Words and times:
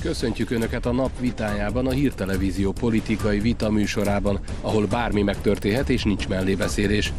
Köszöntjük 0.00 0.50
Önöket 0.50 0.86
a 0.86 0.92
nap 0.92 1.10
vitájában, 1.20 1.86
a 1.86 1.90
Hírtelevízió 1.90 2.72
politikai 2.72 3.38
vita 3.38 3.70
műsorában, 3.70 4.38
ahol 4.60 4.86
bármi 4.86 5.22
megtörténhet 5.22 5.88
és 5.88 6.02
nincs 6.02 6.28
mellébeszélés. 6.28 7.12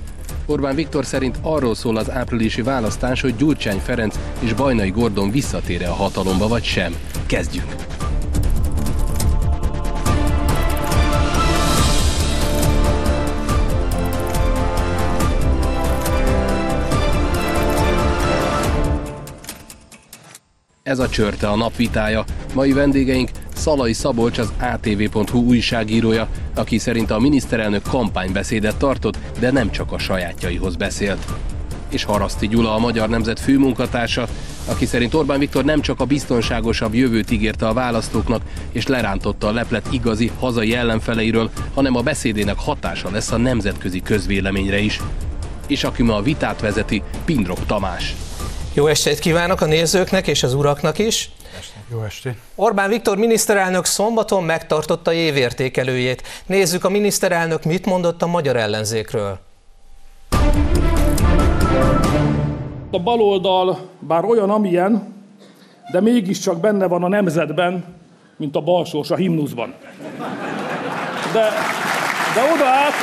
Orbán 0.46 0.76
Viktor 0.76 1.06
szerint 1.06 1.38
arról 1.42 1.76
szól 1.76 1.98
az 1.98 2.12
áprilisi 2.12 2.62
választás, 2.62 3.22
hogy 3.22 3.36
Gyurcsány 3.36 3.80
Ferenc 3.80 4.20
és 4.40 4.54
Bajnai 4.54 4.90
Gordon 4.90 5.32
visszatér 5.32 5.84
a 5.84 5.94
hatalomba 5.94 6.48
vagy 6.48 6.64
sem. 6.64 6.96
Kezdjük! 7.26 7.99
Ez 20.90 21.00
a 21.00 21.10
csörte 21.10 21.48
a 21.48 21.56
napvitája. 21.56 22.24
Mai 22.54 22.74
vendégeink 22.74 23.30
Szalai 23.56 23.94
Szabolcs 23.94 24.38
az 24.38 24.52
ATV.hu 24.60 25.40
újságírója, 25.40 26.28
aki 26.56 26.78
szerint 26.78 27.12
a 27.12 27.20
miniszterelnök 27.20 27.82
kampánybeszédet 27.82 28.78
tartott, 28.78 29.18
de 29.40 29.52
nem 29.52 29.72
csak 29.72 29.92
a 29.92 29.98
sajátjaihoz 29.98 30.76
beszélt. 30.76 31.26
És 31.90 32.04
Haraszti 32.04 32.48
Gyula, 32.48 32.76
a 32.76 32.80
Magyar 32.80 33.10
Nemzet 33.10 33.40
főmunkatársa, 33.40 34.28
aki 34.66 34.86
szerint 34.86 35.14
Orbán 35.14 35.40
Viktor 35.40 35.64
nem 35.64 35.82
csak 35.82 36.00
a 36.00 36.06
biztonságosabb 36.06 36.94
jövőt 36.94 37.32
ígérte 37.32 37.68
a 37.68 37.74
választóknak, 37.74 38.42
és 38.72 38.88
lerántotta 38.88 39.48
a 39.48 39.54
leplet 39.54 39.88
igazi, 39.92 40.32
hazai 40.40 40.76
ellenfeleiről, 40.76 41.50
hanem 41.74 41.96
a 41.96 42.02
beszédének 42.02 42.60
hatása 42.60 43.10
lesz 43.12 43.32
a 43.32 43.38
nemzetközi 43.38 44.02
közvéleményre 44.02 44.80
is. 44.80 45.00
És 45.68 45.84
aki 45.84 46.04
ma 46.04 46.16
a 46.16 46.22
vitát 46.22 46.62
vezeti, 46.62 47.02
Pindrok 47.26 47.66
Tamás. 47.66 48.16
Jó 48.74 48.88
estét 48.88 49.20
kívánok 49.20 49.62
a 49.62 49.66
nézőknek 49.66 50.28
és 50.28 50.44
az 50.44 50.54
uraknak 50.54 50.98
is! 50.98 51.32
Jó 51.92 52.04
estét! 52.04 52.38
Orbán 52.56 52.90
Viktor 52.90 53.18
miniszterelnök 53.18 53.86
szombaton 53.86 54.44
megtartotta 54.44 55.14
évértékelőjét. 55.14 56.24
Nézzük 56.46 56.84
a 56.84 56.90
miniszterelnök 56.90 57.64
mit 57.64 57.86
mondott 57.86 58.22
a 58.22 58.28
magyar 58.28 58.56
ellenzékről. 58.56 59.40
A 62.92 63.00
baloldal 63.00 63.80
bár 64.00 64.26
olyan, 64.26 64.50
amilyen, 64.50 65.24
de 65.92 66.02
mégiscsak 66.02 66.60
benne 66.60 66.88
van 66.88 67.04
a 67.04 67.08
nemzetben, 67.08 67.84
mint 68.38 68.56
a 68.56 68.62
balsós 68.62 69.12
a 69.12 69.16
himnuszban. 69.16 69.74
De, 71.34 71.50
de 72.36 72.54
oda 72.54 72.66
át, 72.66 72.94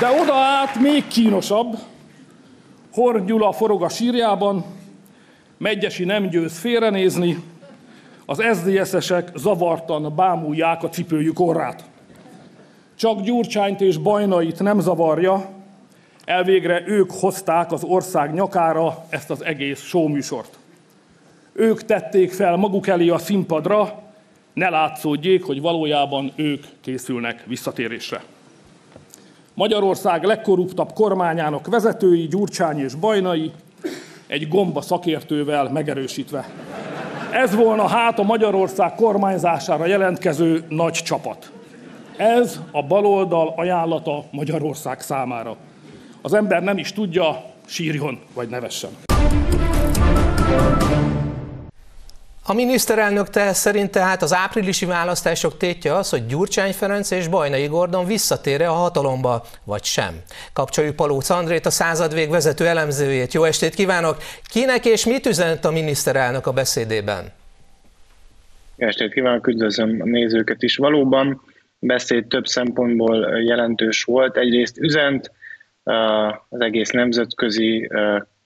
De 0.00 0.20
oda 0.22 0.34
át 0.34 0.80
még 0.80 1.06
kínosabb, 1.06 1.78
Horn 2.92 3.26
Gyula 3.26 3.52
forog 3.52 3.82
a 3.82 3.88
sírjában, 3.88 4.64
Megyesi 5.58 6.04
nem 6.04 6.28
győz 6.28 6.58
félrenézni, 6.58 7.38
az 8.26 8.42
SZDSZ-esek 8.52 9.30
zavartan 9.34 10.14
bámulják 10.16 10.82
a 10.82 10.88
cipőjük 10.88 11.40
orrát. 11.40 11.84
Csak 12.94 13.20
Gyurcsányt 13.20 13.80
és 13.80 13.96
Bajnait 13.96 14.58
nem 14.58 14.80
zavarja, 14.80 15.48
elvégre 16.24 16.82
ők 16.86 17.10
hozták 17.10 17.72
az 17.72 17.84
ország 17.84 18.32
nyakára 18.34 19.04
ezt 19.08 19.30
az 19.30 19.44
egész 19.44 19.80
showműsort. 19.80 20.58
Ők 21.52 21.84
tették 21.84 22.32
fel 22.32 22.56
maguk 22.56 22.86
elé 22.86 23.08
a 23.08 23.18
színpadra, 23.18 24.02
ne 24.52 24.68
látszódjék, 24.68 25.44
hogy 25.44 25.60
valójában 25.60 26.32
ők 26.34 26.64
készülnek 26.80 27.44
visszatérésre. 27.46 28.22
Magyarország 29.56 30.24
legkorruptabb 30.24 30.92
kormányának 30.92 31.66
vezetői, 31.66 32.26
Gyurcsány 32.26 32.78
és 32.78 32.94
Bajnai, 32.94 33.50
egy 34.26 34.48
gomba 34.48 34.80
szakértővel 34.80 35.70
megerősítve. 35.72 36.48
Ez 37.32 37.54
volna 37.54 37.86
hát 37.86 38.18
a 38.18 38.22
Magyarország 38.22 38.94
kormányzására 38.94 39.86
jelentkező 39.86 40.64
nagy 40.68 40.92
csapat. 40.92 41.52
Ez 42.16 42.60
a 42.72 42.82
baloldal 42.82 43.52
ajánlata 43.56 44.24
Magyarország 44.30 45.00
számára. 45.00 45.56
Az 46.22 46.34
ember 46.34 46.62
nem 46.62 46.78
is 46.78 46.92
tudja, 46.92 47.44
sírjon 47.66 48.18
vagy 48.34 48.48
nevessen. 48.48 48.90
A 52.48 52.54
miniszterelnök 52.54 53.30
te 53.30 53.52
szerint 53.52 53.90
tehát 53.90 54.22
az 54.22 54.34
áprilisi 54.34 54.86
választások 54.86 55.56
tétje 55.56 55.94
az, 55.94 56.10
hogy 56.10 56.26
Gyurcsány 56.26 56.72
Ferenc 56.72 57.10
és 57.10 57.28
Bajnai 57.28 57.66
Gordon 57.66 58.06
visszatére 58.06 58.68
a 58.68 58.72
hatalomba, 58.72 59.44
vagy 59.64 59.84
sem. 59.84 60.14
Kapcsoljuk 60.52 60.96
Palóc 60.96 61.30
Andrét, 61.30 61.66
a 61.66 61.70
századvég 61.70 62.30
vezető 62.30 62.66
elemzőjét. 62.66 63.32
Jó 63.32 63.44
estét 63.44 63.74
kívánok! 63.74 64.16
Kinek 64.50 64.84
és 64.84 65.06
mit 65.06 65.26
üzent 65.26 65.64
a 65.64 65.70
miniszterelnök 65.70 66.46
a 66.46 66.52
beszédében? 66.52 67.32
Jó 68.76 68.86
estét 68.86 69.12
kívánok, 69.12 69.46
üdvözlöm 69.46 70.00
a 70.00 70.04
nézőket 70.04 70.62
is. 70.62 70.76
Valóban 70.76 71.40
beszéd 71.78 72.26
több 72.26 72.46
szempontból 72.46 73.42
jelentős 73.42 74.02
volt. 74.02 74.36
Egyrészt 74.36 74.78
üzent 74.78 75.30
az 75.82 76.60
egész 76.60 76.90
nemzetközi 76.90 77.90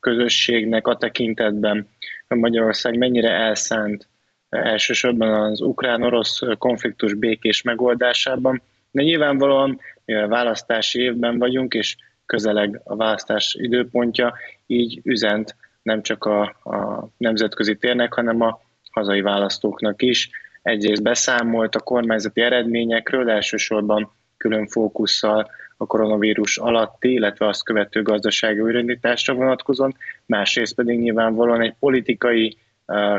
közösségnek 0.00 0.86
a 0.86 0.96
tekintetben, 0.96 1.88
Magyarország 2.34 2.98
mennyire 2.98 3.30
elszánt 3.30 4.08
elsősorban 4.48 5.50
az 5.50 5.60
ukrán-orosz 5.60 6.40
konfliktus 6.58 7.14
békés 7.14 7.62
megoldásában, 7.62 8.62
de 8.90 9.02
nyilvánvalóan 9.02 9.80
mivel 10.04 10.28
választási 10.28 11.00
évben 11.00 11.38
vagyunk, 11.38 11.74
és 11.74 11.96
közeleg 12.26 12.80
a 12.84 12.96
választás 12.96 13.56
időpontja, 13.58 14.34
így 14.66 15.00
üzent 15.04 15.56
nem 15.82 16.02
csak 16.02 16.24
a, 16.24 16.42
a 16.42 17.08
nemzetközi 17.16 17.76
térnek, 17.76 18.12
hanem 18.12 18.40
a 18.40 18.60
hazai 18.90 19.20
választóknak 19.20 20.02
is. 20.02 20.30
Egyrészt 20.62 21.02
beszámolt 21.02 21.74
a 21.74 21.80
kormányzati 21.80 22.40
eredményekről, 22.40 23.30
elsősorban 23.30 24.12
külön 24.36 24.66
fókusszal 24.66 25.50
a 25.80 25.86
koronavírus 25.86 26.58
alatti, 26.58 27.12
illetve 27.12 27.46
azt 27.46 27.64
követő 27.64 28.02
gazdasági 28.02 28.60
újraindításra 28.60 29.34
vonatkozóan, 29.34 29.96
másrészt 30.26 30.74
pedig 30.74 30.98
nyilvánvalóan 30.98 31.60
egy 31.60 31.74
politikai 31.78 32.56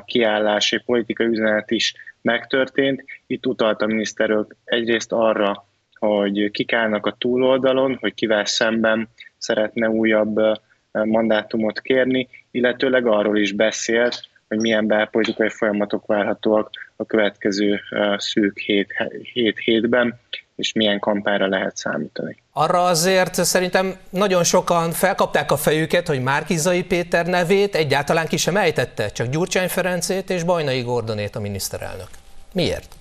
kiállás, 0.06 0.72
egy 0.72 0.84
politikai 0.84 1.28
üzenet 1.28 1.72
is 1.72 1.94
megtörtént. 2.22 3.04
Itt 3.28 3.46
utalt 3.46 3.82
a 3.82 3.86
miniszterök 3.86 4.56
egyrészt 4.64 5.12
arra, 5.12 5.66
hogy 5.94 6.52
kik 6.52 6.74
állnak 6.74 7.06
a 7.06 7.16
túloldalon, 7.18 7.98
hogy 8.00 8.14
kivel 8.14 8.46
szemben 8.46 9.10
szeretne 9.38 9.90
újabb 9.90 10.40
mandátumot 10.92 11.82
kérni, 11.82 12.28
illetőleg 12.52 13.06
arról 13.06 13.38
is 13.38 13.52
beszélt, 13.52 14.30
hogy 14.48 14.60
milyen 14.60 14.88
belpolitikai 14.88 15.50
folyamatok 15.50 16.06
várhatóak 16.06 16.70
a 16.96 17.06
következő 17.06 17.80
szűk 18.18 18.58
hét, 18.58 18.94
hét 19.34 19.60
hétben, 19.60 20.20
és 20.62 20.74
milyen 20.74 21.00
kampányra 21.00 21.48
lehet 21.48 21.78
számítani. 21.78 22.38
Arra 22.54 22.84
azért 22.84 23.34
szerintem 23.34 23.96
nagyon 24.10 24.44
sokan 24.44 24.92
felkapták 24.92 25.52
a 25.52 25.58
fejüket, 25.58 26.08
hogy 26.08 26.22
Márkizai 26.22 26.84
Péter 26.84 27.26
nevét 27.26 27.76
egyáltalán 27.76 28.28
ki 28.28 28.38
sem 28.38 28.58
ejtette, 28.58 29.08
csak 29.08 29.28
Gyurcsány 29.28 29.68
Ferencét 29.68 30.30
és 30.30 30.44
Bajnai 30.44 30.82
Gordonét 30.82 31.36
a 31.36 31.40
miniszterelnök. 31.40 32.08
Miért? 32.54 32.96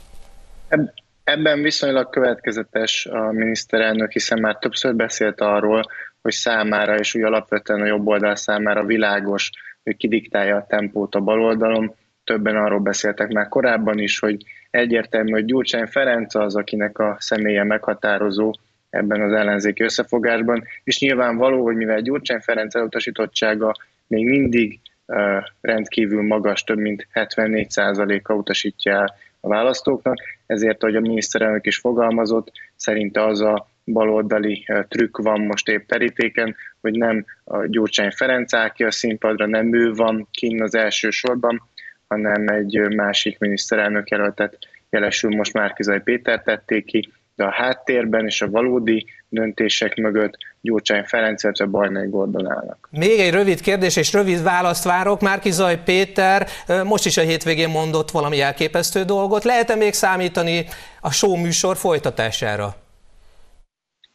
Ebben 1.25 1.63
viszonylag 1.63 2.11
következetes 2.11 3.07
a 3.07 3.33
miniszterelnök, 3.33 4.13
hiszen 4.13 4.41
már 4.41 4.57
többször 4.57 4.95
beszélt 4.95 5.41
arról, 5.41 5.83
hogy 6.23 6.33
számára, 6.33 6.99
és 6.99 7.15
úgy 7.15 7.23
alapvetően 7.23 7.81
a 7.81 7.87
jobb 7.87 8.07
oldal 8.07 8.37
számára 8.37 8.85
világos, 8.85 9.51
hogy 9.83 9.97
kidiktálja 9.97 10.57
a 10.57 10.67
tempót 10.69 11.15
a 11.15 11.21
baloldalon. 11.21 11.95
Többen 12.25 12.57
arról 12.57 12.79
beszéltek 12.79 13.29
már 13.29 13.49
korábban 13.49 13.99
is, 13.99 14.19
hogy 14.19 14.45
egyértelmű, 14.71 15.31
hogy 15.31 15.45
Gyurcsány 15.45 15.87
Ferenc 15.87 16.35
az, 16.35 16.57
akinek 16.57 16.99
a 16.99 17.17
személye 17.19 17.65
meghatározó 17.65 18.55
ebben 18.91 19.21
az 19.21 19.33
ellenzéki 19.33 19.83
összefogásban, 19.83 20.65
és 20.85 21.01
nyilvánvaló, 21.01 21.63
hogy 21.63 21.77
mivel 21.77 22.01
Gyurcsány 22.01 22.41
Ferenc 22.41 22.75
elutasítottsága 22.75 23.75
még 24.07 24.25
mindig 24.25 24.81
rendkívül 25.61 26.23
magas, 26.23 26.65
több 26.65 26.79
mint 26.79 27.07
74%-a 27.15 28.33
utasítja 28.33 28.93
el 28.93 29.15
a 29.41 29.49
választóknak, 29.49 30.19
ezért, 30.47 30.83
ahogy 30.83 30.97
a 30.97 31.01
miniszterelnök 31.01 31.67
is 31.67 31.77
fogalmazott, 31.77 32.53
szerinte 32.77 33.25
az 33.25 33.41
a 33.41 33.69
baloldali 33.85 34.67
trükk 34.89 35.17
van 35.17 35.41
most 35.41 35.69
épp 35.69 35.87
terítéken, 35.89 36.57
hogy 36.81 36.93
nem 36.93 37.25
a 37.45 37.67
Gyurcsány 37.67 38.11
Ferenc 38.11 38.55
áll 38.55 38.69
ki 38.69 38.85
a 38.85 38.91
színpadra, 38.91 39.47
nem 39.47 39.75
ő 39.75 39.93
van 39.93 40.29
kinn 40.31 40.63
az 40.63 40.75
első 40.75 41.11
sorban, 41.11 41.63
hanem 42.11 42.49
egy 42.49 42.79
másik 42.95 43.39
miniszterelnök 43.39 44.09
jelöltet, 44.09 44.59
jelesül 44.91 45.37
most 45.37 45.53
Márkizai 45.53 45.99
Péter 46.01 46.43
tették 46.43 46.85
ki, 46.85 47.13
de 47.35 47.45
a 47.45 47.53
háttérben 47.53 48.27
és 48.27 48.43
a 48.43 48.51
valódi 48.51 49.07
döntések 49.29 49.97
mögött 49.97 50.37
Gyurcsány 50.61 51.05
Ferenc, 51.05 51.43
illetve 51.43 51.65
Bajnai 51.65 52.09
Gordon 52.09 52.51
állnak. 52.51 52.89
Még 52.91 53.21
egy 53.21 53.33
rövid 53.33 53.61
kérdés 53.61 53.97
és 53.97 54.13
rövid 54.13 54.43
választ 54.43 54.85
várok. 54.85 55.21
Márkizaj 55.21 55.83
Péter 55.85 56.47
most 56.85 57.07
is 57.07 57.17
a 57.17 57.23
hétvégén 57.23 57.69
mondott 57.69 58.11
valami 58.11 58.41
elképesztő 58.41 59.03
dolgot. 59.03 59.45
Lehet-e 59.45 59.75
még 59.75 59.93
számítani 59.93 60.67
a 61.01 61.11
show 61.13 61.37
műsor 61.37 61.77
folytatására? 61.77 62.75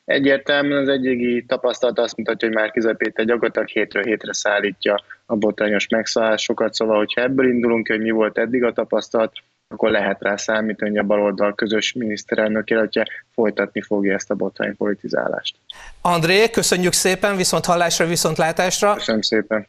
Egyértelműen 0.06 0.82
az 0.82 0.88
egyégi 0.88 1.46
tapasztalat 1.46 2.00
azt 2.00 2.18
mutatja, 2.18 2.48
hogy 2.48 2.58
már 2.58 2.98
Péter 2.98 3.26
gyakorlatilag 3.26 3.68
hétről 3.68 4.04
hétre 4.04 4.34
szállítja 4.34 5.04
a 5.26 5.36
botrányos 5.36 5.88
megszállásokat, 5.88 6.74
szóval 6.74 6.98
hogyha 6.98 7.22
ebből 7.22 7.50
indulunk 7.50 7.88
hogy 7.88 8.02
mi 8.02 8.10
volt 8.10 8.38
eddig 8.38 8.64
a 8.64 8.74
tapasztalat, 8.74 9.32
akkor 9.68 9.92
lehet 9.92 10.22
rá 10.22 10.36
számítani, 10.36 10.90
hogy 10.90 11.00
a 11.00 11.04
baloldal 11.04 11.56
közös 11.56 11.94
miniszterelnök 11.94 12.70
jelöltje 12.70 13.06
folytatni 13.34 13.82
fogja 13.82 14.14
ezt 14.14 14.32
a 14.32 14.36
botrány 14.36 14.76
politizálást. 14.76 15.56
André, 16.02 16.50
köszönjük 16.50 16.94
szépen, 16.94 17.36
viszont 17.36 17.66
hallásra, 17.66 18.06
viszont 18.06 18.38
látásra. 18.38 18.94
Köszönöm 18.94 19.22
szépen. 19.22 19.68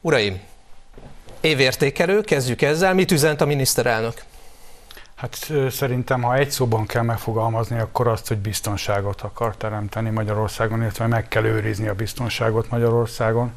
Uraim, 0.00 0.40
évértékelő, 1.40 2.20
kezdjük 2.20 2.62
ezzel. 2.62 2.94
Mit 2.94 3.10
üzent 3.10 3.40
a 3.40 3.46
miniszterelnök? 3.46 4.14
Hát 5.16 5.52
szerintem, 5.70 6.22
ha 6.22 6.34
egy 6.34 6.50
szóban 6.50 6.86
kell 6.86 7.02
megfogalmazni, 7.02 7.78
akkor 7.78 8.08
azt, 8.08 8.28
hogy 8.28 8.38
biztonságot 8.38 9.20
akar 9.20 9.56
teremteni 9.56 10.10
Magyarországon, 10.10 10.80
illetve 10.80 11.06
meg 11.06 11.28
kell 11.28 11.44
őrizni 11.44 11.88
a 11.88 11.94
biztonságot 11.94 12.70
Magyarországon, 12.70 13.52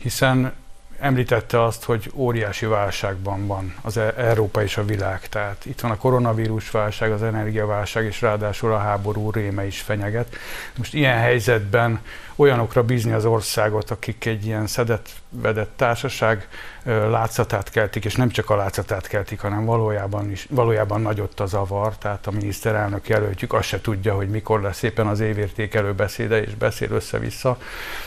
hiszen 0.00 0.52
Említette 0.98 1.62
azt, 1.62 1.84
hogy 1.84 2.10
óriási 2.14 2.66
válságban 2.66 3.46
van 3.46 3.74
az 3.82 3.96
e- 3.96 4.14
Európa 4.16 4.62
és 4.62 4.76
a 4.76 4.84
világ. 4.84 5.28
Tehát 5.28 5.64
itt 5.64 5.80
van 5.80 5.90
a 5.90 5.96
koronavírus 5.96 6.70
válság, 6.70 7.12
az 7.12 7.22
energiaválság, 7.22 8.04
és 8.04 8.20
ráadásul 8.20 8.72
a 8.72 8.78
háború 8.78 9.30
réme 9.30 9.66
is 9.66 9.80
fenyeget. 9.80 10.36
Most 10.76 10.94
ilyen 10.94 11.18
helyzetben 11.18 12.00
olyanokra 12.36 12.82
bízni 12.82 13.12
az 13.12 13.24
országot, 13.24 13.90
akik 13.90 14.24
egy 14.24 14.46
ilyen 14.46 14.66
szedett, 14.66 15.08
vedett 15.34 15.70
társaság 15.76 16.48
látszatát 16.84 17.70
keltik, 17.70 18.04
és 18.04 18.14
nem 18.14 18.28
csak 18.28 18.50
a 18.50 18.56
látszatát 18.56 19.06
keltik, 19.06 19.40
hanem 19.40 19.64
valójában, 19.64 20.30
is, 20.30 20.46
valójában 20.50 21.00
nagyot 21.00 21.40
a 21.40 21.46
zavar, 21.46 21.96
tehát 21.96 22.26
a 22.26 22.30
miniszterelnök 22.30 23.08
jelöltjük 23.08 23.52
azt 23.52 23.68
se 23.68 23.80
tudja, 23.80 24.14
hogy 24.14 24.28
mikor 24.28 24.62
lesz 24.62 24.82
éppen 24.82 25.06
az 25.06 25.20
évértékelő 25.20 25.92
beszéde, 25.92 26.42
és 26.42 26.54
beszél 26.54 26.90
össze-vissza. 26.90 27.58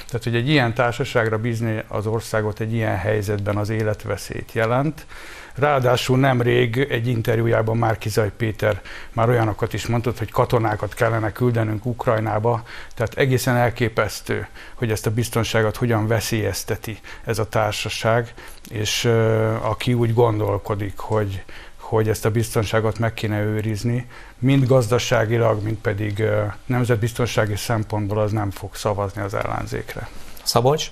Tehát, 0.06 0.24
hogy 0.24 0.36
egy 0.36 0.50
ilyen 0.50 0.74
társaságra 0.74 1.38
bízni 1.38 1.84
az 1.88 2.06
országot 2.08 2.60
egy 2.60 2.74
ilyen 2.74 2.98
helyzetben 2.98 3.58
az 3.58 3.70
életveszélyt 3.70 4.52
jelent, 4.52 5.06
Ráadásul 5.58 6.18
nemrég 6.18 6.78
egy 6.90 7.08
interjújában 7.08 7.78
Márkizaj 7.78 8.32
Péter 8.38 8.82
már 9.14 9.30
olyanokat 9.30 9.74
is 9.74 9.88
mondott, 9.88 10.18
hogy 10.18 10.32
katonákat 10.32 10.94
kellene 10.94 11.32
küldenünk 11.32 11.86
Ukrajnába, 11.86 12.64
tehát 12.94 13.14
egészen 13.14 13.56
elképesztő, 13.56 14.48
hogy 14.74 14.92
ezt 14.92 15.06
a 15.06 15.12
biztonságot 15.12 15.76
hogyan 15.76 16.08
veszélyezteti 16.08 17.00
ez 17.26 17.40
a 17.40 17.50
társaság, 17.50 18.34
és 18.70 19.04
uh, 19.04 19.70
aki 19.70 19.94
úgy 19.94 20.14
gondolkodik, 20.14 20.98
hogy 20.98 21.44
hogy 21.78 22.10
ezt 22.10 22.26
a 22.26 22.32
biztonságot 22.32 23.00
meg 23.00 23.14
kéne 23.14 23.42
őrizni, 23.42 24.08
mind 24.40 24.68
gazdaságilag, 24.68 25.64
mind 25.64 25.78
pedig 25.78 26.18
uh, 26.20 26.54
nemzetbiztonsági 26.66 27.56
szempontból 27.56 28.20
az 28.20 28.32
nem 28.32 28.52
fog 28.52 28.76
szavazni 28.76 29.22
az 29.22 29.34
ellenzékre. 29.34 30.10
Szabolcs? 30.44 30.92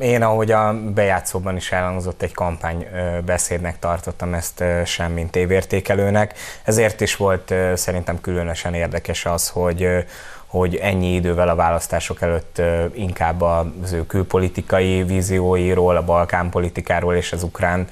Én, 0.00 0.22
ahogy 0.22 0.50
a 0.50 0.74
bejátszóban 0.94 1.56
is 1.56 1.72
elhangzott, 1.72 2.22
egy 2.22 2.34
kampánybeszédnek 2.34 3.78
tartottam 3.78 4.34
ezt 4.34 4.64
sem, 4.84 5.12
mint 5.12 5.36
évértékelőnek. 5.36 6.34
Ezért 6.64 7.00
is 7.00 7.16
volt 7.16 7.54
szerintem 7.74 8.20
különösen 8.20 8.74
érdekes 8.74 9.26
az, 9.26 9.48
hogy 9.48 10.04
hogy 10.46 10.76
ennyi 10.76 11.14
idővel 11.14 11.48
a 11.48 11.54
választások 11.54 12.22
előtt 12.22 12.62
inkább 12.94 13.40
az 13.40 13.92
ő 13.92 14.06
külpolitikai 14.06 15.02
vízióiról, 15.02 15.96
a 15.96 16.04
Balkán 16.04 16.50
és 17.14 17.32
az 17.32 17.42
ukrán 17.42 17.88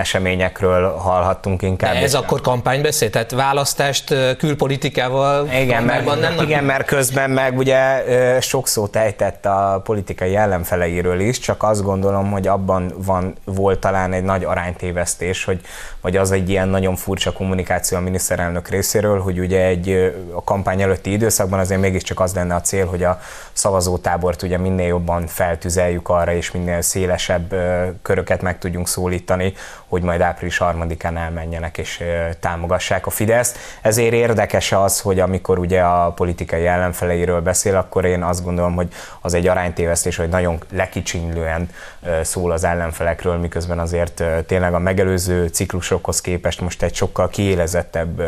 eseményekről 0.00 0.92
hallhattunk 0.92 1.62
inkább. 1.62 1.92
De 1.92 2.02
ez 2.02 2.14
akkor 2.14 2.40
kampánybeszéd, 2.40 3.10
tehát 3.10 3.30
választást 3.30 4.14
külpolitikával 4.38 5.48
igen, 5.52 5.82
mert, 5.82 6.20
nem 6.20 6.34
igen, 6.40 6.64
mert 6.64 6.86
közben 6.86 7.30
meg 7.30 7.58
ugye 7.58 8.04
sok 8.40 8.68
szót 8.68 8.96
ejtett 8.96 9.46
a 9.46 9.80
politikai 9.84 10.36
ellenfeleiről 10.36 11.20
is, 11.20 11.38
csak 11.38 11.62
azt 11.62 11.82
gondolom, 11.82 12.30
hogy 12.30 12.46
abban 12.46 12.92
van, 12.96 13.34
volt 13.44 13.78
talán 13.78 14.12
egy 14.12 14.22
nagy 14.22 14.44
aránytévesztés, 14.44 15.44
hogy 15.44 15.60
vagy 16.00 16.16
az 16.16 16.32
egy 16.32 16.48
ilyen 16.48 16.68
nagyon 16.68 16.96
furcsa 16.96 17.32
kommunikáció 17.32 17.98
a 17.98 18.00
miniszterelnök 18.00 18.68
részéről, 18.68 19.20
hogy 19.20 19.38
ugye 19.38 19.64
egy 19.64 20.14
a 20.32 20.44
kampány 20.44 20.82
előtti 20.82 21.12
időszakban 21.12 21.58
azért 21.58 21.80
mégiscsak 21.80 22.20
az 22.20 22.34
lenne 22.34 22.54
a 22.54 22.60
cél, 22.60 22.86
hogy 22.86 23.02
a 23.02 23.20
szavazótábort 23.52 24.42
ugye 24.42 24.58
minél 24.58 24.86
jobban 24.86 25.26
feltüzeljük 25.26 26.08
arra, 26.08 26.32
és 26.32 26.50
minél 26.50 26.80
szélesebb 26.80 27.54
köröket 28.02 28.42
meg 28.42 28.58
tudjunk 28.58 28.88
szólítani, 28.88 29.52
hogy 29.90 30.02
majd 30.02 30.20
április 30.20 30.58
harmadikán 30.58 31.16
elmenjenek 31.16 31.78
és 31.78 32.04
támogassák 32.40 33.06
a 33.06 33.10
Fideszt. 33.10 33.58
Ezért 33.82 34.12
érdekes 34.12 34.72
az, 34.72 35.00
hogy 35.00 35.20
amikor 35.20 35.58
ugye 35.58 35.80
a 35.80 36.12
politikai 36.12 36.66
ellenfeleiről 36.66 37.40
beszél, 37.40 37.76
akkor 37.76 38.04
én 38.04 38.22
azt 38.22 38.44
gondolom, 38.44 38.74
hogy 38.74 38.88
az 39.20 39.34
egy 39.34 39.46
aránytévesztés, 39.46 40.16
hogy 40.16 40.28
nagyon 40.28 40.58
lekicsinylően 40.72 41.68
szól 42.22 42.52
az 42.52 42.64
ellenfelekről, 42.64 43.36
miközben 43.36 43.78
azért 43.78 44.22
tényleg 44.46 44.74
a 44.74 44.78
megelőző 44.78 45.46
ciklusokhoz 45.46 46.20
képest 46.20 46.60
most 46.60 46.82
egy 46.82 46.94
sokkal 46.94 47.28
kiélezettebb 47.28 48.22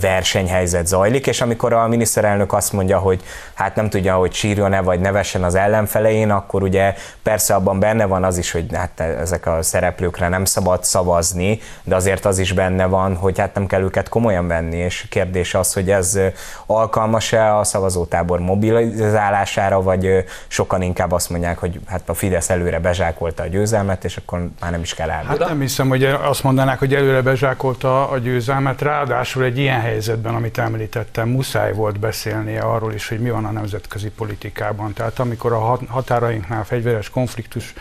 versenyhelyzet 0.00 0.86
zajlik, 0.86 1.26
és 1.26 1.40
amikor 1.40 1.72
a 1.72 1.88
miniszterelnök 1.88 2.52
azt 2.52 2.72
mondja, 2.72 2.98
hogy 2.98 3.22
hát 3.54 3.74
nem 3.74 3.88
tudja, 3.88 4.14
hogy 4.14 4.32
sírjon-e 4.32 4.80
vagy 4.80 5.00
nevessen 5.00 5.44
az 5.44 5.54
ellenfelein, 5.54 6.30
akkor 6.30 6.62
ugye 6.62 6.94
persze 7.22 7.54
abban 7.54 7.78
benne 7.78 8.04
van 8.04 8.24
az 8.24 8.38
is, 8.38 8.50
hogy 8.50 8.66
hát 8.74 9.00
ezek 9.00 9.46
a 9.46 9.62
szereplőkre 9.62 10.28
nem 10.28 10.44
szabad 10.44 10.84
szavazni, 10.84 11.60
de 11.84 11.94
azért 11.94 12.24
az 12.24 12.38
is 12.38 12.52
benne 12.52 12.86
van, 12.86 13.16
hogy 13.16 13.38
hát 13.38 13.54
nem 13.54 13.66
kell 13.66 13.82
őket 13.82 14.08
komolyan 14.08 14.46
venni, 14.46 14.76
és 14.76 15.06
kérdés 15.10 15.54
az, 15.54 15.72
hogy 15.72 15.90
ez 15.90 16.18
alkalmas-e 16.66 17.56
a 17.56 17.64
szavazótábor 17.64 18.40
mobilizálására, 18.40 19.82
vagy 19.82 20.24
sokan 20.46 20.82
inkább 20.82 21.12
azt 21.12 21.30
mondják, 21.30 21.58
hogy 21.58 21.80
hát 21.86 22.08
a 22.08 22.14
Fidesz 22.14 22.50
előre 22.50 22.78
bezsákolta 22.78 23.42
a 23.42 23.46
győzelmet, 23.46 24.04
és 24.04 24.16
akkor 24.16 24.48
már 24.60 24.70
nem 24.70 24.80
is 24.80 24.94
kell 24.94 25.10
elmenni. 25.10 25.38
Hát 25.38 25.48
nem 25.48 25.60
hiszem, 25.60 25.88
hogy 25.88 26.04
azt 26.04 26.42
mondanák, 26.42 26.78
hogy 26.78 26.94
előre 26.94 27.22
bezsákolta 27.22 28.08
a 28.08 28.18
győzelmet, 28.18 28.82
ráadásul 28.82 29.44
egy 29.44 29.58
ilyen 29.66 29.80
helyzetben, 29.80 30.34
amit 30.34 30.58
említettem, 30.58 31.28
muszáj 31.28 31.72
volt 31.72 31.98
beszélnie 31.98 32.60
arról 32.60 32.92
is, 32.92 33.08
hogy 33.08 33.20
mi 33.20 33.30
van 33.30 33.44
a 33.44 33.50
nemzetközi 33.50 34.10
politikában. 34.10 34.92
Tehát 34.92 35.18
amikor 35.18 35.52
a 35.52 35.78
határainknál 35.88 36.64
fegyveres 36.64 37.10
konfliktus 37.10 37.74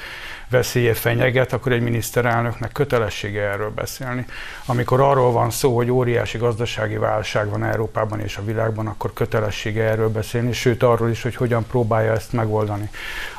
veszélye 0.50 0.94
fenyeget, 0.94 1.54
akkor 1.54 1.72
egy 1.72 1.82
miniszterelnöknek 1.82 2.72
kötelessége 2.72 3.42
erről 3.42 3.70
beszélni. 3.70 4.26
Amikor 4.66 5.02
arról 5.02 5.32
van 5.32 5.50
szó, 5.50 5.76
hogy 5.76 5.92
óriási 5.92 6.38
gazdasági 6.38 6.98
válság 6.98 7.50
van 7.50 7.64
Európában 7.64 8.20
és 8.20 8.38
a 8.38 8.44
világban, 8.44 8.88
akkor 8.88 9.14
kötelessége 9.14 9.84
erről 9.84 10.10
beszélni, 10.10 10.54
sőt 10.54 10.84
arról 10.84 11.10
is, 11.10 11.22
hogy 11.22 11.36
hogyan 11.36 11.66
próbálja 11.66 12.12
ezt 12.12 12.34
megoldani. 12.34 12.90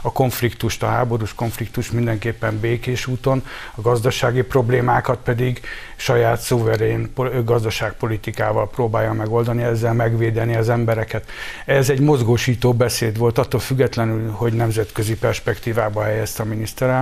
A 0.00 0.12
konfliktust, 0.12 0.82
a 0.82 0.86
háborús 0.86 1.34
konfliktust 1.34 1.92
mindenképpen 1.92 2.60
békés 2.60 3.06
úton, 3.06 3.44
a 3.74 3.80
gazdasági 3.80 4.42
problémákat 4.42 5.18
pedig 5.24 5.60
saját 5.96 6.40
szuverén 6.40 7.12
gazdaságpolitikával 7.44 8.70
próbálja 8.70 9.12
megoldani, 9.12 9.62
ezzel 9.62 9.92
megvédeni 9.92 10.56
az 10.56 10.68
embereket. 10.68 11.30
Ez 11.64 11.90
egy 11.90 12.00
mozgósító 12.00 12.72
beszéd 12.72 13.18
volt, 13.18 13.38
attól 13.38 13.60
függetlenül, 13.60 14.30
hogy 14.30 14.52
nemzetközi 14.52 15.16
perspektívába 15.16 16.02
helyezte 16.02 16.42
a 16.42 16.46
miniszterelnök. 16.46 16.95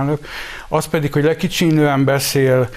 Az 0.67 0.85
pedig, 0.85 1.13
hogy 1.13 1.23
lekicsinően 1.23 2.03
beszél 2.03 2.69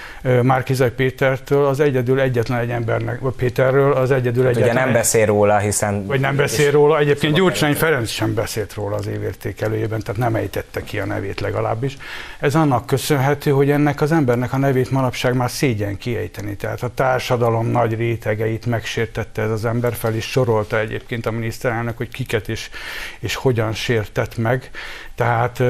Márkizaj 0.42 0.90
Pétertől, 0.90 1.66
az 1.66 1.80
egyedül 1.80 2.20
egyetlen 2.20 2.58
egy 2.58 2.70
embernek, 2.70 3.20
vagy 3.20 3.32
Péterről, 3.32 3.92
az 3.92 4.10
egyedül 4.10 4.44
hát 4.44 4.56
egyetlen. 4.56 4.75
Ugye 4.75 4.84
nem 4.84 4.92
beszél 4.92 5.26
róla, 5.26 5.58
hiszen... 5.58 6.06
Vagy 6.06 6.20
nem 6.20 6.37
beszél 6.37 6.70
róla. 6.70 6.98
Egyébként 6.98 7.34
Gyurcsány 7.34 7.75
Ferenc 7.75 8.10
sem 8.10 8.34
beszélt 8.34 8.75
róla 8.75 8.96
az 8.96 9.06
évértékelőjében, 9.06 10.00
tehát 10.00 10.20
nem 10.20 10.34
ejtette 10.34 10.82
ki 10.82 10.98
a 10.98 11.04
nevét 11.04 11.40
legalábbis. 11.40 11.96
Ez 12.38 12.54
annak 12.54 12.87
köszönhető, 12.87 13.50
hogy 13.50 13.70
ennek 13.70 14.00
az 14.00 14.12
embernek 14.12 14.52
a 14.52 14.58
nevét 14.58 14.90
manapság 14.90 15.34
már 15.34 15.50
szégyen 15.50 15.96
kiejteni. 15.98 16.56
Tehát 16.56 16.82
a 16.82 16.90
társadalom 16.94 17.66
nagy 17.66 17.96
rétegeit 17.96 18.66
megsértette 18.66 19.42
ez 19.42 19.50
az 19.50 19.64
ember 19.64 19.94
fel, 19.94 20.14
és 20.14 20.25
sorolta 20.25 20.78
egyébként 20.78 21.26
a 21.26 21.30
miniszterelnök, 21.30 21.96
hogy 21.96 22.08
kiket 22.08 22.48
is 22.48 22.70
és 23.18 23.34
hogyan 23.34 23.72
sértett 23.72 24.37
meg. 24.37 24.70
Tehát 25.18 25.62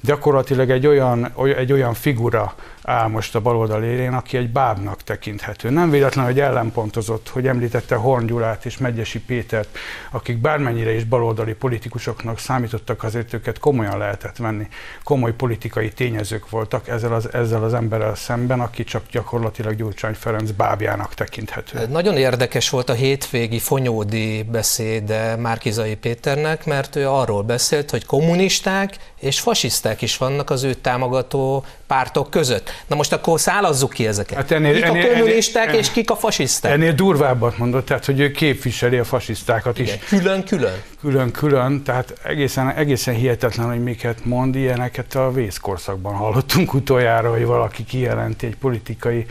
gyakorlatilag 0.00 0.70
egy 0.70 0.86
olyan, 0.86 1.32
egy 1.56 1.72
olyan 1.72 1.94
figura 1.94 2.54
áll 2.88 3.08
most 3.08 3.34
a 3.34 3.40
baloldal 3.40 3.84
élén, 3.84 4.12
aki 4.12 4.36
egy 4.36 4.50
bábnak 4.50 5.02
tekinthető. 5.02 5.70
Nem 5.70 5.90
véletlen, 5.90 6.24
hogy 6.24 6.40
ellenpontozott, 6.40 7.28
hogy 7.28 7.46
említette 7.46 7.94
Horn 7.94 8.26
Gyulát 8.26 8.64
és 8.64 8.78
Megyesi 8.78 9.20
Pétert, 9.20 9.78
akik 10.10 10.38
bármennyire 10.38 10.94
is 10.94 11.04
baloldali 11.04 11.52
politikusoknak 11.54 12.38
számítottak, 12.38 13.02
azért 13.02 13.32
őket 13.32 13.58
komolyan 13.58 13.98
lehetett 13.98 14.36
venni. 14.36 14.66
Komoly 15.02 15.32
politikai 15.32 15.92
tényezők 15.92 16.50
voltak 16.50 16.88
ezzel 16.88 17.14
az, 17.14 17.32
ezzel 17.32 17.64
az 17.64 17.74
emberrel 17.74 18.14
szemben, 18.14 18.60
aki 18.60 18.84
csak 18.84 19.02
gyakorlatilag 19.10 19.74
Gyurcsány 19.74 20.14
Ferenc 20.14 20.50
bábjának 20.50 21.14
tekinthető. 21.14 21.86
Nagyon 21.86 22.16
érdekes 22.16 22.70
volt 22.70 22.88
a 22.88 22.94
hétvégi 22.94 23.58
fonyódi 23.58 24.42
beszéde 24.42 25.36
Márkizai 25.36 25.96
Péternek, 25.96 26.66
mert 26.66 26.96
ő 26.96 27.08
arról 27.08 27.42
beszélt, 27.42 27.90
hogy 27.90 28.04
kommunisták 28.04 28.96
és 29.20 29.40
fasiszták 29.40 30.02
is 30.02 30.16
vannak 30.16 30.50
az 30.50 30.62
ő 30.62 30.74
támogató 30.74 31.64
pártok 31.86 32.30
között. 32.30 32.77
Na 32.86 32.96
most 32.96 33.12
akkor 33.12 33.40
szállazzuk 33.40 33.92
ki 33.92 34.06
ezeket. 34.06 34.36
Hát 34.36 34.50
ennél- 34.50 34.74
kik 34.74 34.82
ennél- 34.82 35.04
a 35.04 35.18
kommunisták 35.18 35.66
ennél- 35.68 35.80
és 35.80 35.90
kik 35.90 36.10
a 36.10 36.16
fasiszták? 36.16 36.72
Ennél 36.72 36.92
durvábbat 36.92 37.58
mondott, 37.58 37.86
tehát 37.86 38.04
hogy 38.04 38.20
ő 38.20 38.30
képviseli 38.30 38.96
a 38.98 39.04
fasisztákat 39.04 39.78
is. 39.78 39.90
Külön-külön. 40.08 40.82
Külön-külön, 41.00 41.82
tehát 41.82 42.14
egészen, 42.24 42.70
egészen 42.70 43.14
hihetetlen, 43.14 43.66
hogy 43.68 43.82
miket 43.82 44.24
mond, 44.24 44.54
ilyeneket 44.54 45.14
a 45.14 45.32
vészkorszakban 45.32 46.14
hallottunk 46.14 46.74
utoljára, 46.74 47.30
hogy 47.30 47.44
valaki 47.44 47.84
kijelenti 47.84 48.46
egy 48.46 48.56
politikai 48.56 49.26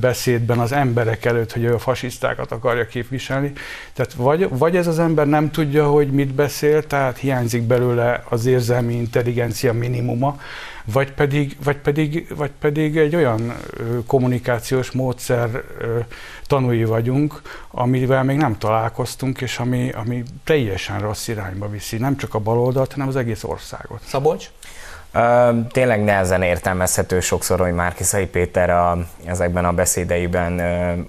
beszédben 0.00 0.58
az 0.58 0.72
emberek 0.72 1.24
előtt, 1.24 1.52
hogy 1.52 1.64
ő 1.64 1.74
a 1.74 1.78
fasisztákat 1.78 2.52
akarja 2.52 2.86
képviselni. 2.86 3.52
Tehát 3.92 4.12
vagy, 4.12 4.48
vagy 4.48 4.76
ez 4.76 4.86
az 4.86 4.98
ember 4.98 5.26
nem 5.26 5.50
tudja, 5.50 5.86
hogy 5.86 6.10
mit 6.10 6.34
beszél, 6.34 6.86
tehát 6.86 7.18
hiányzik 7.18 7.62
belőle 7.62 8.24
az 8.28 8.46
érzelmi 8.46 8.94
intelligencia 8.94 9.72
minimuma, 9.72 10.40
vagy 10.84 11.12
pedig, 11.12 11.56
vagy 11.64 11.76
pedig, 11.76 12.26
vagy 12.36 12.50
pedig 12.60 12.96
egy 12.96 13.16
olyan 13.16 13.54
kommunikációs 14.06 14.90
módszer 14.90 15.62
tanúi 16.46 16.84
vagyunk, 16.84 17.40
amivel 17.70 18.22
még 18.22 18.36
nem 18.36 18.58
találkoztunk, 18.58 19.40
és 19.40 19.58
ami, 19.58 19.90
ami 19.90 20.22
teljesen 20.44 21.00
rossz 21.00 21.28
irányba 21.28 21.68
viszi, 21.68 21.96
nem 21.96 22.16
csak 22.16 22.34
a 22.34 22.38
baloldalt, 22.38 22.92
hanem 22.92 23.08
az 23.08 23.16
egész 23.16 23.44
országot. 23.44 24.00
Szabolcs? 24.06 24.50
Tényleg 25.70 26.04
nehezen 26.04 26.42
értelmezhető 26.42 27.20
sokszor, 27.20 27.60
hogy 27.60 27.72
Márkizai 27.72 28.26
Péter 28.26 28.70
a, 28.70 28.98
ezekben 29.24 29.64
a 29.64 29.72
beszédeiben 29.72 30.60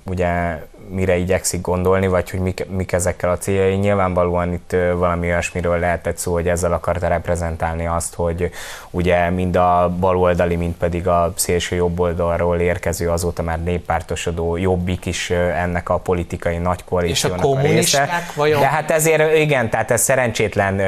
ugye 0.05 0.61
mire 0.89 1.15
igyekszik 1.15 1.61
gondolni, 1.61 2.07
vagy 2.07 2.29
hogy 2.29 2.39
mik, 2.39 2.65
mik 2.69 2.91
ezekkel 2.91 3.29
a 3.29 3.37
céljai. 3.37 3.75
Nyilvánvalóan 3.75 4.53
itt 4.53 4.75
valami 4.95 5.27
olyasmiről 5.27 5.79
lehetett 5.79 6.17
szó, 6.17 6.33
hogy 6.33 6.47
ezzel 6.47 6.73
akarta 6.73 7.07
reprezentálni 7.07 7.87
azt, 7.87 8.15
hogy 8.15 8.49
ugye 8.89 9.29
mind 9.29 9.55
a 9.55 9.93
baloldali, 9.99 10.55
mind 10.55 10.73
pedig 10.73 11.07
a 11.07 11.33
szélső 11.35 11.75
jobb 11.75 11.99
oldalról 11.99 12.59
érkező, 12.59 13.09
azóta 13.09 13.41
már 13.41 13.63
néppártosodó 13.63 14.57
jobbik 14.57 15.05
is 15.05 15.29
ennek 15.29 15.89
a 15.89 15.97
politikai 15.97 16.57
nagy 16.57 16.83
koalíciónak 16.83 17.39
a, 17.39 17.41
kommunisták 17.41 18.09
része. 18.09 18.31
vajon? 18.35 18.59
De 18.59 18.67
hát 18.67 18.91
ezért 18.91 19.35
igen, 19.35 19.69
tehát 19.69 19.91
ez 19.91 20.01
szerencsétlen 20.01 20.79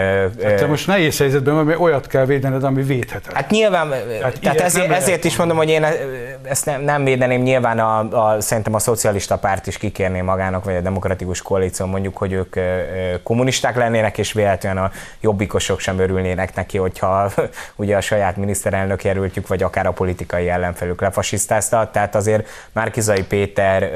Hát 0.44 0.56
te 0.56 0.66
most 0.66 0.88
nehéz 0.88 1.18
helyzetben 1.18 1.56
vagy, 1.56 1.66
mert 1.66 1.80
olyat 1.80 2.08
kell 2.08 2.25
védened, 2.25 2.64
ami 2.64 2.84
védhetetlen. 2.84 3.36
Hát 3.36 3.50
nyilván, 3.50 3.90
tehát, 4.20 4.42
nem 4.42 4.66
ezért, 4.66 4.92
ezért 4.92 5.24
is 5.24 5.36
mondom, 5.36 5.58
hogy 5.58 5.70
én 5.70 5.86
ezt 6.44 6.66
nem, 6.66 6.82
nem 6.82 7.04
védeném, 7.04 7.42
nyilván 7.42 7.80
a, 7.80 8.00
a, 8.00 8.42
szerintem 8.42 8.74
a 8.74 8.80
szocialista 8.80 9.38
párt 9.38 9.68
is 9.68 9.78
kikérné 9.86 10.22
magának, 10.22 10.63
vagy 10.63 10.75
a 10.75 10.82
demokratikus 10.82 11.42
koalíció 11.42 11.86
mondjuk, 11.86 12.18
hogy 12.18 12.32
ők 12.32 12.56
kommunisták 13.24 13.75
lennének, 13.75 14.18
és 14.18 14.34
véletlenül 14.34 14.84
a 14.84 14.92
jobbikosok 15.20 15.80
sem 15.80 16.00
örülnének 16.00 16.56
neki, 16.56 16.77
hogyha 16.77 17.32
ugye 17.75 17.96
a 17.96 18.01
saját 18.01 18.38
miniszterelnök 18.38 19.04
jelöltjük, 19.04 19.48
vagy 19.48 19.63
akár 19.63 19.86
a 19.86 19.92
politikai 19.92 20.50
ellenfelük 20.50 21.01
lefasisztázta. 21.01 21.89
Tehát 21.92 22.15
azért 22.15 22.48
Márkizai 22.72 23.24
Péter 23.24 23.92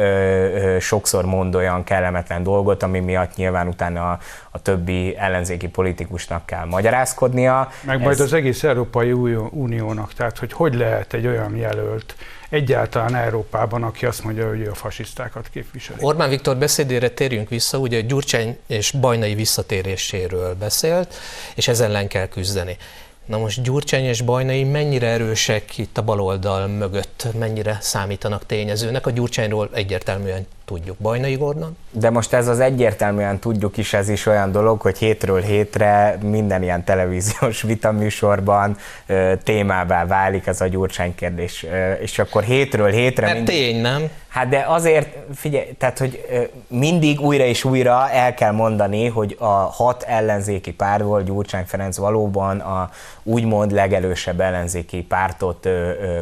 sokszor 0.81 1.25
mond 1.25 1.55
olyan 1.55 1.83
kellemetlen 1.83 2.43
dolgot, 2.43 2.83
ami 2.83 2.99
miatt 2.99 3.35
nyilván 3.35 3.67
utána 3.67 4.11
a, 4.11 4.19
a 4.51 4.61
többi 4.61 5.17
ellenzéki 5.17 5.67
politikusnak 5.67 6.45
kell 6.45 6.65
magyarázkodnia. 6.65 7.69
Meg 7.81 8.01
majd 8.01 8.19
az 8.19 8.33
egész 8.33 8.63
Európai 8.63 9.11
Unió- 9.11 9.49
Uniónak, 9.51 10.13
tehát 10.13 10.37
hogy 10.37 10.53
hogy 10.53 10.73
lehet 10.73 11.13
egy 11.13 11.27
olyan 11.27 11.55
jelölt 11.55 12.15
egyáltalán 12.49 13.15
Európában, 13.15 13.83
aki 13.83 14.05
azt 14.05 14.23
mondja, 14.23 14.47
hogy 14.47 14.59
ő 14.59 14.69
a 14.69 14.75
fasisztákat 14.75 15.49
képviseli. 15.49 15.99
Orbán 16.01 16.29
Viktor 16.29 16.57
beszédére 16.57 17.09
térjünk 17.09 17.49
vissza, 17.49 17.77
ugye 17.77 18.01
Gyurcsány 18.01 18.57
és 18.67 18.91
Bajnai 18.91 19.33
visszatéréséről 19.33 20.55
beszélt, 20.55 21.15
és 21.55 21.67
ez 21.67 21.79
ellen 21.79 22.07
kell 22.07 22.27
küzdeni. 22.27 22.77
Na 23.25 23.37
most 23.37 23.61
Gyurcsány 23.61 24.03
és 24.03 24.21
Bajnai 24.21 24.63
mennyire 24.63 25.07
erősek 25.07 25.77
itt 25.77 25.97
a 25.97 26.03
baloldal 26.03 26.67
mögött, 26.67 27.27
mennyire 27.39 27.77
számítanak 27.81 28.45
tényezőnek? 28.45 29.05
A 29.05 29.11
Gyurcsányról 29.11 29.69
egyértelműen 29.73 30.47
tudjuk. 30.69 30.97
Bajnai 30.97 31.35
Gordon? 31.35 31.77
De 31.91 32.09
most 32.09 32.33
ez 32.33 32.47
az 32.47 32.59
egyértelműen 32.59 33.39
tudjuk 33.39 33.77
is, 33.77 33.93
ez 33.93 34.09
is 34.09 34.25
olyan 34.25 34.51
dolog, 34.51 34.81
hogy 34.81 34.97
hétről 34.97 35.41
hétre 35.41 36.17
minden 36.21 36.63
ilyen 36.63 36.83
televíziós 36.83 37.61
vitaműsorban 37.61 38.77
ö, 39.05 39.33
témává 39.43 40.05
válik 40.05 40.47
ez 40.47 40.61
a 40.61 40.67
Gyurcsány 40.67 41.15
kérdés. 41.15 41.63
Ö, 41.63 41.91
és 41.91 42.19
akkor 42.19 42.43
hétről 42.43 42.89
hétre... 42.89 43.25
Mert 43.25 43.35
mindig- 43.35 43.55
tény, 43.55 43.81
nem? 43.81 44.09
Hát 44.29 44.49
de 44.49 44.65
azért, 44.67 45.15
figyelj, 45.35 45.65
tehát, 45.77 45.97
hogy 45.97 46.25
mindig 46.67 47.21
újra 47.21 47.43
és 47.43 47.63
újra 47.63 48.09
el 48.09 48.33
kell 48.33 48.51
mondani, 48.51 49.07
hogy 49.07 49.35
a 49.39 49.45
hat 49.45 50.03
ellenzéki 50.03 50.73
párból 50.73 51.23
Gyurcsány 51.23 51.65
Ferenc 51.65 51.97
valóban 51.97 52.59
a 52.59 52.89
úgymond 53.23 53.71
legelősebb 53.71 54.39
ellenzéki 54.39 55.01
pártot 55.01 55.67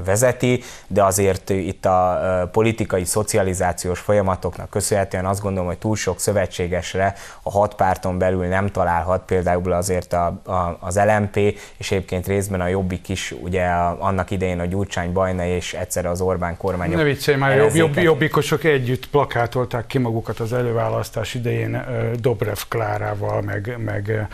vezeti, 0.06 0.63
de 0.88 1.04
azért 1.04 1.50
itt 1.50 1.86
a 1.86 2.50
politikai 2.51 3.06
szocializációs 3.06 4.00
folyamatoknak 4.38 4.70
köszönhetően 4.70 5.25
azt 5.25 5.41
gondolom, 5.41 5.67
hogy 5.67 5.77
túl 5.77 5.96
sok 5.96 6.20
szövetségesre 6.20 7.13
a 7.44 7.51
hat 7.51 7.75
párton 7.75 8.17
belül 8.17 8.46
nem 8.46 8.67
találhat, 8.67 9.25
például 9.25 9.72
azért 9.72 10.13
a, 10.13 10.25
a, 10.46 10.77
az 10.79 11.00
LMP, 11.06 11.36
és 11.77 11.91
egyébként 11.91 12.27
részben 12.27 12.62
a 12.62 12.67
Jobbik 12.67 13.10
is, 13.10 13.34
ugye 13.41 13.65
a, 13.65 13.98
annak 14.00 14.32
idején 14.32 14.60
a 14.60 14.65
Gyurcsány 14.65 15.13
Bajna 15.13 15.46
és 15.46 15.74
egyszer 15.74 16.06
az 16.06 16.22
Orbán 16.22 16.58
kormányok 16.58 16.96
Ne 16.96 17.03
viccelj 17.03 17.38
már, 17.38 17.58
jobb, 17.58 17.75
jobb, 17.75 17.98
jobbikosok 17.98 18.63
együtt 18.63 19.10
plakátolták 19.10 19.88
ki 19.88 19.98
magukat 19.98 20.39
az 20.39 20.53
előválasztás 20.53 21.34
idején 21.34 21.86
Dobrev 22.20 22.58
Klárával, 22.67 23.41
meg, 23.41 23.75
meg, 23.86 24.27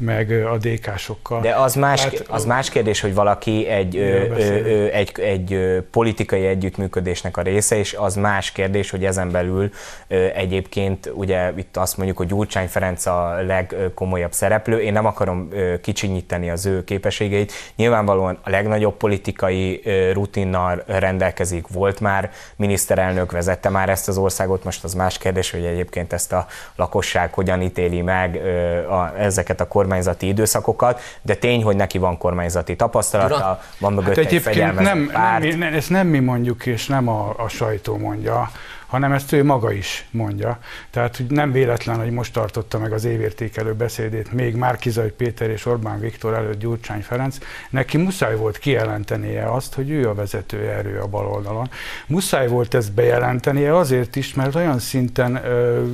meg 0.00 0.30
a 0.30 0.56
DK-sokkal. 0.56 1.40
De 1.40 1.54
az 1.54 1.74
más, 1.74 2.00
Tehát- 2.04 2.26
az 2.28 2.44
más 2.44 2.70
kérdés, 2.70 3.00
hogy 3.00 3.14
valaki 3.14 3.66
egy, 3.66 3.96
ö, 3.96 4.24
ö, 4.36 4.86
egy, 4.92 5.12
egy 5.20 5.82
politikai 5.90 6.46
együttműködésnek 6.46 7.36
a 7.36 7.42
része, 7.42 7.76
és 7.76 7.94
az 7.94 8.14
más 8.14 8.52
kérdés, 8.52 8.90
hogy 8.90 9.04
ezen 9.04 9.30
belül 9.30 9.70
ö, 10.08 10.26
egyébként 10.34 11.10
ugye 11.14 11.52
itt 11.56 11.76
azt 11.76 11.96
mondjuk, 11.96 12.18
hogy 12.18 12.26
Gyurcsány 12.26 12.68
Ferenc 12.68 13.06
a 13.06 13.42
legkomolyabb 13.46 14.32
szereplő. 14.32 14.80
Én 14.80 14.92
nem 14.92 15.06
akarom 15.06 15.48
ö, 15.52 15.80
kicsinyíteni 15.80 16.50
az 16.50 16.66
ő 16.66 16.84
képességeit. 16.84 17.52
Nyilvánvalóan 17.76 18.38
a 18.42 18.50
legnagyobb 18.50 18.96
politikai 18.96 19.80
ö, 19.84 20.12
rutinnal 20.12 20.82
rendelkezik, 20.86 21.68
volt 21.68 22.00
már 22.00 22.30
miniszterelnök, 22.56 23.32
vezette 23.32 23.68
már 23.68 23.88
ezt 23.88 24.08
az 24.08 24.18
országot, 24.18 24.64
most 24.64 24.84
az 24.84 24.94
más 24.94 25.18
kérdés, 25.18 25.50
hogy 25.50 25.64
egyébként 25.64 26.12
ezt 26.12 26.32
a 26.32 26.46
lakosság 26.76 27.34
hogyan 27.34 27.62
ítéli 27.62 28.00
meg 28.02 28.34
ö, 28.34 28.88
a, 28.88 29.14
ezeket 29.18 29.60
a 29.60 29.68
kormányzati 29.90 30.26
időszakokat, 30.26 31.00
de 31.22 31.34
tény, 31.34 31.62
hogy 31.62 31.76
neki 31.76 31.98
van 31.98 32.18
kormányzati 32.18 32.76
tapasztalata, 32.76 33.34
Uram, 33.34 33.58
van 33.78 33.92
mögött 33.92 34.08
Hát 34.08 34.18
egy 34.18 34.26
egyébként 34.26 34.54
fegyelmezett 34.54 34.94
nem, 34.94 35.10
párt. 35.12 35.42
nem, 35.42 35.58
nem, 35.58 35.74
ezt 35.74 35.90
nem 35.90 36.06
mi 36.06 36.18
mondjuk, 36.18 36.66
és 36.66 36.86
nem 36.86 37.08
a, 37.08 37.34
a 37.36 37.48
sajtó 37.48 37.96
mondja, 37.96 38.50
hanem 38.90 39.12
ezt 39.12 39.32
ő 39.32 39.44
maga 39.44 39.72
is 39.72 40.06
mondja. 40.10 40.58
Tehát 40.90 41.16
hogy 41.16 41.26
nem 41.26 41.52
véletlen, 41.52 41.98
hogy 41.98 42.10
most 42.10 42.32
tartotta 42.32 42.78
meg 42.78 42.92
az 42.92 43.04
évértékelő 43.04 43.74
beszédét 43.74 44.32
még 44.32 44.54
Márkizai 44.54 45.10
Péter 45.10 45.50
és 45.50 45.66
Orbán 45.66 46.00
Viktor 46.00 46.34
előtt 46.34 46.58
Gyurcsány 46.58 47.02
Ferenc. 47.02 47.38
Neki 47.70 47.96
muszáj 47.96 48.36
volt 48.36 48.58
kijelentenie 48.58 49.52
azt, 49.52 49.74
hogy 49.74 49.90
ő 49.90 50.08
a 50.08 50.14
vezető 50.14 50.68
erő 50.68 50.98
a 50.98 51.06
baloldalon. 51.06 51.70
Muszáj 52.06 52.48
volt 52.48 52.74
ezt 52.74 52.92
bejelentenie 52.92 53.76
azért 53.76 54.16
is, 54.16 54.34
mert 54.34 54.54
olyan 54.54 54.78
szinten 54.78 55.44
ö, 55.44 55.84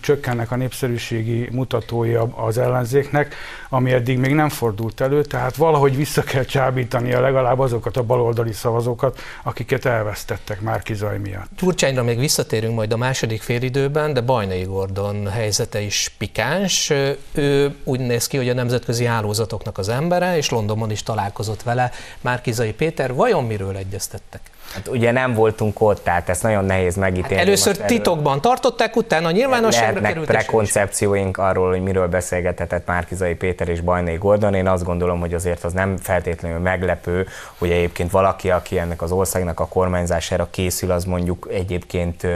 csökkennek 0.00 0.50
a 0.50 0.56
népszerűségi 0.56 1.48
mutatói 1.52 2.14
az 2.34 2.58
ellenzéknek, 2.58 3.34
ami 3.68 3.92
eddig 3.92 4.18
még 4.18 4.34
nem 4.34 4.48
fordult 4.48 5.00
elő, 5.00 5.22
tehát 5.22 5.56
valahogy 5.56 5.96
vissza 5.96 6.22
kell 6.22 6.44
csábítania 6.44 7.20
legalább 7.20 7.58
azokat 7.58 7.96
a 7.96 8.02
baloldali 8.02 8.52
szavazókat, 8.52 9.20
akiket 9.42 9.84
elvesztettek 9.84 10.60
Márkizaj 10.60 11.18
miatt. 11.18 11.50
Gyurcsányra 11.58 12.02
még 12.02 12.18
visszatérünk 12.46 12.78
majd 12.78 12.92
a 12.92 12.96
második 12.96 13.42
félidőben, 13.42 14.12
de 14.12 14.20
Bajnai 14.20 14.62
Gordon 14.62 15.28
helyzete 15.28 15.80
is 15.80 16.14
pikáns. 16.18 16.92
Ő 17.32 17.74
úgy 17.84 18.00
néz 18.00 18.26
ki, 18.26 18.36
hogy 18.36 18.48
a 18.48 18.54
nemzetközi 18.54 19.04
hálózatoknak 19.04 19.78
az 19.78 19.88
embere, 19.88 20.36
és 20.36 20.50
Londonban 20.50 20.90
is 20.90 21.02
találkozott 21.02 21.62
vele 21.62 21.90
Márkizai 22.20 22.72
Péter. 22.72 23.14
Vajon 23.14 23.44
miről 23.44 23.76
egyeztettek? 23.76 24.40
Hát 24.72 24.88
ugye 24.88 25.10
nem 25.10 25.34
voltunk 25.34 25.80
ott, 25.80 26.04
tehát 26.04 26.28
ezt 26.28 26.42
nagyon 26.42 26.64
nehéz 26.64 26.96
megítélni. 26.96 27.36
Hát 27.36 27.46
Először 27.46 27.74
erről 27.74 27.86
titokban 27.86 28.40
tartották, 28.40 28.96
utána 28.96 29.30
nyilvánosságra 29.30 30.00
került. 30.00 30.26
prekoncepcióink 30.26 31.38
arról, 31.38 31.70
hogy 31.70 31.82
miről 31.82 32.08
beszélgethetett 32.08 32.86
Márkizai 32.86 33.34
Péter 33.34 33.68
és 33.68 33.80
Bajnai 33.80 34.16
Gordon. 34.16 34.54
Én 34.54 34.68
azt 34.68 34.84
gondolom, 34.84 35.20
hogy 35.20 35.34
azért 35.34 35.64
az 35.64 35.72
nem 35.72 35.96
feltétlenül 35.96 36.58
meglepő, 36.58 37.26
hogy 37.58 37.70
egyébként 37.70 38.10
valaki, 38.10 38.50
aki 38.50 38.78
ennek 38.78 39.02
az 39.02 39.12
országnak 39.12 39.60
a 39.60 39.66
kormányzására 39.66 40.48
készül, 40.50 40.90
az 40.90 41.04
mondjuk 41.04 41.48
egyébként 41.50 42.26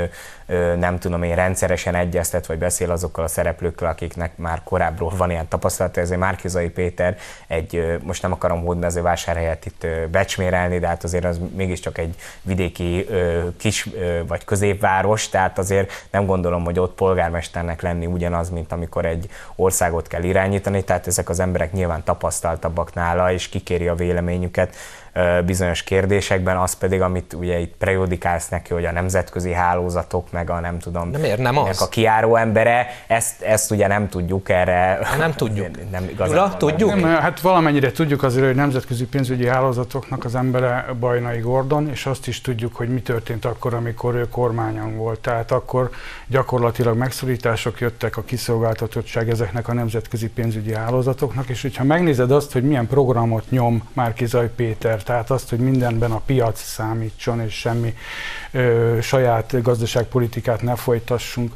nem 0.78 0.99
tudom 0.99 1.23
én 1.23 1.35
rendszeresen 1.35 1.95
egyeztet, 1.95 2.47
vagy 2.47 2.59
beszél 2.59 2.90
azokkal 2.90 3.25
a 3.25 3.28
szereplőkkel, 3.28 3.88
akiknek 3.88 4.37
már 4.37 4.61
korábbról 4.64 5.12
van 5.16 5.30
ilyen 5.30 5.49
tapasztalata. 5.49 6.00
Ezért 6.00 6.21
Márkizai 6.21 6.69
Péter 6.69 7.16
egy, 7.47 7.99
most 8.02 8.23
nem 8.23 8.33
akarom 8.33 8.64
hódmezővásárhelyet 8.64 9.66
itt 9.66 9.85
ö, 9.85 10.07
becsmérelni, 10.07 10.78
de 10.78 10.87
hát 10.87 11.04
azért 11.04 11.25
az 11.25 11.40
mégiscsak 11.57 11.99
egy 11.99 12.14
vidéki 12.42 13.07
kis 13.57 13.88
vagy 14.26 14.45
középváros, 14.45 15.28
tehát 15.28 15.59
azért 15.59 16.07
nem 16.11 16.26
gondolom, 16.26 16.64
hogy 16.64 16.78
ott 16.78 16.95
polgármesternek 16.95 17.83
lenni 17.83 18.07
ugyanaz, 18.07 18.50
mint 18.50 18.73
amikor 18.73 19.04
egy 19.04 19.28
országot 19.57 20.07
kell 20.07 20.23
irányítani, 20.23 20.85
tehát 20.85 21.07
ezek 21.07 21.28
az 21.28 21.40
emberek 21.40 21.73
nyilván 21.73 22.04
tapasztaltabbak 22.04 22.95
nála, 22.95 23.33
és 23.33 23.49
kikéri 23.49 23.88
a 23.88 23.95
véleményüket. 23.95 24.76
Bizonyos 25.45 25.83
kérdésekben, 25.83 26.57
az 26.57 26.75
pedig, 26.75 27.00
amit 27.00 27.33
ugye 27.33 27.59
itt 27.59 27.75
prejudikálsz 27.79 28.49
neki, 28.49 28.73
hogy 28.73 28.85
a 28.85 28.93
nemzetközi 28.93 29.52
hálózatok, 29.52 30.33
meg 30.33 30.50
a 30.50 30.61
nem 30.61 30.79
tudom, 30.79 31.11
De 31.11 31.19
miért 31.19 31.38
nem 31.38 31.59
az? 31.59 31.83
a 31.83 31.88
kiáró 31.88 32.37
embere, 32.37 32.87
ezt, 33.07 33.43
ezt 33.43 33.71
ugye 33.71 33.87
nem 33.87 34.09
tudjuk 34.09 34.49
erre. 34.49 34.99
Nem 35.19 35.33
tudjuk. 35.33 35.69
Nem 35.90 36.05
igazán 36.05 36.35
Gyula, 36.35 36.57
tudjuk? 36.57 36.95
Nem, 36.95 37.02
hát 37.02 37.40
valamennyire 37.40 37.93
tudjuk 37.93 38.23
azért, 38.23 38.47
hogy 38.47 38.55
nemzetközi 38.55 39.07
pénzügyi 39.07 39.47
hálózatoknak 39.47 40.25
az 40.25 40.35
embere 40.35 40.87
Bajnai 41.00 41.40
Gordon, 41.40 41.88
és 41.90 42.07
azt 42.07 42.26
is 42.26 42.40
tudjuk, 42.40 42.76
hogy 42.76 42.88
mi 42.88 43.02
történt 43.02 43.45
akkor, 43.45 43.75
amikor 43.75 44.14
ő 44.14 44.29
kormányon 44.29 44.97
volt. 44.97 45.21
Tehát 45.21 45.50
akkor 45.50 45.90
gyakorlatilag 46.26 46.97
megszorítások 46.97 47.81
jöttek, 47.81 48.17
a 48.17 48.23
kiszolgáltatottság 48.23 49.31
ezeknek 49.31 49.69
a 49.69 49.73
nemzetközi 49.73 50.29
pénzügyi 50.29 50.75
hálózatoknak, 50.75 51.49
és 51.49 51.62
hogyha 51.62 51.85
megnézed 51.85 52.31
azt, 52.31 52.52
hogy 52.52 52.62
milyen 52.62 52.87
programot 52.87 53.50
nyom 53.50 53.88
Márkizaj 53.93 54.49
Péter, 54.57 55.00
tehát 55.02 55.30
azt, 55.30 55.49
hogy 55.50 55.59
mindenben 55.59 56.11
a 56.11 56.21
piac 56.26 56.62
számítson, 56.62 57.40
és 57.40 57.54
semmi 57.54 57.95
ö, 58.50 58.99
saját 59.02 59.62
gazdaságpolitikát 59.62 60.62
ne 60.62 60.75
folytassunk, 60.75 61.52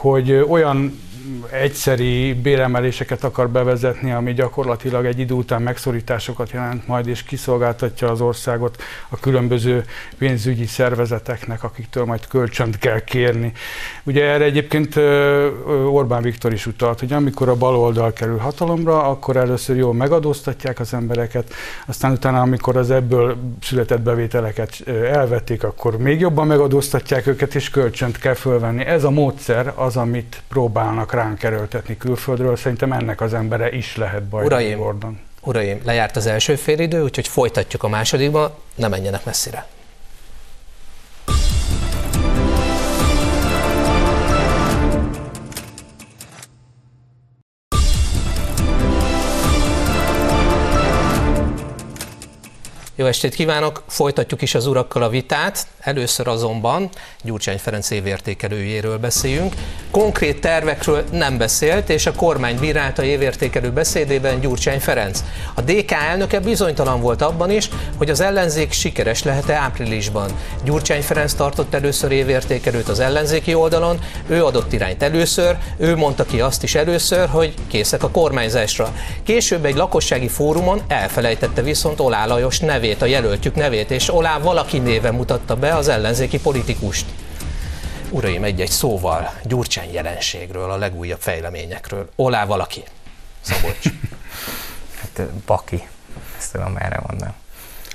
hogy 0.00 0.32
olyan 0.48 1.06
egyszeri 1.50 2.34
béremeléseket 2.34 3.24
akar 3.24 3.48
bevezetni, 3.48 4.12
ami 4.12 4.32
gyakorlatilag 4.32 5.04
egy 5.06 5.18
idő 5.18 5.34
után 5.34 5.62
megszorításokat 5.62 6.50
jelent 6.50 6.86
majd, 6.86 7.06
és 7.06 7.22
kiszolgáltatja 7.22 8.10
az 8.10 8.20
országot 8.20 8.82
a 9.08 9.20
különböző 9.20 9.84
pénzügyi 10.18 10.66
szervezeteknek, 10.66 11.62
akiktől 11.62 12.04
majd 12.04 12.26
kölcsönt 12.26 12.78
kell 12.78 13.00
kérni. 13.00 13.52
Ugye 14.04 14.24
erre 14.24 14.44
egyébként 14.44 14.96
Orbán 15.90 16.22
Viktor 16.22 16.52
is 16.52 16.66
utalt, 16.66 17.00
hogy 17.00 17.12
amikor 17.12 17.48
a 17.48 17.54
baloldal 17.54 18.12
kerül 18.12 18.38
hatalomra, 18.38 19.02
akkor 19.02 19.36
először 19.36 19.76
jól 19.76 19.94
megadóztatják 19.94 20.80
az 20.80 20.94
embereket, 20.94 21.52
aztán 21.86 22.12
utána, 22.12 22.40
amikor 22.40 22.76
az 22.76 22.90
ebből 22.90 23.36
született 23.60 24.00
bevételeket 24.00 24.88
elvették, 24.88 25.64
akkor 25.64 25.96
még 25.96 26.20
jobban 26.20 26.46
megadóztatják 26.46 27.26
őket, 27.26 27.54
és 27.54 27.70
kölcsönt 27.70 28.18
kell 28.18 28.34
fölvenni. 28.34 28.84
Ez 28.84 29.04
a 29.04 29.10
módszer 29.10 29.72
az, 29.88 29.96
amit 29.96 30.42
próbálnak 30.48 31.12
ránk 31.12 31.42
erőltetni 31.42 31.96
külföldről, 31.96 32.56
szerintem 32.56 32.92
ennek 32.92 33.20
az 33.20 33.34
embere 33.34 33.70
is 33.70 33.96
lehet 33.96 34.22
baj. 34.22 34.44
Uraim, 34.44 34.78
Gordon. 34.78 35.18
uraim, 35.40 35.80
lejárt 35.84 36.16
az 36.16 36.26
első 36.26 36.56
félidő, 36.56 37.02
úgyhogy 37.02 37.28
folytatjuk 37.28 37.82
a 37.82 37.88
másodikba, 37.88 38.58
ne 38.74 38.88
menjenek 38.88 39.24
messzire. 39.24 39.66
Jó 52.98 53.06
estét 53.06 53.34
kívánok! 53.34 53.82
Folytatjuk 53.88 54.42
is 54.42 54.54
az 54.54 54.66
urakkal 54.66 55.02
a 55.02 55.08
vitát. 55.08 55.66
Először 55.80 56.28
azonban 56.28 56.88
Gyurcsány 57.22 57.58
Ferenc 57.58 57.90
évértékelőjéről 57.90 58.98
beszéljünk. 58.98 59.54
Konkrét 59.90 60.40
tervekről 60.40 61.04
nem 61.12 61.38
beszélt, 61.38 61.88
és 61.88 62.06
a 62.06 62.12
kormány 62.12 62.58
bírálta 62.58 63.02
évértékelő 63.02 63.70
beszédében 63.70 64.40
Gyurcsány 64.40 64.80
Ferenc. 64.80 65.24
A 65.54 65.60
DK 65.60 65.90
elnöke 65.90 66.40
bizonytalan 66.40 67.00
volt 67.00 67.22
abban 67.22 67.50
is, 67.50 67.68
hogy 67.96 68.10
az 68.10 68.20
ellenzék 68.20 68.72
sikeres 68.72 69.22
lehet-e 69.22 69.54
áprilisban. 69.54 70.30
Gyurcsány 70.64 71.02
Ferenc 71.02 71.32
tartott 71.32 71.74
először 71.74 72.10
évértékelőt 72.10 72.88
az 72.88 73.00
ellenzéki 73.00 73.54
oldalon, 73.54 73.98
ő 74.28 74.44
adott 74.44 74.72
irányt 74.72 75.02
először, 75.02 75.56
ő 75.76 75.96
mondta 75.96 76.24
ki 76.24 76.40
azt 76.40 76.62
is 76.62 76.74
először, 76.74 77.28
hogy 77.28 77.54
készek 77.66 78.02
a 78.02 78.10
kormányzásra. 78.10 78.92
Később 79.22 79.64
egy 79.64 79.76
lakossági 79.76 80.28
fórumon 80.28 80.82
elfelejtette 80.88 81.62
viszont 81.62 82.00
Olá 82.00 82.26
Lajos 82.26 82.58
nevét 82.58 82.86
nevét, 82.88 83.02
a 83.02 83.06
jelöltjük 83.06 83.54
nevét, 83.54 83.90
és 83.90 84.14
Olá 84.14 84.38
valaki 84.38 84.78
néve 84.78 85.10
mutatta 85.10 85.56
be 85.56 85.74
az 85.74 85.88
ellenzéki 85.88 86.40
politikust. 86.40 87.06
Uraim, 88.10 88.44
egy-egy 88.44 88.70
szóval 88.70 89.32
Gyurcsány 89.44 89.92
jelenségről, 89.92 90.70
a 90.70 90.76
legújabb 90.76 91.20
fejleményekről. 91.20 92.10
Olá 92.16 92.46
valaki. 92.46 92.82
Szabolcs. 93.40 93.84
hát 95.00 95.26
Baki. 95.46 95.88
Ezt 96.38 96.52
tudom 96.52 96.76
erre 96.76 97.00
mondani. 97.06 97.32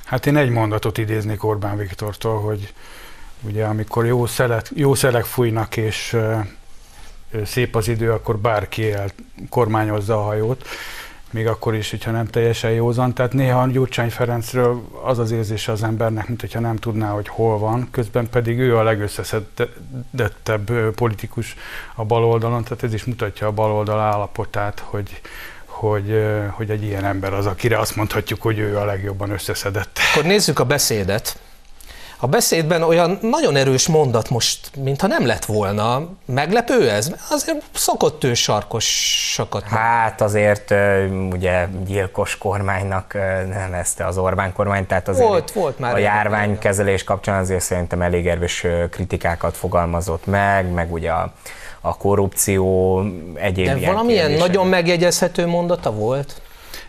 Hát 0.03 0.25
én 0.25 0.37
egy 0.37 0.49
mondatot 0.49 0.97
idéznék 0.97 1.43
Orbán 1.43 1.77
Viktortól, 1.77 2.41
hogy 2.41 2.73
ugye 3.41 3.65
amikor 3.65 4.05
jó 4.05 4.25
szelek, 4.25 4.69
jó 4.75 4.95
szelek 4.95 5.25
fújnak 5.25 5.77
és 5.77 6.17
szép 7.45 7.75
az 7.75 7.87
idő, 7.87 8.11
akkor 8.11 8.37
bárki 8.37 8.91
el 8.91 9.09
kormányozza 9.49 10.17
a 10.17 10.23
hajót 10.23 10.67
még 11.33 11.47
akkor 11.47 11.75
is, 11.75 11.89
hogyha 11.89 12.11
nem 12.11 12.27
teljesen 12.27 12.71
józan. 12.71 13.13
Tehát 13.13 13.33
néha 13.33 13.67
Gyurcsány 13.67 14.09
Ferencről 14.09 14.81
az 15.03 15.19
az 15.19 15.31
érzése 15.31 15.71
az 15.71 15.83
embernek, 15.83 16.27
mint 16.27 16.41
hogyha 16.41 16.59
nem 16.59 16.75
tudná, 16.75 17.09
hogy 17.09 17.27
hol 17.27 17.57
van, 17.57 17.87
közben 17.91 18.29
pedig 18.29 18.59
ő 18.59 18.77
a 18.77 18.83
legösszeszedettebb 18.83 20.71
politikus 20.95 21.55
a 21.95 22.05
baloldalon, 22.05 22.63
tehát 22.63 22.83
ez 22.83 22.93
is 22.93 23.03
mutatja 23.03 23.47
a 23.47 23.51
baloldal 23.51 23.99
állapotát, 23.99 24.79
hogy, 24.79 25.21
hogy, 25.65 26.23
hogy 26.49 26.69
egy 26.69 26.83
ilyen 26.83 27.05
ember 27.05 27.33
az, 27.33 27.45
akire 27.45 27.79
azt 27.79 27.95
mondhatjuk, 27.95 28.41
hogy 28.41 28.59
ő 28.59 28.77
a 28.77 28.85
legjobban 28.85 29.29
összeszedett. 29.29 29.99
Akkor 30.11 30.23
nézzük 30.23 30.59
a 30.59 30.65
beszédet. 30.65 31.39
A 32.23 32.27
beszédben 32.27 32.83
olyan 32.83 33.17
nagyon 33.21 33.55
erős 33.55 33.87
mondat 33.87 34.29
most, 34.29 34.71
mintha 34.77 35.07
nem 35.07 35.25
lett 35.25 35.45
volna. 35.45 36.07
Meglepő 36.25 36.89
ez? 36.89 37.11
Azért 37.29 37.63
szokott 37.73 38.23
ő 38.23 38.33
sarkosakat. 38.33 39.63
Hát 39.63 40.21
azért 40.21 40.73
ugye 41.31 41.67
gyilkos 41.85 42.37
kormánynak 42.37 43.13
nevezte 43.49 44.05
az 44.05 44.17
Orbán 44.17 44.53
kormány, 44.53 44.85
tehát 44.85 45.07
azért 45.07 45.27
volt, 45.27 45.51
volt 45.51 45.79
már 45.79 45.93
a 45.93 45.97
járványkezelés 45.97 47.03
kapcsán 47.03 47.39
azért 47.39 47.61
szerintem 47.61 48.01
elég 48.01 48.27
erős 48.27 48.65
kritikákat 48.89 49.57
fogalmazott 49.57 50.25
meg, 50.25 50.71
meg 50.71 50.93
ugye 50.93 51.11
a, 51.11 51.33
a 51.81 51.97
korrupció 51.97 52.99
egyéb 53.35 53.79
De 53.79 53.85
valamilyen 53.85 54.31
nagyon 54.31 54.67
megjegyezhető 54.67 55.47
mondata 55.47 55.91
volt? 55.91 56.41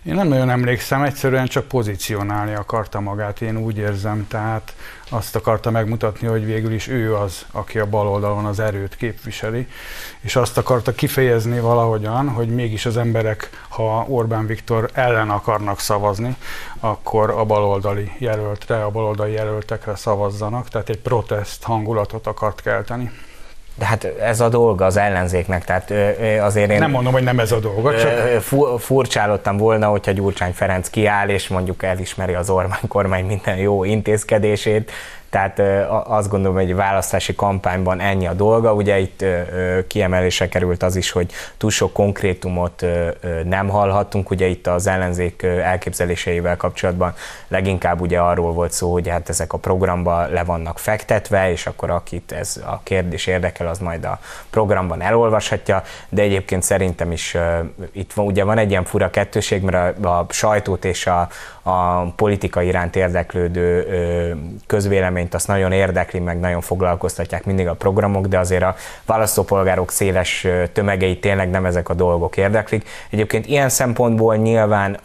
Én 0.04 0.14
nem 0.14 0.28
nagyon 0.28 0.50
emlékszem, 0.50 1.02
egyszerűen 1.02 1.46
csak 1.46 1.68
pozícionálni 1.68 2.54
akarta 2.54 3.00
magát, 3.00 3.40
én 3.40 3.56
úgy 3.56 3.76
érzem, 3.76 4.26
tehát 4.28 4.72
azt 5.14 5.36
akarta 5.36 5.70
megmutatni, 5.70 6.26
hogy 6.26 6.44
végül 6.44 6.72
is 6.72 6.88
ő 6.88 7.16
az, 7.16 7.46
aki 7.52 7.78
a 7.78 7.86
bal 7.86 8.08
oldalon 8.08 8.44
az 8.44 8.60
erőt 8.60 8.96
képviseli, 8.96 9.66
és 10.20 10.36
azt 10.36 10.58
akarta 10.58 10.92
kifejezni 10.92 11.60
valahogyan, 11.60 12.28
hogy 12.28 12.48
mégis 12.48 12.86
az 12.86 12.96
emberek, 12.96 13.50
ha 13.68 14.04
Orbán 14.08 14.46
Viktor 14.46 14.90
ellen 14.92 15.30
akarnak 15.30 15.80
szavazni, 15.80 16.36
akkor 16.80 17.30
a 17.30 17.44
baloldali 17.44 18.12
jelöltre, 18.18 18.84
a 18.84 18.90
baloldali 18.90 19.32
jelöltekre 19.32 19.96
szavazzanak, 19.96 20.68
tehát 20.68 20.88
egy 20.88 21.00
protest 21.00 21.62
hangulatot 21.62 22.26
akart 22.26 22.60
kelteni. 22.62 23.10
De 23.78 23.84
hát 23.84 24.04
ez 24.04 24.40
a 24.40 24.48
dolga 24.48 24.84
az 24.84 24.96
ellenzéknek, 24.96 25.64
tehát 25.64 25.92
azért 26.40 26.70
én... 26.70 26.78
Nem 26.78 26.90
mondom, 26.90 27.12
hogy 27.12 27.22
nem 27.22 27.38
ez 27.38 27.52
a 27.52 27.58
dolga, 27.58 27.98
csak... 27.98 28.42
Furcsálottam 28.78 29.56
volna, 29.56 29.88
hogyha 29.88 30.12
Gyurcsány 30.12 30.52
Ferenc 30.52 30.88
kiáll, 30.88 31.28
és 31.28 31.48
mondjuk 31.48 31.82
elismeri 31.82 32.34
az 32.34 32.50
Orbán 32.50 32.78
kormány 32.88 33.24
minden 33.24 33.56
jó 33.56 33.84
intézkedését, 33.84 34.92
tehát 35.34 35.60
azt 36.06 36.28
gondolom, 36.28 36.56
hogy 36.56 36.68
egy 36.68 36.74
választási 36.74 37.34
kampányban 37.34 38.00
ennyi 38.00 38.26
a 38.26 38.32
dolga. 38.32 38.74
Ugye 38.74 38.98
itt 38.98 39.24
kiemelése 39.86 40.48
került 40.48 40.82
az 40.82 40.96
is, 40.96 41.10
hogy 41.10 41.32
túl 41.56 41.70
sok 41.70 41.92
konkrétumot 41.92 42.86
nem 43.44 43.68
hallhattunk. 43.68 44.30
Ugye 44.30 44.46
itt 44.46 44.66
az 44.66 44.86
ellenzék 44.86 45.42
elképzeléseivel 45.42 46.56
kapcsolatban 46.56 47.14
leginkább 47.48 48.00
ugye 48.00 48.18
arról 48.18 48.52
volt 48.52 48.72
szó, 48.72 48.92
hogy 48.92 49.08
hát 49.08 49.28
ezek 49.28 49.52
a 49.52 49.58
programba 49.58 50.26
le 50.26 50.44
vannak 50.44 50.78
fektetve, 50.78 51.50
és 51.50 51.66
akkor 51.66 51.90
akit 51.90 52.32
ez 52.32 52.62
a 52.66 52.80
kérdés 52.82 53.26
érdekel, 53.26 53.66
az 53.66 53.78
majd 53.78 54.04
a 54.04 54.18
programban 54.50 55.02
elolvashatja, 55.02 55.82
de 56.08 56.22
egyébként 56.22 56.62
szerintem 56.62 57.12
is 57.12 57.36
itt 57.92 58.12
van, 58.12 58.26
ugye 58.26 58.44
van 58.44 58.58
egy 58.58 58.70
ilyen 58.70 58.84
fura 58.84 59.10
kettőség, 59.10 59.62
mert 59.62 60.04
a, 60.04 60.18
a 60.18 60.26
sajtót 60.28 60.84
és 60.84 61.06
a, 61.06 61.28
a 61.62 62.02
politika 62.16 62.62
iránt 62.62 62.96
érdeklődő 62.96 63.86
közvéleményt 65.24 65.34
azt 65.34 65.46
nagyon 65.46 65.72
érdekli, 65.72 66.18
meg 66.18 66.40
nagyon 66.40 66.60
foglalkoztatják 66.60 67.44
mindig 67.44 67.68
a 67.68 67.74
programok, 67.74 68.26
de 68.26 68.38
azért 68.38 68.62
a 68.62 68.74
választópolgárok 69.06 69.90
széles 69.90 70.46
tömegei 70.72 71.18
tényleg 71.18 71.50
nem 71.50 71.66
ezek 71.66 71.88
a 71.88 71.94
dolgok 71.94 72.36
érdeklik. 72.36 72.88
Egyébként 73.10 73.46
ilyen 73.46 73.68
szempontból 73.68 74.36
nyilván 74.36 74.98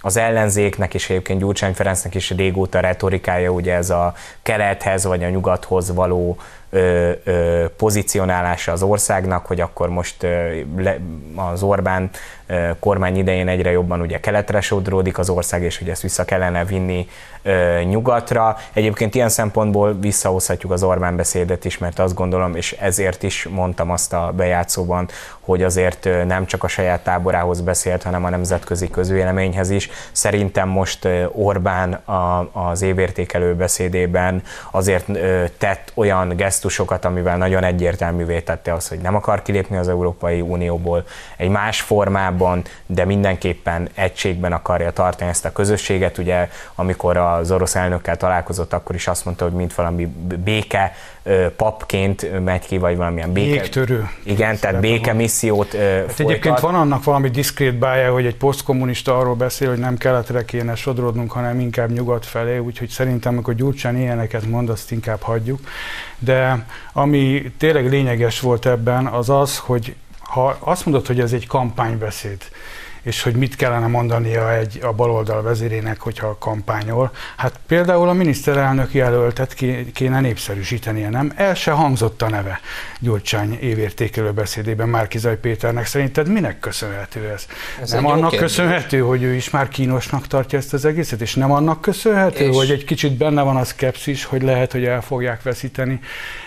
az 0.00 0.16
ellenzéknek 0.16 0.94
és 0.94 1.10
egyébként 1.10 1.40
Gyurcsány 1.40 1.74
Ferencnek 1.74 2.14
is 2.14 2.30
régóta 2.30 2.80
retorikája 2.80 3.50
ugye 3.50 3.74
ez 3.74 3.90
a 3.90 4.14
kelethez 4.42 5.04
vagy 5.04 5.24
a 5.24 5.28
nyugathoz 5.28 5.94
való 5.94 6.36
ö, 6.70 7.10
ö, 7.24 7.64
pozícionálása 7.76 8.72
az 8.72 8.82
országnak, 8.82 9.46
hogy 9.46 9.60
akkor 9.60 9.88
most 9.88 10.22
ö, 10.22 10.60
le, 10.76 10.98
az 11.52 11.62
Orbán 11.62 12.10
kormány 12.78 13.16
idején 13.16 13.48
egyre 13.48 13.70
jobban 13.70 14.00
ugye 14.00 14.20
keletre 14.20 14.60
sodródik 14.60 15.18
az 15.18 15.28
ország, 15.28 15.62
és 15.62 15.78
hogy 15.78 15.88
ezt 15.88 16.02
vissza 16.02 16.24
kellene 16.24 16.64
vinni 16.64 17.08
nyugatra. 17.84 18.56
Egyébként 18.72 19.14
ilyen 19.14 19.28
szempontból 19.28 19.98
visszahozhatjuk 20.00 20.72
az 20.72 20.82
Orbán 20.82 21.16
beszédet 21.16 21.64
is, 21.64 21.78
mert 21.78 21.98
azt 21.98 22.14
gondolom, 22.14 22.56
és 22.56 22.72
ezért 22.72 23.22
is 23.22 23.48
mondtam 23.50 23.90
azt 23.90 24.12
a 24.12 24.32
bejátszóban, 24.36 25.08
hogy 25.40 25.62
azért 25.62 26.08
nem 26.26 26.46
csak 26.46 26.64
a 26.64 26.68
saját 26.68 27.00
táborához 27.00 27.60
beszélt, 27.60 28.02
hanem 28.02 28.24
a 28.24 28.28
nemzetközi 28.28 28.90
közvéleményhez 28.90 29.70
is. 29.70 29.90
Szerintem 30.12 30.68
most 30.68 31.08
Orbán 31.32 31.92
a, 31.92 32.48
az 32.52 32.82
évértékelő 32.82 33.54
beszédében 33.54 34.42
azért 34.70 35.06
tett 35.58 35.92
olyan 35.94 36.36
gesztusokat, 36.36 37.04
amivel 37.04 37.36
nagyon 37.36 37.64
egyértelművé 37.64 38.40
tette 38.40 38.72
az, 38.72 38.88
hogy 38.88 38.98
nem 38.98 39.14
akar 39.14 39.42
kilépni 39.42 39.76
az 39.76 39.88
Európai 39.88 40.40
Unióból 40.40 41.04
egy 41.36 41.48
más 41.48 41.80
formában, 41.80 42.34
de 42.86 43.04
mindenképpen 43.04 43.88
egységben 43.94 44.52
akarja 44.52 44.90
tartani 44.90 45.30
ezt 45.30 45.44
a 45.44 45.52
közösséget. 45.52 46.18
Ugye 46.18 46.48
amikor 46.74 47.16
az 47.16 47.50
orosz 47.50 47.74
elnökkel 47.74 48.16
találkozott, 48.16 48.72
akkor 48.72 48.94
is 48.94 49.06
azt 49.06 49.24
mondta, 49.24 49.44
hogy 49.44 49.54
mint 49.54 49.74
valami 49.74 50.06
béke 50.44 50.94
papként 51.56 52.44
megy 52.44 52.66
ki, 52.66 52.78
vagy 52.78 52.96
valamilyen 52.96 53.32
béke. 53.32 53.54
Jégtörő. 53.54 54.08
Igen, 54.22 54.58
tehát 54.58 54.80
béke 54.80 55.12
missziót 55.12 55.72
hát 55.72 56.20
Egyébként 56.20 56.60
van 56.60 56.74
annak 56.74 57.04
valami 57.04 57.28
diszkrét 57.28 57.74
bája, 57.74 58.12
hogy 58.12 58.26
egy 58.26 58.36
posztkommunista 58.36 59.18
arról 59.18 59.34
beszél, 59.34 59.68
hogy 59.68 59.78
nem 59.78 59.96
keletre 59.96 60.44
kéne 60.44 60.74
sodrodnunk, 60.74 61.32
hanem 61.32 61.60
inkább 61.60 61.90
nyugat 61.90 62.26
felé, 62.26 62.58
úgyhogy 62.58 62.88
szerintem, 62.88 63.32
amikor 63.32 63.54
Gyurcsán 63.54 63.96
ilyeneket 63.98 64.46
mond, 64.46 64.68
azt 64.68 64.92
inkább 64.92 65.22
hagyjuk. 65.22 65.60
De 66.18 66.66
ami 66.92 67.52
tényleg 67.58 67.90
lényeges 67.90 68.40
volt 68.40 68.66
ebben, 68.66 69.06
az 69.06 69.30
az, 69.30 69.58
hogy 69.58 69.94
ha 70.26 70.56
azt 70.60 70.86
mondod, 70.86 71.06
hogy 71.06 71.20
ez 71.20 71.32
egy 71.32 71.46
kampánybeszéd, 71.46 72.42
és 73.06 73.22
hogy 73.22 73.34
mit 73.34 73.56
kellene 73.56 73.86
mondania 73.86 74.54
egy 74.54 74.78
a 74.82 74.92
baloldal 74.92 75.42
vezérének, 75.42 76.00
hogyha 76.00 76.36
kampányol. 76.38 77.10
Hát 77.36 77.60
például 77.66 78.08
a 78.08 78.12
miniszterelnök 78.12 78.94
jelöltet 78.94 79.54
kéne 79.92 80.20
népszerűsítenie, 80.20 81.08
nem? 81.08 81.32
El 81.36 81.54
se 81.54 81.70
hangzott 81.70 82.22
a 82.22 82.28
neve 82.28 82.60
Gyurcsány 83.00 83.58
évértékelő 83.60 84.32
beszédében 84.32 84.88
Márkizaj 84.88 85.36
Péternek. 85.36 85.86
Szerinted 85.86 86.28
minek 86.28 86.58
köszönhető 86.58 87.28
ez? 87.34 87.46
ez 87.82 87.90
nem 87.90 88.06
annak 88.06 88.30
kérdés. 88.30 88.40
köszönhető, 88.40 89.00
hogy 89.00 89.22
ő 89.22 89.34
is 89.34 89.50
már 89.50 89.68
kínosnak 89.68 90.26
tartja 90.26 90.58
ezt 90.58 90.72
az 90.72 90.84
egészet, 90.84 91.20
és 91.20 91.34
nem 91.34 91.52
annak 91.52 91.80
köszönhető, 91.80 92.44
és... 92.44 92.56
hogy 92.56 92.70
egy 92.70 92.84
kicsit 92.84 93.12
benne 93.12 93.42
van 93.42 93.56
a 93.56 93.64
szkepszis, 93.64 94.24
hogy 94.24 94.42
lehet, 94.42 94.72
hogy 94.72 94.84
el 94.84 95.02
fogják 95.02 95.42
veszíteni 95.42 96.00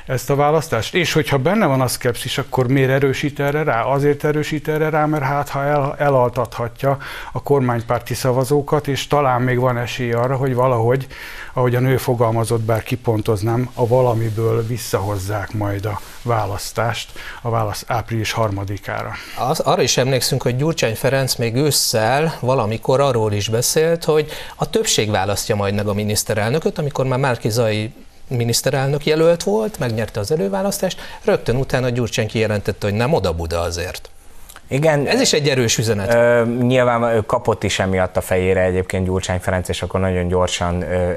ezt 0.06 0.30
a 0.30 0.36
választást? 0.36 0.96
És 0.96 1.14
hogyha 1.14 1.38
benne 1.38 1.66
van 1.66 1.82
a 1.82 1.88
szkepszis, 1.88 2.38
akkor 2.38 2.68
miért 2.68 2.90
erősít 2.90 3.40
erre 3.40 3.64
rá? 3.64 3.84
Azért 3.84 4.24
erősít 4.24 4.68
erre 4.68 4.90
rá, 4.90 5.06
mert 5.06 5.24
hát 5.24 5.50
ha 5.50 5.64
el, 5.64 5.96
elaltathatja 6.50 6.98
a 7.32 7.42
kormánypárti 7.44 8.14
szavazókat, 8.14 8.88
és 8.88 9.08
talán 9.08 9.42
még 9.42 9.60
van 9.60 9.78
esély 9.78 10.12
arra, 10.12 10.36
hogy 10.36 10.54
valahogy, 10.54 11.08
ahogy 11.54 11.76
a 11.76 11.80
nő 11.80 11.98
fogalmazott, 11.98 12.62
bár 12.62 12.84
kipontoznám, 12.84 13.70
a 13.74 13.88
valamiből 13.88 14.66
visszahozzák 14.68 15.54
majd 15.54 15.86
a 15.86 16.00
választást 16.22 17.12
a 17.42 17.50
válasz 17.50 17.84
április 17.88 18.32
harmadikára. 18.32 19.12
Az, 19.38 19.60
arra 19.60 19.82
is 19.82 19.98
emlékszünk, 19.98 20.42
hogy 20.42 20.56
Gyurcsány 20.56 20.96
Ferenc 20.96 21.36
még 21.36 21.56
ősszel 21.56 22.38
valamikor 22.40 23.00
arról 23.00 23.34
is 23.34 23.50
beszélt, 23.50 24.04
hogy 24.04 24.32
a 24.56 24.70
többség 24.70 25.10
választja 25.10 25.56
majd 25.56 25.74
meg 25.74 25.88
a 25.88 25.94
miniszterelnököt, 25.94 26.78
amikor 26.78 27.06
már 27.06 27.20
Márkizai 27.20 27.94
miniszterelnök 28.28 29.06
jelölt 29.06 29.44
volt, 29.44 29.80
megnyerte 29.80 30.20
az 30.20 30.32
előválasztást, 30.32 31.00
rögtön 31.24 31.56
utána 31.56 31.90
Gyurcsány 31.90 32.28
kijelentette, 32.28 32.88
hogy 32.88 32.96
nem 32.96 33.14
oda-buda 33.14 33.60
azért. 33.60 34.10
Igen. 34.72 35.08
Ez 35.08 35.22
is 35.22 35.34
egy 35.34 35.50
erős 35.50 35.78
üzenet. 35.78 36.14
Ö, 36.14 36.46
nyilván 36.62 37.04
ő 37.16 37.22
kapott 37.22 37.64
is 37.64 37.80
emiatt 37.80 38.18
a 38.18 38.22
fejére 38.22 38.62
egyébként 38.62 39.06
Gyurcsány 39.06 39.40
Ferenc, 39.40 39.70
és 39.70 39.82
akkor 39.82 40.00
nagyon 40.00 40.28
gyorsan 40.28 40.82
ö, 40.82 41.12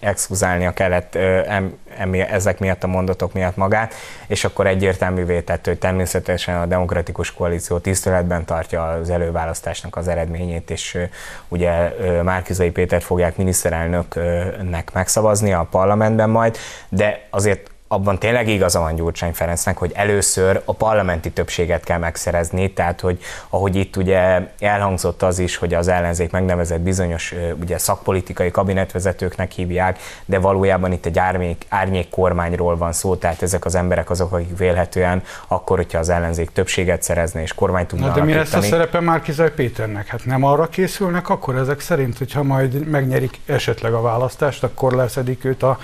exkuzálnia 0.00 0.72
kellett 0.72 1.14
ö, 1.14 1.40
em, 1.46 1.78
emi, 1.98 2.20
ezek 2.20 2.58
miatt 2.58 2.84
a 2.84 2.86
mondatok 2.86 3.32
miatt 3.32 3.56
magát, 3.56 3.94
és 4.26 4.44
akkor 4.44 4.66
egyértelművé 4.66 5.40
tett, 5.40 5.66
hogy 5.66 5.78
természetesen 5.78 6.60
a 6.60 6.66
demokratikus 6.66 7.32
koalíció 7.32 7.78
tiszteletben 7.78 8.44
tartja 8.44 8.82
az 8.88 9.10
előválasztásnak 9.10 9.96
az 9.96 10.08
eredményét, 10.08 10.70
és 10.70 10.94
ö, 10.94 11.02
ugye 11.48 11.92
ö, 12.00 12.22
Márkizai 12.22 12.70
Pétert 12.70 13.04
fogják 13.04 13.36
miniszterelnöknek 13.36 14.92
megszavazni 14.92 15.52
a 15.52 15.66
parlamentben 15.70 16.30
majd, 16.30 16.56
de 16.88 17.26
azért 17.30 17.70
abban 17.88 18.18
tényleg 18.18 18.48
igaza 18.48 18.80
van 18.80 18.94
Gyurcsány 18.94 19.32
Ferencnek, 19.32 19.78
hogy 19.78 19.92
először 19.94 20.62
a 20.64 20.72
parlamenti 20.72 21.30
többséget 21.30 21.84
kell 21.84 21.98
megszerezni, 21.98 22.72
tehát 22.72 23.00
hogy 23.00 23.18
ahogy 23.48 23.76
itt 23.76 23.96
ugye 23.96 24.48
elhangzott 24.60 25.22
az 25.22 25.38
is, 25.38 25.56
hogy 25.56 25.74
az 25.74 25.88
ellenzék 25.88 26.30
megnevezett 26.30 26.80
bizonyos 26.80 27.34
ugye 27.60 27.78
szakpolitikai 27.78 28.50
kabinetvezetőknek 28.50 29.52
hívják, 29.52 29.98
de 30.24 30.38
valójában 30.38 30.92
itt 30.92 31.06
egy 31.06 31.18
árnyék, 31.18 31.66
árnyék 31.68 32.08
kormányról 32.08 32.76
van 32.76 32.92
szó, 32.92 33.16
tehát 33.16 33.42
ezek 33.42 33.64
az 33.64 33.74
emberek 33.74 34.10
azok, 34.10 34.32
akik 34.32 34.58
vélhetően 34.58 35.22
akkor, 35.46 35.76
hogyha 35.76 35.98
az 35.98 36.08
ellenzék 36.08 36.50
többséget 36.50 37.02
szerezne 37.02 37.42
és 37.42 37.54
kormány 37.54 37.86
tudna 37.86 38.06
Na 38.06 38.12
de 38.12 38.22
mi 38.22 38.34
lesz 38.34 38.54
a 38.54 38.62
szerepe 38.62 39.00
Márkizaj 39.00 39.52
Péternek? 39.52 40.06
Hát 40.06 40.24
nem 40.24 40.44
arra 40.44 40.66
készülnek 40.66 41.28
akkor 41.28 41.56
ezek 41.56 41.80
szerint, 41.80 42.18
hogyha 42.18 42.42
majd 42.42 42.88
megnyerik 42.88 43.40
esetleg 43.46 43.92
a 43.92 44.00
választást, 44.00 44.62
akkor 44.62 44.92
leszedik 44.92 45.44
őt 45.44 45.62
a 45.62 45.78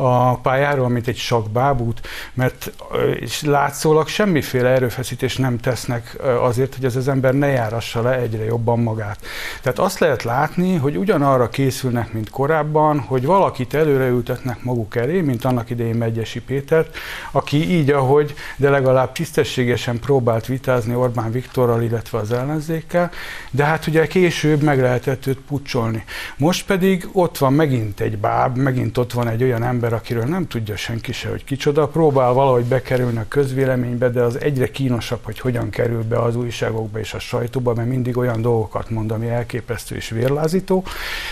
a 0.00 0.36
pályáról, 0.36 0.88
mint 0.88 1.06
egy 1.06 1.16
sok 1.16 1.50
bábút, 1.50 2.00
mert 2.34 2.72
és 3.20 3.42
látszólag 3.42 4.08
semmiféle 4.08 4.68
erőfeszítés 4.68 5.36
nem 5.36 5.58
tesznek 5.58 6.16
azért, 6.40 6.74
hogy 6.74 6.84
ez 6.84 6.96
az 6.96 7.08
ember 7.08 7.34
ne 7.34 7.46
járassa 7.46 8.02
le 8.02 8.18
egyre 8.18 8.44
jobban 8.44 8.78
magát. 8.78 9.18
Tehát 9.62 9.78
azt 9.78 9.98
lehet 9.98 10.22
látni, 10.22 10.76
hogy 10.76 10.96
ugyanarra 10.96 11.48
készülnek, 11.48 12.12
mint 12.12 12.30
korábban, 12.30 13.00
hogy 13.00 13.24
valakit 13.24 13.74
előreültetnek 13.74 14.62
maguk 14.62 14.96
elé, 14.96 15.20
mint 15.20 15.44
annak 15.44 15.70
idején 15.70 15.94
Megyesi 15.94 16.40
Pétert, 16.40 16.96
aki 17.30 17.70
így, 17.70 17.90
ahogy, 17.90 18.34
de 18.56 18.70
legalább 18.70 19.12
tisztességesen 19.12 19.98
próbált 19.98 20.46
vitázni 20.46 20.94
Orbán 20.94 21.32
Viktorral, 21.32 21.82
illetve 21.82 22.18
az 22.18 22.32
ellenzékkel, 22.32 23.10
de 23.50 23.64
hát 23.64 23.86
ugye 23.86 24.06
később 24.06 24.62
meg 24.62 24.80
lehetett 24.80 25.26
őt 25.26 25.40
pucsolni. 25.48 26.04
Most 26.36 26.66
pedig 26.66 27.08
ott 27.12 27.38
van 27.38 27.52
megint 27.52 28.00
egy 28.00 28.18
báb, 28.18 28.56
megint 28.56 28.98
ott 28.98 29.12
van 29.12 29.28
egy 29.28 29.42
olyan 29.42 29.62
ember, 29.62 29.87
ember, 29.88 30.00
akiről 30.00 30.24
nem 30.24 30.46
tudja 30.46 30.76
senki 30.76 31.12
se, 31.12 31.28
hogy 31.28 31.44
kicsoda, 31.44 31.86
próbál 31.86 32.32
valahogy 32.32 32.64
bekerülni 32.64 33.18
a 33.18 33.24
közvéleménybe, 33.28 34.08
de 34.08 34.20
az 34.20 34.40
egyre 34.40 34.70
kínosabb, 34.70 35.20
hogy 35.22 35.38
hogyan 35.38 35.70
kerül 35.70 36.02
be 36.02 36.22
az 36.22 36.36
újságokba 36.36 36.98
és 36.98 37.14
a 37.14 37.18
sajtóba, 37.18 37.74
mert 37.74 37.88
mindig 37.88 38.16
olyan 38.16 38.42
dolgokat 38.42 38.90
mond, 38.90 39.10
ami 39.10 39.28
elképesztő 39.28 39.96
és 39.96 40.08
vérlázító, 40.08 40.84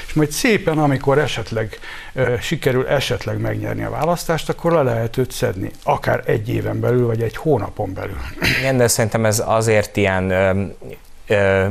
és 0.06 0.12
majd 0.12 0.30
szépen, 0.30 0.78
amikor 0.78 1.18
esetleg 1.18 1.78
e, 2.14 2.40
sikerül 2.40 2.86
esetleg 2.86 3.40
megnyerni 3.40 3.84
a 3.84 3.90
választást, 3.90 4.48
akkor 4.48 4.72
le 4.72 4.82
lehet 4.82 5.16
őt 5.16 5.30
szedni, 5.30 5.70
akár 5.82 6.22
egy 6.26 6.48
éven 6.48 6.80
belül, 6.80 7.06
vagy 7.06 7.22
egy 7.22 7.36
hónapon 7.36 7.92
belül. 7.92 8.18
Igen, 8.60 8.76
de 8.76 8.88
szerintem 8.88 9.24
ez 9.24 9.42
azért 9.46 9.96
ilyen 9.96 10.32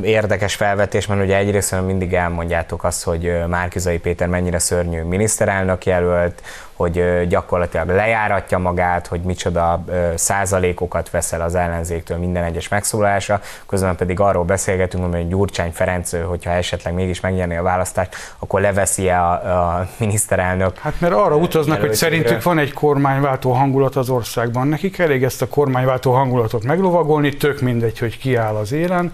érdekes 0.04 0.56
felvetés, 0.56 1.06
mert 1.06 1.21
ugye 1.21 1.38
egyrészt 1.38 1.82
mindig 1.86 2.13
elmondjátok 2.13 2.84
azt, 2.84 3.04
hogy 3.04 3.34
Márkizai 3.48 3.98
Péter 3.98 4.28
mennyire 4.28 4.60
szörnyű 4.60 5.02
miniszterelnök 5.02 5.86
jelölt, 5.86 6.41
hogy 6.76 7.28
gyakorlatilag 7.28 7.88
lejáratja 7.90 8.58
magát, 8.58 9.08
hogy 9.08 9.22
micsoda 9.22 9.84
százalékokat 10.16 11.10
veszel 11.10 11.42
az 11.42 11.56
ellenzéktől 11.56 12.18
minden 12.18 12.44
egyes 12.44 12.68
megszólalásra, 12.68 13.42
közben 13.68 13.96
pedig 13.96 14.20
arról 14.20 14.44
beszélgetünk, 14.44 15.14
hogy 15.14 15.28
Gyurcsány 15.28 15.72
Ferenc, 15.72 16.12
hogyha 16.28 16.52
esetleg 16.52 16.94
mégis 16.94 17.20
megnyerni 17.20 17.56
a 17.56 17.64
választást, 17.64 18.16
akkor 18.40 18.62
leveszi 18.62 19.10
-e 19.10 19.22
a, 19.22 19.32
a 19.78 19.88
miniszterelnök. 19.98 20.78
Hát 20.78 21.00
mert 21.00 21.14
arra 21.14 21.36
utaznak, 21.36 21.80
hogy 21.80 21.94
szerintük 21.94 22.44
van 22.44 22.58
egy 22.58 22.74
kormányváltó 22.74 23.52
hangulat 23.52 23.96
az 23.96 24.10
országban. 24.10 24.68
Nekik 24.68 24.98
elég 24.98 25.24
ezt 25.24 25.42
a 25.42 25.48
kormányváltó 25.48 26.12
hangulatot 26.12 26.64
meglovagolni, 26.64 27.36
tök 27.36 27.62
mindegy, 27.62 28.00
hogy 28.00 28.18
ki 28.18 28.36
áll 28.36 28.56
az 28.56 28.72
élen, 28.72 29.14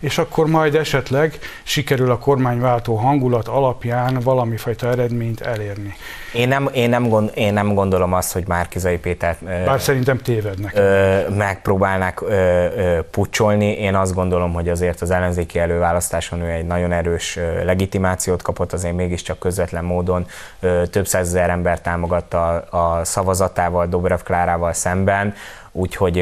és 0.00 0.18
akkor 0.18 0.46
majd 0.46 0.74
esetleg 0.74 1.38
sikerül 1.62 2.10
a 2.10 2.18
kormányváltó 2.18 2.94
hangulat 2.94 3.48
alapján 3.48 4.20
valami 4.20 4.56
fajta 4.56 4.88
eredményt 4.88 5.40
elérni. 5.40 5.96
Én 6.36 6.48
nem, 6.48 6.68
én 6.72 6.88
nem, 6.88 7.08
gond, 7.08 7.30
én 7.34 7.52
nem 7.52 7.74
gondolom 7.74 8.12
azt, 8.12 8.32
hogy 8.32 8.46
Márkizai 8.46 8.98
Pétert 8.98 9.44
Bár 9.44 9.80
szerintem 9.80 10.18
tévednek. 10.18 10.72
Ö, 10.74 11.28
megpróbálnak 11.28 12.20
ö, 12.20 12.32
ö, 12.32 13.00
pucsolni. 13.10 13.72
Én 13.72 13.94
azt 13.94 14.14
gondolom, 14.14 14.52
hogy 14.52 14.68
azért 14.68 15.00
az 15.00 15.10
ellenzéki 15.10 15.58
előválasztáson 15.58 16.40
ő 16.40 16.50
egy 16.50 16.66
nagyon 16.66 16.92
erős 16.92 17.38
legitimációt 17.64 18.42
kapott, 18.42 18.72
azért 18.72 18.94
mégiscsak 18.94 19.38
közvetlen 19.38 19.84
módon 19.84 20.26
ö, 20.60 20.82
több 20.86 21.06
százezer 21.06 21.50
ember 21.50 21.80
támogatta 21.80 22.46
a, 22.46 22.76
a 22.76 23.04
szavazatával 23.04 23.86
Dobrev 23.86 24.20
Klárával 24.20 24.72
szemben 24.72 25.34
úgyhogy 25.76 26.14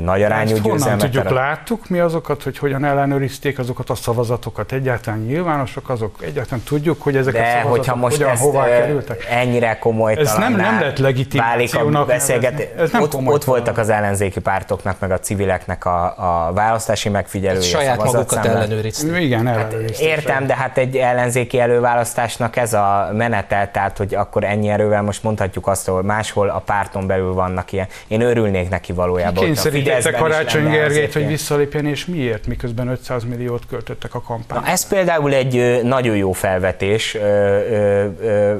nagy 0.00 0.22
arányú 0.22 0.50
Ezt 0.50 0.60
honnan 0.60 0.76
győzelmet. 0.76 1.00
tudjuk, 1.00 1.24
arat- 1.24 1.36
láttuk 1.36 1.88
mi 1.88 1.98
azokat, 1.98 2.42
hogy 2.42 2.58
hogyan 2.58 2.84
ellenőrizték 2.84 3.58
azokat 3.58 3.90
a 3.90 3.94
szavazatokat, 3.94 4.72
egyáltalán 4.72 5.18
nyilvánosak 5.20 5.88
azok, 5.90 6.14
egyáltalán 6.22 6.62
tudjuk, 6.64 7.02
hogy 7.02 7.16
ezek 7.16 7.34
a 7.34 7.38
De 7.38 7.44
szavazatok 7.44 7.70
hogyha 7.70 7.94
most 7.96 8.16
hogyan, 8.16 8.30
ezt 8.30 8.42
hová 8.42 8.66
ö, 8.66 8.70
kerültek. 8.80 9.26
ennyire 9.30 9.78
komoly 9.78 10.14
Ez 10.18 10.34
nem- 10.36 10.56
nem 10.56 10.78
lehet 10.80 10.98
legitimációnak 10.98 12.02
a 12.02 12.06
beszélget... 12.06 12.72
Ez 12.76 12.90
nem 12.90 13.02
ott, 13.02 13.14
ott 13.14 13.44
voltak 13.44 13.78
az 13.78 13.88
ellenzéki 13.88 14.40
pártoknak, 14.40 14.96
meg 15.00 15.10
a 15.10 15.18
civileknek 15.18 15.84
a, 15.84 16.04
a 16.48 16.52
választási 16.52 17.08
megfigyelői. 17.08 17.62
Saját 17.62 17.96
magukat 18.04 18.46
ellenőrizték. 18.46 19.16
Igen, 19.22 19.46
ellenőrizték. 19.48 20.06
Értem, 20.08 20.46
de 20.46 20.54
hát 20.56 20.78
egy 20.78 20.96
ellenzéki 20.96 21.60
előválasztásnak 21.60 22.56
ez 22.56 22.72
a 22.72 23.08
menete, 23.12 23.70
tehát 23.72 23.96
hogy 23.98 24.14
akkor 24.14 24.44
ennyi 24.44 24.68
erővel 24.68 25.02
most 25.02 25.22
mondhatjuk 25.22 25.66
azt, 25.66 25.88
hogy 25.88 26.04
máshol 26.04 26.48
a 26.48 26.58
párton 26.58 27.06
belül 27.06 27.32
vannak 27.32 27.72
ilyen. 27.72 27.86
Én 28.08 28.20
örülnék 28.20 28.68
neki 28.68 28.79
valójában. 28.88 29.34
hogyha 29.34 29.40
a 29.42 29.44
Kényszerítette 29.44 30.00
Fideszben 30.00 30.14
is 30.14 30.20
Karácsony 30.20 30.70
Gergelyt, 30.70 31.12
hogy 31.12 31.26
visszalépjen, 31.26 31.86
és 31.86 32.06
miért, 32.06 32.46
miközben 32.46 32.88
500 32.88 33.24
milliót 33.24 33.62
költöttek 33.70 34.14
a 34.14 34.20
kampányra. 34.20 34.64
Na, 34.64 34.72
ez 34.72 34.88
például 34.88 35.34
egy 35.34 35.80
nagyon 35.82 36.16
jó 36.16 36.32
felvetés, 36.32 37.14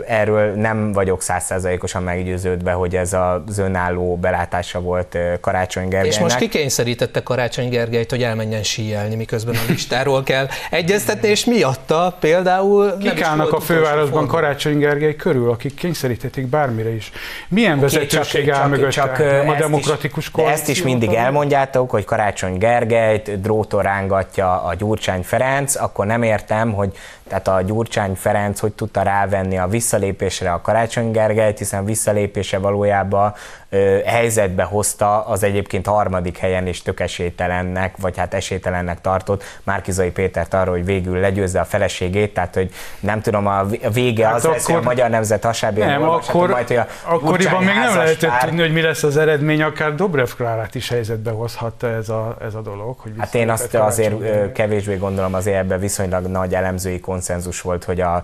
erről 0.06 0.54
nem 0.54 0.92
vagyok 0.92 1.22
százszerzalékosan 1.22 2.02
meggyőződve, 2.02 2.72
hogy 2.72 2.96
ez 2.96 3.12
az 3.12 3.58
önálló 3.58 4.16
belátása 4.16 4.80
volt 4.80 5.18
Karácsony 5.40 5.82
Gergelynek. 5.88 6.12
És 6.12 6.18
most 6.18 6.36
kikényszerítette 6.36 7.22
Karácsony 7.22 7.68
Gergelyt, 7.68 8.10
hogy 8.10 8.22
elmenjen 8.22 8.62
síelni, 8.62 9.14
miközben 9.14 9.54
a 9.54 9.62
listáról 9.68 10.22
kell 10.22 10.48
egyeztetni, 10.70 11.28
és 11.28 11.44
miatta 11.44 12.16
például 12.20 12.96
Kik 12.98 13.22
állnak 13.22 13.52
a 13.52 13.60
fővárosban. 13.60 14.26
Karácsony 14.26 14.78
Gergely 14.78 15.16
körül, 15.16 15.50
akik 15.50 15.74
kényszerítették 15.74 16.46
bármire 16.46 16.94
is? 16.94 17.10
Milyen 17.48 17.72
Oké, 17.72 17.80
vezetőség 17.80 18.50
áll 18.50 18.68
mögötte? 18.68 19.12
ö, 19.18 19.42
Nem 19.42 19.48
a 19.48 19.76
ezt 19.78 20.09
demokratikus 20.10 20.30
de 20.30 20.50
ezt 20.50 20.68
is 20.68 20.80
koalíció 20.82 20.84
mindig 20.84 21.24
elmondjátok, 21.24 21.90
hogy 21.90 22.04
Karácsony 22.04 22.58
Gergelyt 22.58 23.40
dróton 23.40 23.82
rángatja 23.82 24.62
a 24.62 24.74
Gyurcsány 24.74 25.22
Ferenc, 25.22 25.76
akkor 25.76 26.06
nem 26.06 26.22
értem, 26.22 26.72
hogy 26.72 26.96
tehát 27.28 27.48
a 27.48 27.62
Gyurcsány 27.62 28.14
Ferenc 28.14 28.60
hogy 28.60 28.72
tudta 28.72 29.02
rávenni 29.02 29.58
a 29.58 29.66
visszalépésre 29.66 30.52
a 30.52 30.60
Karácsony 30.60 31.10
Gergelyt, 31.10 31.58
hiszen 31.58 31.84
visszalépése 31.84 32.58
valójában 32.58 33.34
ö, 33.68 33.98
helyzetbe 34.04 34.62
hozta 34.62 35.26
az 35.26 35.42
egyébként 35.42 35.86
harmadik 35.86 36.38
helyen 36.38 36.66
is 36.66 36.82
tök 36.82 37.00
esélytelennek, 37.00 37.94
vagy 38.00 38.16
hát 38.18 38.34
esélytelennek 38.34 39.00
tartott 39.00 39.44
Márkizai 39.62 40.10
Pétert 40.10 40.54
arról, 40.54 40.74
hogy 40.74 40.84
végül 40.84 41.18
legyőzze 41.20 41.60
a 41.60 41.64
feleségét, 41.64 42.34
tehát 42.34 42.54
hogy 42.54 42.70
nem 43.00 43.20
tudom, 43.20 43.46
a 43.46 43.64
vé- 43.64 43.84
a 43.84 43.90
vége 43.90 44.26
Hát 44.26 44.34
az 44.34 44.44
lesz, 44.44 44.64
hogy 44.64 44.74
a 44.74 44.76
akkor- 44.78 44.88
magyar 44.88 45.10
nemzet 45.10 45.44
hasábján 45.44 45.88
Nem, 45.88 46.08
akkor, 46.08 46.48
majd, 46.50 46.66
hogy 46.66 46.76
a 46.76 46.86
akkoriban 47.04 47.36
Gyurcsány 47.38 47.58
még 47.64 47.74
nem 47.74 47.96
lehetett 47.96 48.06
házaspár- 48.20 48.44
tudni, 48.44 48.60
hogy 48.60 48.72
mi 48.72 48.80
lesz 48.82 49.02
az 49.02 49.16
eredmény, 49.16 49.62
akár 49.62 49.94
Dobrev 50.00 50.28
Klárát 50.36 50.74
is 50.74 50.88
helyzetbe 50.88 51.30
hozhatta 51.30 51.88
ez 51.88 52.08
a, 52.08 52.36
ez 52.42 52.54
a 52.54 52.60
dolog. 52.60 52.98
Hogy 52.98 53.12
Hát 53.18 53.34
én 53.34 53.50
azt 53.50 53.74
azért 53.74 54.18
Gergely. 54.18 54.52
kevésbé 54.52 54.96
gondolom, 54.96 55.34
azért 55.34 55.56
ebben 55.56 55.80
viszonylag 55.80 56.26
nagy 56.26 56.54
elemzői 56.54 57.00
konszenzus 57.00 57.60
volt, 57.60 57.84
hogy 57.84 58.00
a 58.00 58.22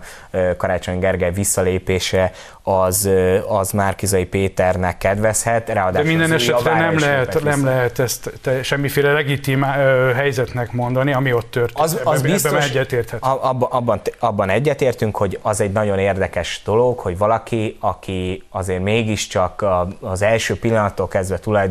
Karácsony 0.57 0.99
Gergely 0.99 1.31
visszalépése 1.31 2.31
az, 2.63 3.09
az 3.47 3.71
Márkizai 3.71 4.25
Péternek 4.25 4.97
kedvezhet, 4.97 5.65
De 5.65 5.73
ráadásul 5.73 6.07
minden 6.07 6.31
az 6.31 6.31
ő 6.31 6.35
esetre 6.35 6.73
nem 6.79 6.99
lehet, 6.99 7.43
nem 7.43 7.65
lehet 7.65 7.99
ezt 7.99 8.31
te, 8.41 8.63
semmiféle 8.63 9.11
legitim 9.11 9.61
helyzetnek 10.15 10.71
mondani, 10.71 11.13
ami 11.13 11.33
ott 11.33 11.51
történt. 11.51 11.79
Az, 11.79 11.99
az 12.03 12.19
ebben, 12.19 12.31
biztos, 12.31 12.51
ebben 12.51 12.63
egyetérthet. 12.63 13.23
abban, 13.23 13.69
abban, 13.71 14.01
abban 14.19 14.49
egyetértünk, 14.49 15.17
hogy 15.17 15.39
az 15.41 15.61
egy 15.61 15.71
nagyon 15.71 15.99
érdekes 15.99 16.61
dolog, 16.65 16.99
hogy 16.99 17.17
valaki, 17.17 17.77
aki 17.79 18.43
azért 18.49 18.83
mégiscsak 18.83 19.65
az 20.01 20.21
első 20.21 20.59
pillanattól 20.59 21.07
kezdve 21.07 21.39
tulajdonképpen 21.39 21.65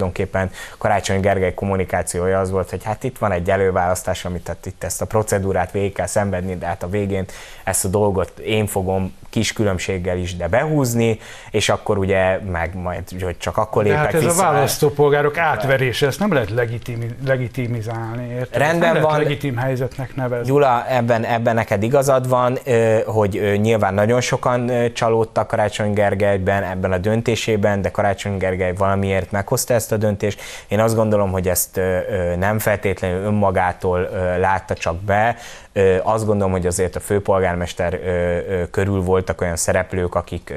Karácsony 0.78 1.20
Gergely 1.20 1.54
kommunikációja 1.54 2.40
az 2.40 2.50
volt, 2.50 2.70
hogy 2.70 2.84
hát 2.84 3.04
itt 3.04 3.18
van 3.18 3.32
egy 3.32 3.50
előválasztás, 3.50 4.24
amit 4.24 4.42
tehát 4.42 4.66
itt 4.66 4.84
ezt 4.84 5.02
a 5.02 5.06
procedúrát 5.06 5.70
végig 5.70 5.92
kell 5.92 6.06
szenvedni, 6.06 6.56
de 6.56 6.66
hát 6.66 6.82
a 6.82 6.88
végén 6.88 7.24
ezt 7.64 7.84
a 7.84 7.88
dolgot 7.88 8.38
én 8.38 8.66
fogom 8.66 9.14
kis 9.30 9.52
különbséggel 9.52 10.18
is, 10.18 10.36
de 10.36 10.48
behúzni, 10.48 11.18
és 11.50 11.68
akkor 11.68 11.98
ugye 11.98 12.38
meg 12.38 12.74
majd, 12.74 13.02
hogy 13.20 13.38
csak 13.38 13.56
akkor 13.56 13.82
De 13.82 13.88
lépek 13.88 14.04
hát 14.04 14.14
ez 14.14 14.22
vissza. 14.22 14.48
a 14.48 14.52
választópolgárok 14.52 15.38
átverése, 15.38 16.06
ezt 16.06 16.18
nem 16.18 16.32
lehet 16.32 16.50
legitimi, 16.50 17.06
legitimizálni, 17.26 18.28
érted? 18.28 18.60
Rendben 18.60 18.92
nem 18.92 19.02
van. 19.02 19.18
legitim 19.18 19.56
helyzetnek 19.56 20.14
nevezni. 20.14 20.46
Gyula, 20.46 20.86
ebben, 20.88 21.24
ebben 21.24 21.54
neked 21.54 21.82
igazad 21.82 22.28
van, 22.28 22.58
hogy 23.06 23.58
nyilván 23.60 23.94
nagyon 23.94 24.20
sokan 24.20 24.70
csalódtak 24.92 25.46
Karácsony 25.46 25.92
Gergelyben, 25.92 26.62
ebben 26.62 26.92
a 26.92 26.98
döntésében, 26.98 27.82
de 27.82 27.90
Karácsony 27.90 28.36
Gergely 28.36 28.72
valamiért 28.72 29.30
meghozta 29.30 29.74
ezt 29.76 29.92
a 29.92 29.96
döntést. 29.96 30.40
Én 30.68 30.80
azt 30.80 30.94
gondolom, 30.94 31.30
hogy 31.30 31.48
ezt 31.48 31.80
nem 32.38 32.58
feltétlenül 32.58 33.24
önmagától 33.24 34.08
látta 34.38 34.74
csak 34.74 34.96
be. 34.96 35.36
Azt 36.02 36.26
gondolom, 36.26 36.52
hogy 36.52 36.66
azért 36.66 36.96
a 36.96 37.00
főpolgármester 37.00 38.00
körül 38.70 39.00
voltak 39.00 39.40
olyan 39.40 39.56
szereplők, 39.56 40.14
akik 40.14 40.52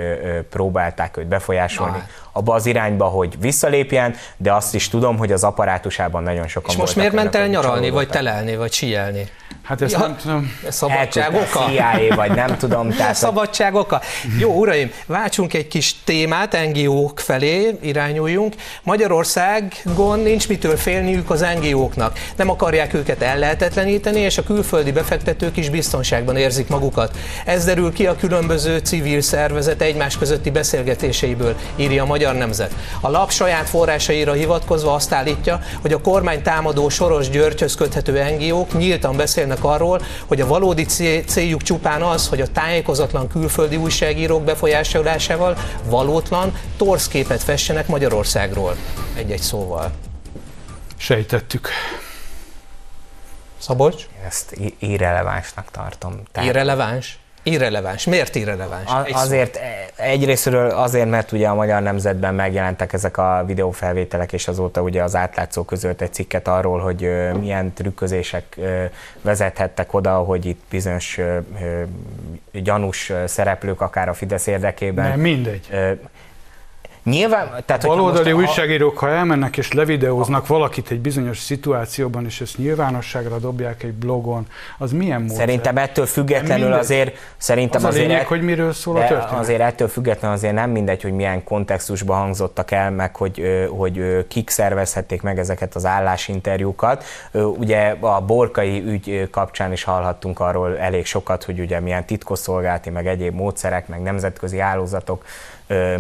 próbálták 0.50 1.18
őt 1.18 1.28
befolyásolni 1.28 1.98
Na. 1.98 2.04
abba 2.32 2.54
az 2.54 2.66
irányba, 2.66 3.06
hogy 3.06 3.40
visszalépjen, 3.40 4.16
de 4.38 4.54
azt 4.54 4.76
is 4.76 4.90
tudom, 4.90 5.18
hogy 5.18 5.32
az 5.32 5.44
apparátusában 5.44 6.24
nagyon 6.24 6.48
sokan 6.48 6.70
És 6.70 6.76
most 6.76 6.96
miért 6.96 7.14
ment 7.14 7.36
el 7.36 7.48
nyaralni, 7.48 7.90
vagy 7.90 8.10
telelni, 8.10 8.56
vagy 8.56 8.72
síelni? 8.72 9.28
Hát 9.64 9.82
ezt 9.82 9.94
Ja. 9.94 10.00
nem 10.00 10.16
tudom. 10.16 10.54
Ez 10.68 10.76
szabadság 10.76 11.34
oka? 11.34 11.66
CIA, 11.66 12.16
vagy 12.16 12.32
nem 12.32 12.58
tudom. 12.58 12.90
Tehát, 12.98 13.16
szabadság 13.16 13.76
oka. 13.76 14.02
Jó, 14.40 14.54
uraim, 14.54 14.92
váltsunk 15.06 15.54
egy 15.54 15.68
kis 15.68 16.04
témát, 16.04 16.58
NGO-k 16.74 17.20
felé 17.20 17.78
irányuljunk. 17.82 18.54
Magyarországon 18.84 20.20
nincs 20.20 20.48
mitől 20.48 20.78
félniük 20.78 21.30
az 21.30 21.46
NGO-knak. 21.62 22.20
Nem 22.36 22.50
akarják 22.50 22.94
őket 22.94 23.22
ellehetetleníteni, 23.22 24.20
és 24.20 24.38
a 24.38 24.44
külföldi 24.44 24.92
befektetők 25.10 25.58
is 25.58 25.70
biztonságban 25.70 26.36
érzik 26.36 26.68
magukat. 26.68 27.18
Ez 27.46 27.66
derül 27.66 27.94
ki 27.94 28.08
a 28.08 28.16
különböző 28.16 28.78
civil 28.78 29.22
szervezet 29.22 29.82
egymás 29.82 30.18
közötti 30.18 30.50
beszélgetéseiből, 30.50 31.56
írja 31.76 32.04
a 32.04 32.06
Magyar 32.06 32.36
Nemzet. 32.36 32.76
A 33.02 33.10
lap 33.10 33.32
saját 33.32 33.70
forrásaira 33.70 34.34
hivatkozva 34.34 34.94
azt 34.94 35.14
állítja, 35.14 35.60
hogy 35.82 35.94
a 35.94 36.02
kormány 36.02 36.42
támadó 36.42 36.90
Soros 36.90 37.30
Györgyhöz 37.30 37.76
köthető 37.76 38.36
NGO-k 38.38 38.78
nyíltan 38.78 39.16
beszélnek 39.16 39.64
arról, 39.64 40.02
hogy 40.26 40.42
a 40.42 40.48
valódi 40.48 40.86
cé- 40.86 41.28
céljuk 41.28 41.62
csupán 41.62 42.02
az, 42.02 42.28
hogy 42.28 42.42
a 42.42 42.48
tájékozatlan 42.48 43.28
külföldi 43.28 43.76
újságírók 43.76 44.44
befolyásolásával 44.44 45.58
valótlan 45.86 46.58
torszképet 46.78 47.44
fessenek 47.44 47.88
Magyarországról. 47.88 48.76
Egy-egy 49.16 49.42
szóval. 49.42 49.92
Sejtettük. 50.98 51.70
Szabolcs? 53.60 54.08
Ezt 54.28 54.52
i- 54.52 54.76
irrelevánsnak 54.80 55.72
tartom. 55.72 56.22
Tehát 56.32 56.50
Irreleváns? 56.50 57.20
Irreleváns. 57.44 58.06
Miért 58.06 58.36
irreleváns? 58.36 58.90
a- 58.92 59.04
Egy 59.06 59.14
szó. 59.14 59.20
azért 59.20 59.56
e- 59.56 59.86
egyrésztről 60.04 60.70
azért, 60.70 61.10
mert 61.10 61.32
ugye 61.32 61.48
a 61.48 61.54
Magyar 61.56 61.82
Nemzetben 61.82 62.36
megjelentek 62.36 62.94
ezek 62.94 63.18
a 63.18 63.44
videófelvételek, 63.46 64.34
és 64.34 64.48
azóta 64.48 64.82
ugye 64.82 65.04
az 65.04 65.16
átlátszó 65.16 65.64
közölt 65.64 66.02
egy 66.02 66.14
cikket 66.14 66.48
arról, 66.48 66.80
hogy 66.80 67.04
ö, 67.04 67.34
milyen 67.34 67.74
trükközések 67.74 68.44
ö, 68.58 68.84
vezethettek 69.22 69.94
oda, 69.94 70.14
hogy 70.18 70.46
itt 70.46 70.62
bizonyos 70.70 71.18
ö, 71.18 71.38
ö, 71.62 71.84
gyanús 72.60 73.12
szereplők 73.26 73.82
akár 73.82 74.10
a 74.10 74.14
Fidesz 74.14 74.48
érdekében. 74.48 75.10
Nem, 75.10 75.20
mindegy. 75.20 75.68
Nyilván, 77.04 77.64
tehát 77.66 77.86
Baloldali 77.86 78.32
most 78.32 78.48
újságírók, 78.48 78.98
ha 78.98 79.10
elmennek 79.10 79.58
és 79.58 79.72
levideóznak 79.72 80.48
valakit 80.48 80.92
egy 80.92 81.00
bizonyos 81.00 81.38
szituációban, 81.40 82.26
és 82.26 82.42
ezt 82.42 82.58
nyilvánosságra 82.58 83.38
dobják 83.38 83.84
egy 83.84 83.94
blogon, 83.94 84.48
az 84.78 84.92
milyen 84.92 85.20
módszer? 85.22 85.38
Szerintem 85.38 85.78
ettől 85.78 86.06
függetlenül 86.06 86.64
Mindegy. 86.64 86.80
azért, 86.80 87.18
szerintem 87.38 87.80
Az 87.80 87.86
a 87.86 87.88
azért 87.88 88.08
lényeg, 88.08 88.26
hogy 88.28 88.42
miről 88.42 88.74
szól 88.74 88.96
a 88.96 89.08
történet. 89.08 89.40
azért 89.40 89.62
ettől 89.62 89.88
függetlenül 89.88 90.38
azért 90.38 90.54
nem 90.54 90.70
mindegy, 90.70 91.02
hogy 91.02 91.14
milyen 91.14 91.44
kontextusban 91.44 92.18
hangzottak 92.20 92.72
el, 92.72 92.92
meg 92.92 93.16
hogy, 93.16 93.68
hogy 93.78 94.26
kik 94.28 94.50
szervezhették 94.50 95.22
meg 95.22 95.40
ezeket 95.40 95.76
az 95.76 95.86
állásinterjúkat. 95.86 97.04
Ugye 97.32 97.96
a 98.00 98.22
borkai 98.22 98.84
ügy 98.86 99.30
kapcsán 99.32 99.72
is 99.72 99.84
hallhattunk 99.84 100.40
arról 100.40 100.78
elég 100.78 101.06
sokat, 101.06 101.44
hogy 101.44 101.60
ugye 101.60 101.80
milyen 101.80 102.06
titkosszolgálati, 102.06 102.90
meg 102.90 103.08
egyéb 103.08 103.36
módszerek, 103.36 103.88
meg 103.88 104.02
nemzetközi 104.02 104.58
hálózatok 104.58 105.24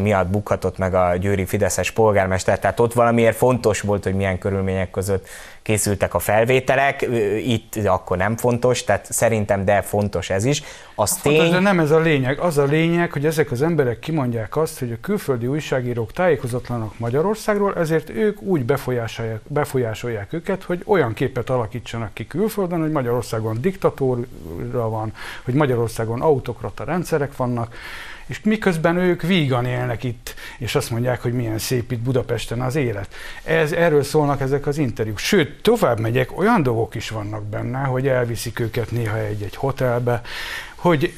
miatt 0.01 0.27
bukhatott 0.27 0.77
meg 0.77 0.93
a 0.93 1.15
győri 1.15 1.45
Fideszes 1.45 1.91
polgármester, 1.91 2.59
tehát 2.59 2.79
ott 2.79 2.93
valamiért 2.93 3.35
fontos 3.35 3.81
volt, 3.81 4.03
hogy 4.03 4.13
milyen 4.13 4.37
körülmények 4.37 4.91
között 4.91 5.27
készültek 5.61 6.13
a 6.13 6.19
felvételek, 6.19 7.07
itt 7.45 7.75
akkor 7.85 8.17
nem 8.17 8.37
fontos, 8.37 8.83
tehát 8.83 9.05
szerintem 9.11 9.65
de 9.65 9.81
fontos 9.81 10.29
ez 10.29 10.45
is. 10.45 10.63
Az 10.95 11.17
Fontos, 11.17 11.41
tény, 11.41 11.51
de 11.51 11.59
nem 11.59 11.79
ez 11.79 11.91
a 11.91 11.99
lényeg. 11.99 12.39
Az 12.39 12.57
a 12.57 12.63
lényeg, 12.63 13.11
hogy 13.11 13.25
ezek 13.25 13.51
az 13.51 13.61
emberek 13.61 13.99
kimondják 13.99 14.57
azt, 14.57 14.79
hogy 14.79 14.91
a 14.91 14.97
külföldi 15.01 15.47
újságírók 15.47 16.11
tájékozatlanak 16.11 16.99
Magyarországról, 16.99 17.75
ezért 17.75 18.09
ők 18.09 18.41
úgy 18.41 18.65
befolyásolják, 18.65 19.39
befolyásolják 19.47 20.33
őket, 20.33 20.63
hogy 20.63 20.81
olyan 20.85 21.13
képet 21.13 21.49
alakítsanak 21.49 22.13
ki 22.13 22.27
külföldön, 22.27 22.81
hogy 22.81 22.91
Magyarországon 22.91 23.61
diktatúra 23.61 24.89
van, 24.89 25.13
hogy 25.43 25.53
Magyarországon 25.53 26.21
autokrata 26.21 26.83
rendszerek 26.83 27.35
vannak, 27.35 27.75
És 28.29 28.41
miközben 28.43 28.97
ők 28.97 29.21
vígan 29.21 29.65
élnek 29.65 30.03
itt, 30.03 30.35
és 30.57 30.75
azt 30.75 30.89
mondják, 30.89 31.21
hogy 31.21 31.33
milyen 31.33 31.57
szép 31.57 31.91
itt 31.91 31.99
Budapesten 31.99 32.61
az 32.61 32.75
élet. 32.75 33.13
Ez, 33.43 33.71
erről 33.71 34.03
szólnak 34.03 34.41
ezek 34.41 34.67
az 34.67 34.77
interjúk. 34.77 35.17
Sőt, 35.17 35.61
tovább 35.61 35.99
megyek, 35.99 36.37
olyan 36.37 36.63
dolgok 36.63 36.95
is 36.95 37.09
vannak 37.09 37.43
benne, 37.43 37.79
hogy 37.79 38.07
elviszik 38.07 38.59
őket 38.59 38.91
néha 38.91 39.17
egy-egy 39.17 39.55
hotelbe, 39.55 40.21
hogy 40.79 41.13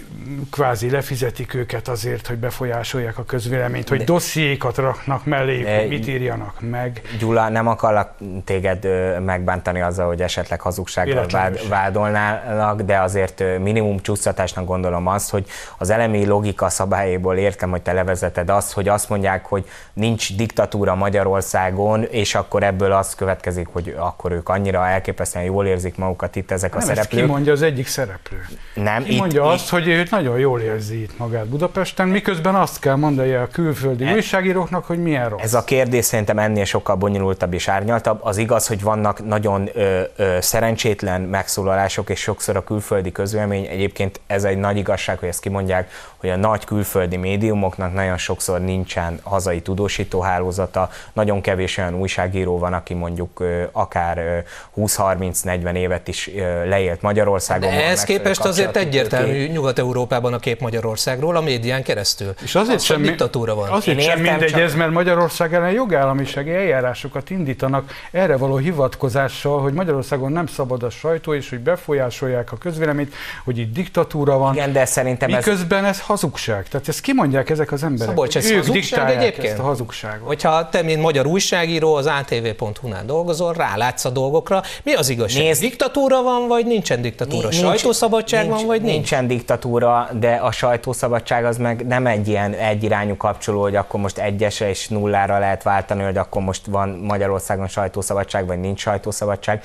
kvázi 0.52 0.90
lefizetik 0.90 1.54
őket 1.54 1.88
azért, 1.88 2.28
hogy 2.28 2.38
befolyásolják 2.38 3.18
a 3.18 3.24
közvéleményt, 3.24 3.90
hogy 3.90 4.04
dossziékat 4.04 4.78
raknak 4.78 5.26
mellé, 5.26 5.80
hogy 5.80 5.90
mit 5.90 6.08
írjanak 6.08 6.56
meg. 6.60 7.02
Gyula, 7.20 7.50
nem 7.50 7.68
akarlak 7.68 8.14
téged 8.46 8.88
megbántani 9.26 9.82
azzal, 9.82 10.08
hogy 10.08 10.22
esetleg 10.22 10.62
hazugsággal 10.62 11.26
vád, 11.32 11.70
vádolnának, 11.70 12.82
de 12.82 13.00
azért 13.00 13.44
minimum 13.60 14.00
csúsztatásnak 14.00 14.66
gondolom 14.66 15.08
azt, 15.08 15.30
hogy 15.30 15.46
az 15.78 15.90
elemi 15.90 16.26
logika 16.26 16.70
szabályéból 16.70 17.36
értem, 17.36 17.70
hogy 17.70 17.82
te 17.82 17.94
levezeted 17.94 18.50
azt, 18.50 18.74
hogy 18.74 18.88
azt 18.88 19.10
mondják, 19.10 19.46
hogy 19.46 19.66
nincs 19.94 20.36
diktatúra 20.36 20.96
Magyarországon, 20.96 22.04
és 22.04 22.36
akkor 22.36 22.64
ebből 22.64 22.92
az 22.92 23.16
következik, 23.16 23.68
hogy 23.68 23.96
akkor 23.98 24.32
ők 24.32 24.50
annyira 24.50 24.88
elképesztően 24.88 25.46
jól 25.46 25.66
érzik 25.66 25.98
magukat 25.98 26.36
itt 26.36 26.52
ezek 26.52 26.70
nem 26.70 26.80
a 26.80 26.82
szereplők. 26.82 27.12
Ezt 27.12 27.22
kimondja 27.22 27.52
az 27.52 27.62
egyik 27.62 27.88
szereplő. 27.88 28.46
Nem, 28.74 29.04
ki 29.04 29.18
mondja 29.18 29.51
azt, 29.52 29.70
hogy 29.70 29.88
ő 29.88 30.08
nagyon 30.10 30.40
jól 30.40 30.60
érzi 30.60 31.02
itt 31.02 31.18
magát 31.18 31.48
Budapesten, 31.48 32.08
miközben 32.08 32.56
azt 32.56 32.80
kell 32.80 32.96
mondani 32.96 33.34
a 33.34 33.48
külföldi 33.48 34.06
e, 34.06 34.14
újságíróknak, 34.14 34.86
hogy 34.86 35.02
milyen 35.02 35.30
rossz. 35.30 35.42
Ez 35.42 35.54
a 35.54 35.64
kérdés 35.64 36.06
szerintem 36.06 36.40
ennél 36.40 36.66
sokkal 36.66 36.96
bonyolultabb 36.96 37.54
és 37.54 37.68
árnyaltabb. 37.68 38.20
Az 38.24 38.38
igaz, 38.38 38.68
hogy 38.68 38.82
vannak 38.82 39.26
nagyon 39.26 39.70
ö, 39.74 40.02
ö, 40.16 40.38
szerencsétlen 40.42 41.22
megszólalások, 41.22 42.10
és 42.10 42.20
sokszor 42.20 42.56
a 42.56 42.64
külföldi 42.64 43.12
közvélemény, 43.12 43.66
egyébként 43.66 44.20
ez 44.28 44.44
egy 44.44 44.58
nagy 44.58 44.78
igazság, 44.78 45.20
hogy 45.20 45.28
ezt 45.28 45.42
kimondják, 45.42 45.90
hogy 46.22 46.30
a 46.30 46.36
nagy 46.36 46.66
külföldi 46.66 47.16
médiumoknak 47.16 47.94
nagyon 47.94 48.18
sokszor 48.18 48.60
nincsen 48.60 49.20
hazai 49.24 49.62
tudósítóhálózata, 49.62 50.90
nagyon 51.14 51.42
kevés 51.42 51.78
olyan 51.78 51.96
újságíró 51.96 52.58
van, 52.58 52.74
aki 52.74 52.94
mondjuk 52.94 53.44
akár 53.72 54.44
20-30-40 54.78 55.74
évet 55.74 56.08
is 56.08 56.30
leélt 56.66 57.02
Magyarországon. 57.02 57.70
De 57.70 57.84
ehhez 57.84 58.04
képest 58.04 58.46
azért 58.46 58.78
egyértelmű, 58.78 59.48
Nyugat-Európában 59.48 60.34
a 60.34 60.40
kép 60.40 60.62
Magyarországról 60.62 61.36
a 61.36 61.42
médián 61.42 61.84
keresztül. 61.84 62.34
És 62.44 62.56
azért 62.56 62.76
az, 62.76 62.84
sem, 62.84 63.02
diktatúra 63.02 63.56
van. 63.56 63.70
Azért 63.70 64.00
Én 64.00 64.10
sem 64.10 64.20
mindegy 64.20 64.50
csak... 64.50 64.60
ez, 64.60 64.76
mert 64.76 64.92
Magyarország 64.92 65.54
ellen 65.54 65.72
jogállamisági 65.72 66.54
eljárásokat 66.54 67.30
indítanak 67.30 67.92
erre 68.12 68.38
való 68.38 68.58
hivatkozással, 68.58 69.62
hogy 69.62 69.74
Magyarországon 69.74 70.32
nem 70.32 70.48
szabad 70.48 70.84
a 70.84 70.90
sajtó, 70.90 71.34
és 71.34 71.50
hogy 71.50 71.60
befolyásolják 71.60 72.52
a 72.52 72.58
közvéleményt, 72.58 73.14
hogy 73.44 73.58
itt 73.58 73.74
diktatúra 73.74 74.38
van. 74.38 74.54
Igen, 74.54 74.72
de 74.72 74.86
szerintem 74.86 75.30
Miközben 75.30 75.86
ez... 75.86 75.90
ez 75.90 76.00
hazugság. 76.12 76.68
Tehát 76.68 76.88
ezt 76.88 77.02
kimondják 77.02 77.50
ezek 77.50 77.72
az 77.72 77.84
emberek. 77.84 78.08
Szabolcs, 78.08 78.38
ez 78.38 78.50
ők 78.50 78.66
hazugság 78.66 79.10
egyébként? 79.10 79.48
ezt 79.48 79.60
a 79.60 79.64
hazugságot. 79.64 80.28
Hogyha 80.28 80.70
te, 80.70 80.82
mint 80.82 81.02
magyar 81.02 81.26
újságíró, 81.26 81.96
az 81.96 82.06
atv.hu-nál 82.06 83.06
dolgozol, 83.06 83.54
rálátsz 83.54 84.06
a 84.06 84.10
dolgokra, 84.10 84.62
mi 84.84 84.94
az 84.94 85.10
igazság? 85.10 85.44
Nézd, 85.44 85.62
diktatúra 85.62 86.22
van, 86.22 86.48
vagy 86.48 86.66
nincsen 86.66 87.02
diktatúra? 87.02 87.48
Nincs, 87.50 87.62
Sajtószabadság 87.62 88.46
nincs, 88.46 88.56
van, 88.56 88.66
vagy 88.66 88.82
nincs? 88.82 88.94
Nincsen 88.94 89.28
diktatúra, 89.28 90.10
de 90.20 90.34
a 90.34 90.52
sajtószabadság 90.52 91.46
az 91.46 91.58
meg 91.58 91.88
nem 91.88 92.08
egy 92.08 92.28
ilyen 92.28 92.54
egyirányú 92.54 93.18
kapcsoló, 93.18 93.62
hogy 93.62 93.76
akkor 93.76 94.00
most 94.00 94.18
egyesre 94.18 94.70
és 94.70 94.88
nullára 94.88 95.40
lehet 95.40 95.64
váltani, 95.64 96.04
hogy 96.04 96.18
akkor 96.18 96.42
most 96.42 96.66
van 96.66 96.90
Magyarországon 96.90 97.68
sajtószabadság, 97.68 98.46
vagy 98.46 98.60
nincs 98.60 98.80
sajtószabadság. 98.80 99.64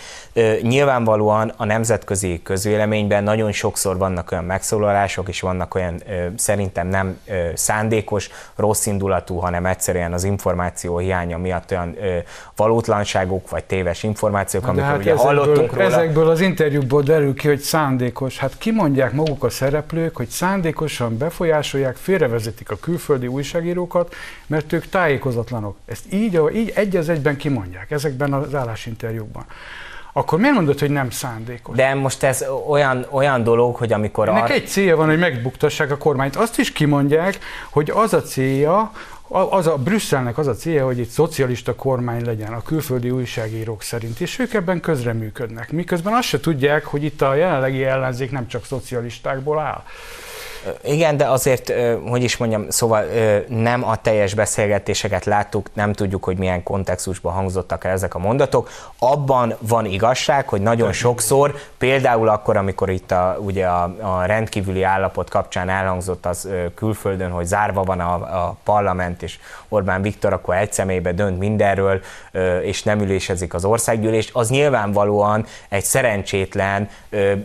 Nyilvánvalóan 0.63 1.53
a 1.57 1.65
nemzetközi 1.65 2.41
közvéleményben 2.43 3.25
nagyon 3.25 3.53
sokszor 3.53 3.99
vannak 3.99 4.33
olyan 4.33 4.45
megszólalások, 4.45 5.29
és 5.29 5.41
vannak 5.41 5.75
olyan 5.75 6.03
szerintem 6.37 6.89
nem 6.89 7.19
szándékos, 7.55 8.31
rossz 8.57 8.87
indulatú, 8.87 9.37
hanem 9.37 9.67
egyszerűen 9.67 10.13
az 10.13 10.25
információ 10.25 10.99
hiánya 10.99 11.39
miatt 11.39 11.71
olyan 11.71 11.97
valótlanságok, 12.57 13.51
vagy 13.51 13.65
téves 13.65 14.03
információk, 14.03 14.67
amikor 14.67 14.85
hát 14.85 14.99
ugye 14.99 15.13
ezekből, 15.13 15.35
hallottunk 15.35 15.73
róla. 15.73 15.85
Ezekből 15.85 16.29
az 16.29 16.41
interjúkból 16.41 17.03
derül 17.03 17.35
ki, 17.35 17.49
hogy 17.49 17.61
szándékos. 17.61 18.39
Hát 18.39 18.59
kimondják 18.59 19.13
maguk 19.13 19.45
a 19.45 19.51
szereplők, 19.51 20.17
hogy 20.17 20.29
szándékosan 20.29 21.19
befolyásolják, 21.19 21.97
félrevezetik 21.97 22.71
a 22.71 22.77
külföldi 22.77 23.27
újságírókat, 23.27 24.15
mert 24.47 24.73
ők 24.73 24.87
tájékozatlanok. 24.89 25.77
Ezt 25.87 26.13
így, 26.13 26.41
így 26.55 26.73
egy 26.75 26.97
az 26.97 27.09
egyben 27.09 27.37
kimondják 27.37 27.91
ezekben 27.91 28.33
az 28.33 28.55
állásinterjúkban 28.55 29.47
akkor 30.19 30.39
miért 30.39 30.55
mondod, 30.55 30.79
hogy 30.79 30.91
nem 30.91 31.11
szándékos? 31.11 31.77
De 31.77 31.95
most 31.95 32.23
ez 32.23 32.45
olyan, 32.69 33.07
olyan 33.11 33.43
dolog, 33.43 33.77
hogy 33.77 33.93
amikor... 33.93 34.29
Ennek 34.29 34.43
ar... 34.43 34.51
egy 34.51 34.67
célja 34.67 34.97
van, 34.97 35.07
hogy 35.07 35.19
megbuktassák 35.19 35.91
a 35.91 35.97
kormányt. 35.97 36.37
Azt 36.37 36.59
is 36.59 36.73
kimondják, 36.73 37.39
hogy 37.71 37.91
az 37.95 38.13
a 38.13 38.23
célja, 38.23 38.93
az 39.29 39.67
a 39.67 39.77
Brüsszelnek 39.77 40.39
az 40.39 40.47
a 40.47 40.55
célja, 40.55 40.85
hogy 40.85 40.99
itt 40.99 41.09
szocialista 41.09 41.75
kormány 41.75 42.25
legyen 42.25 42.53
a 42.53 42.63
külföldi 42.63 43.11
újságírók 43.11 43.83
szerint, 43.83 44.21
és 44.21 44.39
ők 44.39 44.55
ebben 44.55 44.81
közreműködnek. 44.81 45.73
Miközben 45.73 46.13
azt 46.13 46.29
se 46.29 46.41
tudják, 46.41 46.85
hogy 46.85 47.05
itt 47.05 47.23
a 47.23 47.35
jelenlegi 47.35 47.85
ellenzék 47.85 48.31
nem 48.31 48.47
csak 48.47 48.65
szocialistákból 48.65 49.59
áll. 49.59 49.83
Igen, 50.85 51.17
de 51.17 51.25
azért, 51.25 51.73
hogy 52.09 52.23
is 52.23 52.37
mondjam, 52.37 52.71
szóval 52.71 53.05
nem 53.49 53.85
a 53.85 53.97
teljes 53.97 54.35
beszélgetéseket 54.35 55.25
láttuk, 55.25 55.71
nem 55.73 55.93
tudjuk, 55.93 56.25
hogy 56.25 56.37
milyen 56.37 56.63
kontextusban 56.63 57.33
hangzottak 57.33 57.85
el 57.85 57.93
ezek 57.93 58.15
a 58.15 58.19
mondatok. 58.19 58.71
Abban 58.99 59.55
van 59.59 59.85
igazság, 59.85 60.49
hogy 60.49 60.61
nagyon 60.61 60.93
sokszor, 60.93 61.55
például 61.79 62.29
akkor, 62.29 62.57
amikor 62.57 62.91
itt 62.91 63.11
a, 63.11 63.37
ugye 63.41 63.67
a, 63.67 63.95
a 64.01 64.25
rendkívüli 64.25 64.83
állapot 64.83 65.31
kapcsán 65.31 65.69
elhangzott 65.69 66.27
az 66.27 66.49
külföldön, 66.75 67.31
hogy 67.31 67.47
zárva 67.47 67.83
van 67.83 68.01
a, 68.01 68.15
a 68.15 68.57
parlament, 68.65 69.23
és 69.23 69.39
Orbán 69.69 70.03
Viktor 70.03 70.33
akkor 70.33 70.55
egy 70.55 70.73
személybe 70.73 71.13
dönt 71.13 71.39
mindenről, 71.39 72.01
és 72.63 72.83
nem 72.83 73.01
ülésezik 73.01 73.55
az 73.55 73.65
országgyűlést, 73.65 74.31
az 74.33 74.51
nyilvánvalóan 74.51 75.47
egy 75.69 75.85
szerencsétlen, 75.85 76.89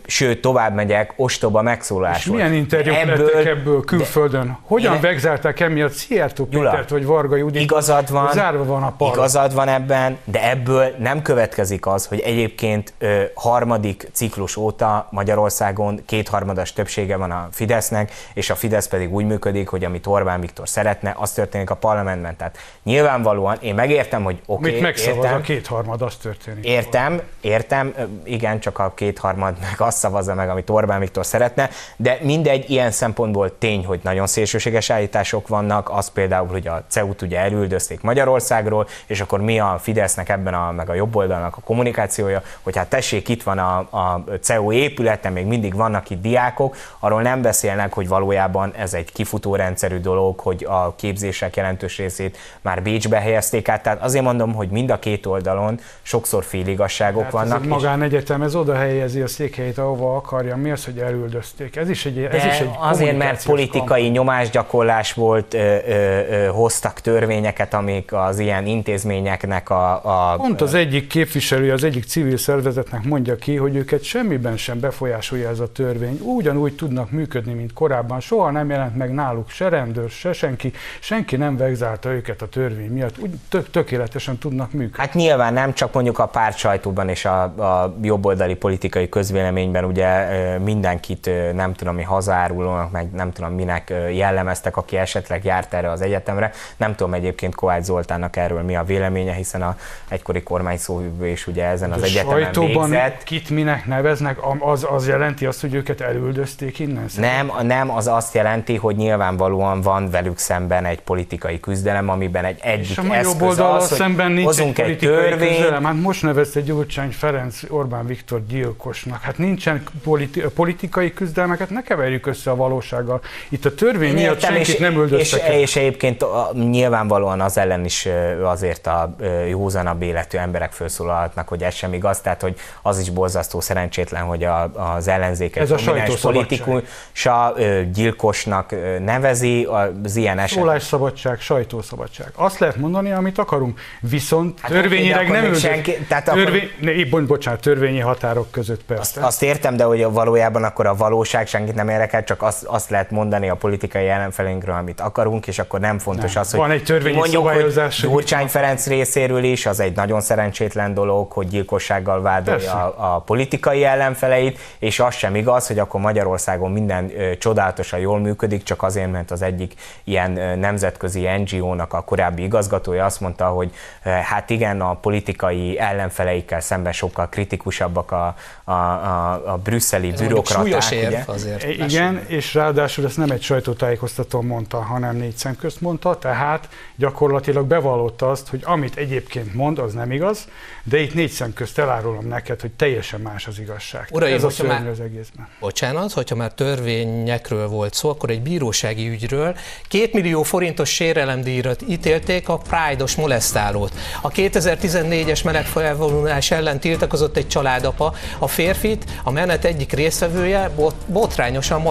sőt, 0.06 0.42
tovább 0.42 0.74
megyek, 0.74 1.14
ostoba 1.16 1.62
megszólás 1.62 2.26
és 2.26 2.32
milyen 2.32 2.54
interjú 2.54 2.94
ebből, 3.12 3.48
ebből 3.48 3.82
külföldön? 3.82 4.46
De, 4.46 4.58
Hogyan 4.62 4.94
én... 4.94 5.02
vegzeltek 5.02 5.60
emiatt 5.60 5.92
Szijjártó 5.92 6.46
Pétert 6.46 6.90
vagy 6.90 7.06
Varga 7.06 7.36
Judit? 7.36 7.62
Igazad 7.62 8.12
van, 8.12 8.32
zárva 8.32 8.66
van 8.66 8.84
a 8.84 8.94
parlament. 8.98 9.16
Igazad 9.16 9.54
van 9.54 9.68
ebben, 9.68 10.18
de 10.24 10.50
ebből 10.50 10.96
nem 11.00 11.22
következik 11.22 11.88
az, 11.88 12.06
hogy 12.06 12.20
egyébként 12.20 12.94
ö, 12.98 13.22
harmadik 13.34 14.10
ciklus 14.12 14.58
óta 14.58 15.08
Magyarországon 15.10 16.02
kétharmadas 16.06 16.74
többsége 16.74 17.16
van 17.16 17.32
a 17.32 17.48
Fidesznek, 17.52 18.12
és 18.34 18.50
a 18.50 18.56
Fidesz 18.56 18.88
pedig 18.88 19.14
úgy 19.14 19.26
működik, 19.26 19.68
hogy 19.68 19.84
amit 19.84 20.08
Orbán 20.08 20.40
Viktor 20.42 20.70
szeretne, 20.70 21.16
az 21.18 21.32
történik 21.32 21.70
a 21.70 21.76
parlamentben. 21.76 22.36
Tehát 22.38 22.58
nyilvánvalóan 22.84 23.58
én 23.62 23.76
megértem, 23.76 24.24
hogy 24.24 24.42
oké, 24.46 24.60
okay, 24.60 24.72
Mit 24.72 24.82
megszavaz 24.82 25.24
értem, 25.24 25.40
a 25.40 25.42
kétharmad, 25.42 26.02
az 26.02 26.16
történik. 26.16 26.66
Értem, 26.66 27.22
értem, 27.42 27.94
igen, 28.24 28.60
csak 28.60 28.80
a 28.80 28.92
kétharmad 28.96 29.56
meg 29.60 29.76
azt 29.78 29.98
szavazza 29.98 30.34
meg, 30.34 30.50
amit 30.50 30.70
Orbán 30.70 31.00
Viktor 31.00 31.26
szeretne, 31.26 31.70
de 31.96 32.18
mindegy, 32.22 32.70
ilyen 32.70 32.91
szempontból 32.92 33.58
tény, 33.58 33.86
hogy 33.86 34.00
nagyon 34.04 34.28
szélsőséges 34.28 34.90
állítások 34.90 35.48
vannak, 35.48 35.90
az 35.90 36.10
például, 36.10 36.48
hogy 36.48 36.68
a 36.68 36.84
CEU-t 36.88 37.22
ugye 37.22 37.40
elüldözték 37.40 38.02
Magyarországról, 38.02 38.88
és 39.06 39.22
akkor 39.22 39.42
mi 39.42 39.60
a 39.60 39.78
Fidesznek 39.82 40.30
ebben 40.30 40.54
a, 40.54 40.72
meg 40.72 40.90
a 40.90 40.94
jobb 40.94 41.16
oldalnak 41.16 41.58
a 41.58 41.62
kommunikációja, 41.62 42.42
hogy 42.62 42.78
hát 42.78 42.90
tessék, 42.90 43.30
itt 43.30 43.44
van 43.44 43.58
a, 43.58 43.78
a 43.78 44.24
CEU 44.42 44.72
épülete, 44.72 45.30
még 45.30 45.46
mindig 45.46 45.76
vannak 45.76 46.10
itt 46.10 46.22
diákok, 46.22 46.76
arról 47.00 47.22
nem 47.22 47.42
beszélnek, 47.42 47.94
hogy 47.94 48.08
valójában 48.08 48.74
ez 48.78 48.94
egy 48.94 49.12
kifutórendszerű 49.12 50.00
dolog, 50.00 50.40
hogy 50.40 50.66
a 50.70 50.96
képzések 50.96 51.56
jelentős 51.56 51.98
részét 51.98 52.38
már 52.62 52.82
Bécsbe 52.82 53.20
helyezték 53.20 53.70
át, 53.70 53.84
tehát 53.84 54.02
azért 54.02 54.24
mondom, 54.24 54.54
hogy 54.54 54.70
mind 54.70 54.90
a 54.90 55.00
két 55.00 55.26
oldalon 55.26 55.80
sokszor 56.02 56.44
féligasságok 56.44 57.24
hát 57.24 57.32
vannak. 57.32 57.56
Ez 57.56 57.62
egy 57.62 57.68
magánegyetem, 57.68 58.42
ez 58.42 58.56
oda 58.56 58.76
helyezi 58.76 59.22
a 59.22 59.28
székhelyét, 59.28 59.78
ahova 59.78 60.16
akarja. 60.16 60.56
Mi 60.56 60.72
az, 60.72 60.86
hogy 60.86 60.98
elüldözték? 60.98 61.76
Ez 61.76 61.90
is 61.90 62.06
egy, 62.06 62.24
ez 62.24 62.46
is 62.46 62.60
egy 62.60 62.70
azért, 62.90 63.18
mert 63.18 63.46
politikai 63.46 64.02
kamp. 64.02 64.14
nyomásgyakorlás 64.14 65.14
volt, 65.14 65.54
ö, 65.54 65.58
ö, 65.58 66.20
ö, 66.30 66.48
hoztak 66.48 67.00
törvényeket, 67.00 67.74
amik 67.74 68.14
az 68.14 68.40
ilyen 68.40 68.66
intézményeknek 68.66 69.70
a... 69.70 69.92
a 69.94 70.36
Pont 70.36 70.62
az 70.62 70.74
egyik 70.74 71.08
képviselő, 71.08 71.72
az 71.72 71.84
egyik 71.84 72.06
civil 72.06 72.38
szervezetnek 72.38 73.04
mondja 73.04 73.36
ki, 73.36 73.56
hogy 73.56 73.76
őket 73.76 74.04
semmiben 74.04 74.58
sem 74.58 74.80
befolyásolja 74.80 75.50
ez 75.50 75.60
a 75.60 75.72
törvény. 75.72 76.20
Ugyanúgy 76.24 76.76
tudnak 76.76 77.12
működni, 77.12 77.54
mint 77.54 77.74
korábban. 77.74 78.20
Soha 78.20 78.52
nem 78.52 78.70
jelent 78.70 78.96
meg 78.96 79.14
náluk 79.14 79.50
se 79.50 79.70
rendőr, 79.70 80.10
se 80.10 80.34
senki. 80.34 80.74
Senki 81.00 81.36
nem 81.36 81.58
vegzálta 81.58 82.10
őket 82.10 82.42
a 82.42 82.48
törvény 82.48 82.92
miatt. 82.92 83.18
Úgy 83.20 83.30
tök, 83.50 83.70
tökéletesen 83.70 84.38
tudnak 84.38 84.72
működni. 84.72 84.98
Hát 84.98 85.14
nyilván 85.14 85.54
nem, 85.54 85.74
csak 85.74 85.94
mondjuk 85.94 86.20
a 86.20 86.26
párt 86.26 86.58
sajtóban 86.58 87.10
és 87.10 87.26
a, 87.26 87.42
a 87.44 87.96
jobboldali 88.02 88.56
politikai 88.56 89.10
közvéleményben 89.10 89.84
ugye 89.84 90.28
mindenkit 90.58 91.30
nem 91.54 91.74
tudom, 91.74 91.96
mi 91.96 92.04
hazárul 92.04 92.66
nyilvánvalóan 92.72 92.90
meg 92.92 93.12
nem 93.12 93.32
tudom 93.32 93.54
minek 93.54 93.94
jellemeztek, 94.14 94.78
aki 94.78 94.98
esetleg 94.98 95.44
járt 95.44 95.74
erre 95.74 95.92
az 95.92 96.02
egyetemre. 96.02 96.52
Nem 96.78 96.96
tudom 96.96 97.14
egyébként 97.14 97.56
Kovács 97.56 97.84
Zoltánnak 97.84 98.36
erről 98.36 98.62
mi 98.62 98.76
a 98.76 98.84
véleménye, 98.84 99.34
hiszen 99.34 99.62
a 99.62 99.76
egykori 100.08 100.44
kormány 100.44 100.78
szóvivő 100.78 101.28
is 101.28 101.48
ugye 101.48 101.66
ezen 101.66 101.92
az 101.92 102.04
egyetemen 102.04 102.44
sajtóban 102.44 102.90
végzett. 102.90 103.24
kit 103.24 103.50
minek 103.50 103.86
neveznek, 103.86 104.38
az, 104.60 104.88
az 104.90 105.08
jelenti 105.08 105.46
azt, 105.46 105.62
hogy 105.62 105.74
őket 105.74 106.02
elüldözték 106.02 106.80
innen? 106.80 107.06
Nem, 107.18 107.52
nem, 107.62 107.92
az 107.92 108.08
azt 108.08 108.34
jelenti, 108.34 108.76
hogy 108.76 108.96
nyilvánvalóan 108.96 109.82
van 109.82 110.10
velük 110.10 110.38
szemben 110.38 110.86
egy 110.86 111.02
politikai 111.02 111.60
küzdelem, 111.60 112.10
amiben 112.10 112.46
egy 112.46 112.60
egyik 112.62 112.90
És 112.90 112.98
a 112.98 113.14
eszköz 113.14 113.60
az, 113.60 113.90
hogy 113.90 113.98
szemben 113.98 114.32
nincs 114.32 114.46
hozunk 114.46 114.80
egy, 114.80 114.90
egy 114.90 114.98
törvény. 114.98 115.56
törvényt. 115.62 115.86
Hát 115.86 116.02
most 116.02 116.22
nevezte 116.22 116.62
Gyurcsány 116.62 117.12
Ferenc 117.12 117.60
Orbán 117.70 118.06
Viktor 118.06 118.46
gyilkosnak. 118.46 119.22
Hát 119.22 119.38
nincsen 119.38 119.84
politi- 120.04 120.42
politikai 120.56 121.14
küzdelmeket, 121.14 121.70
ne 121.70 121.82
keverjük 121.82 122.26
össze 122.26 122.52
a 122.52 122.56
valósággal. 122.62 123.22
Itt 123.50 123.66
a 123.66 123.74
törvény 123.76 124.10
Én 124.10 124.14
miatt 124.14 124.40
senkit 124.40 124.68
és, 124.68 124.78
nem 124.78 124.94
üldöztek 124.94 125.40
és, 125.42 125.46
el. 125.48 125.54
és 125.60 125.76
egyébként 125.76 126.24
a- 126.24 126.52
nyilvánvalóan 126.54 127.42
az 127.42 127.58
ellen 127.58 127.86
is 127.86 128.08
azért 128.44 128.88
a 128.88 129.16
józanabb 129.50 130.02
életű 130.02 130.38
emberek 130.38 130.72
felszólalhatnak, 130.72 131.48
hogy 131.48 131.64
ez 131.64 131.74
sem 131.74 131.94
igaz, 131.94 132.20
tehát 132.22 132.42
hogy 132.42 132.56
az 132.82 133.00
is 133.00 133.10
borzasztó 133.10 133.60
szerencsétlen, 133.60 134.24
hogy 134.24 134.44
a, 134.44 134.72
az 134.96 135.08
ellenzéket 135.08 135.64
Ez 135.64 135.72
a 135.72 135.78
politikusa 136.22 137.54
gyilkosnak 137.94 138.76
nevezi, 139.06 139.68
az 140.04 140.16
ilyen 140.16 140.40
eset. 140.40 140.58
Szólásszabadság, 140.60 141.40
sajtószabadság. 141.40 142.32
Azt 142.36 142.60
lehet 142.60 142.76
mondani, 142.76 143.12
amit 143.12 143.38
akarunk, 143.38 143.80
viszont 144.00 144.60
Hát 144.60 144.72
törvényileg 144.72 145.22
akkor 145.24 145.36
nem 145.36 145.44
üldöz. 145.44 145.60
senki- 145.60 145.98
tehát 146.08 146.28
akkor- 146.28 146.44
Törvény, 146.44 146.70
ne, 146.82 146.92
épp, 146.92 147.10
bo- 147.10 147.26
bocsánat, 147.26 147.62
törvényi 147.62 148.00
határok 148.00 148.52
között 148.52 148.84
persze. 148.84 149.02
Azt, 149.02 149.18
azt 149.18 149.44
értem, 149.44 149.76
de 149.76 149.84
hogy 149.84 150.04
valójában 150.12 150.64
akkor 150.64 150.86
a 150.86 150.96
valóság 150.96 151.48
senkit 151.48 151.76
nem 151.76 151.90
érdekel, 151.90 152.24
csak 152.24 152.42
azt, 152.52 152.64
azt 152.64 152.90
lehet 152.90 153.12
mondani 153.12 153.50
a 153.50 153.56
politikai 153.56 154.08
ellenfelünkről, 154.08 154.76
amit 154.76 155.00
akarunk, 155.00 155.48
és 155.48 155.60
akkor 155.60 155.80
nem 155.80 156.00
fontos 156.00 156.34
Nem. 156.34 156.44
az, 156.44 156.52
hogy 156.52 156.60
Van 156.60 156.72
egy 156.72 156.84
törvényi 156.84 157.16
mondjuk, 157.16 157.48
hogy 157.48 157.74
Gyurcsány 158.02 158.48
Ferenc 158.48 158.88
részéről 158.88 159.44
is, 159.44 159.66
az 159.66 159.80
egy 159.80 159.96
nagyon 159.96 160.22
szerencsétlen 160.22 160.94
dolog, 160.94 161.32
hogy 161.32 161.48
gyilkossággal 161.48 162.22
vádolja 162.22 162.74
a, 162.74 163.16
a 163.16 163.20
politikai 163.20 163.84
ellenfeleit, 163.84 164.60
és 164.80 165.00
az 165.00 165.16
sem 165.16 165.36
igaz, 165.36 165.68
hogy 165.68 165.80
akkor 165.80 166.00
Magyarországon 166.02 166.72
minden 166.72 167.12
ö, 167.18 167.38
csodálatosan 167.38 168.00
jól 168.00 168.20
működik, 168.20 168.64
csak 168.64 168.84
azért, 168.84 169.12
mert 169.12 169.32
az 169.32 169.42
egyik 169.42 169.74
ilyen 170.04 170.38
ö, 170.38 170.56
nemzetközi 170.56 171.28
NGO-nak 171.38 171.94
a 171.94 172.02
korábbi 172.02 172.44
igazgatója 172.44 173.06
azt 173.06 173.20
mondta, 173.20 173.46
hogy 173.46 173.72
ö, 174.04 174.10
hát 174.10 174.50
igen, 174.50 174.82
a 174.82 174.94
politikai 174.94 175.80
ellenfeleikkel 175.80 176.60
szemben 176.60 176.94
sokkal 176.94 177.30
kritikusabbak 177.30 178.12
a, 178.12 178.36
a, 178.64 178.72
a, 178.72 179.42
a 179.46 179.58
brüsszeli 179.58 180.12
bürokraták. 180.12 180.64
súlyos 180.64 180.92
érv 180.92 181.08
ugye? 181.08 181.24
azért. 181.26 181.64
Igen, 181.64 182.14
be. 182.14 182.36
És 182.42 182.54
ráadásul 182.54 183.06
ezt 183.06 183.18
nem 183.18 183.32
egy 183.32 183.42
sajtótájékoztatón 183.42 184.46
mondta, 184.46 184.82
hanem 184.82 185.16
négy 185.16 185.36
szem 185.36 185.56
közt 185.56 185.82
mondta, 185.82 186.18
tehát 186.18 186.70
gyakorlatilag 186.96 187.66
bevallotta 187.66 188.30
azt, 188.30 188.48
hogy 188.48 188.62
amit 188.64 188.96
egyébként 188.98 189.54
mond, 189.54 189.80
az 189.80 189.94
nem 189.94 190.12
igaz, 190.12 190.48
de 190.84 191.00
itt 191.00 191.14
négy 191.14 191.30
szem 191.30 191.54
közt 191.54 191.80
elárulom 191.80 192.28
neked, 192.28 192.62
hogy 192.62 192.72
teljesen 192.72 193.20
más 193.20 193.48
az 193.48 193.60
igazság. 193.60 194.08
Uraim, 194.12 194.34
Ez 194.34 194.44
a 194.44 194.50
szörnyű 194.50 194.72
már- 194.74 194.88
az 194.88 195.00
egészben. 195.00 195.48
Bocsánat, 195.60 196.12
hogyha 196.12 196.36
már 196.36 196.54
törvényekről 196.54 197.68
volt 197.68 197.94
szó, 197.94 198.10
akkor 198.10 198.30
egy 198.30 198.42
bírósági 198.42 199.08
ügyről 199.10 199.56
két 199.88 200.14
millió 200.14 200.44
forintos 200.44 200.90
sérelemdíjat 200.90 201.82
ítélték 201.88 202.50
a 202.50 202.58
Pride-os 202.58 203.16
molesztálót. 203.16 203.92
A 204.22 204.30
2014-es 204.30 205.44
melegfelvonulás 205.44 206.52
ellen 206.52 206.80
tiltakozott 206.80 207.38
egy 207.38 207.48
családapa, 207.48 208.14
a 208.40 208.48
férfit, 208.48 209.06
a 209.24 209.32
menet 209.32 209.66
egyik 209.66 209.92
résztvevője 209.92 210.70
bot- 210.76 211.06
botrányosan 211.08 211.82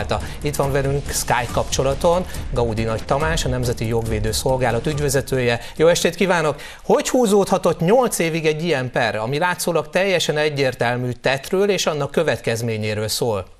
molesztálta. 0.00 0.20
Itt 0.42 0.56
van 0.56 0.72
velünk 0.72 1.10
Skype 1.10 1.48
kapcsolaton 1.52 2.26
Gaudi 2.52 2.82
Nagy 2.82 3.04
Tamás, 3.04 3.44
a 3.44 3.48
Nemzeti 3.48 3.86
Jogvédő 3.86 4.32
Szolgálat 4.32 4.86
ügyvezetője. 4.86 5.60
Jó 5.76 5.86
estét 5.86 6.14
kívánok! 6.14 6.60
Hogy 6.84 7.08
húzódhatott 7.08 7.80
8 7.80 8.18
évig 8.18 8.46
egy 8.46 8.64
ilyen 8.64 8.90
per, 8.90 9.16
ami 9.16 9.38
látszólag 9.38 9.90
teljesen 9.90 10.36
egyértelmű 10.36 11.10
tettről 11.10 11.70
és 11.70 11.86
annak 11.86 12.10
következményéről 12.10 13.08
szól? 13.08 13.59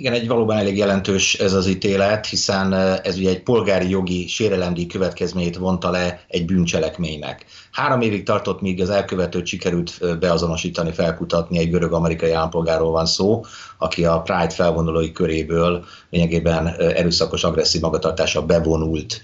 Igen, 0.00 0.12
egy 0.12 0.26
valóban 0.28 0.56
elég 0.56 0.76
jelentős 0.76 1.34
ez 1.34 1.52
az 1.52 1.66
ítélet, 1.66 2.26
hiszen 2.26 2.72
eh, 2.72 2.98
ez 3.02 3.16
ugye 3.16 3.28
egy 3.28 3.42
polgári 3.42 3.88
jogi 3.88 4.26
sérelemdíj 4.26 4.86
következményét 4.86 5.56
vonta 5.56 5.90
le 5.90 6.24
egy 6.28 6.44
bűncselekménynek. 6.44 7.44
Három 7.70 8.00
évig 8.00 8.24
tartott, 8.24 8.60
míg 8.60 8.80
az 8.80 8.90
elkövetőt 8.90 9.46
sikerült 9.46 9.98
eh, 10.00 10.16
beazonosítani, 10.16 10.92
felkutatni, 10.92 11.58
egy 11.58 11.70
görög-amerikai 11.70 12.32
állampolgárról 12.32 12.90
van 12.90 13.06
szó, 13.06 13.44
aki 13.78 14.04
a 14.04 14.20
Pride 14.20 14.50
felvonulói 14.50 15.12
köréből 15.12 15.84
lényegében 16.10 16.66
eh, 16.66 16.74
erőszakos, 16.76 17.44
agresszív 17.44 17.80
magatartása 17.80 18.46
bevonult 18.46 19.20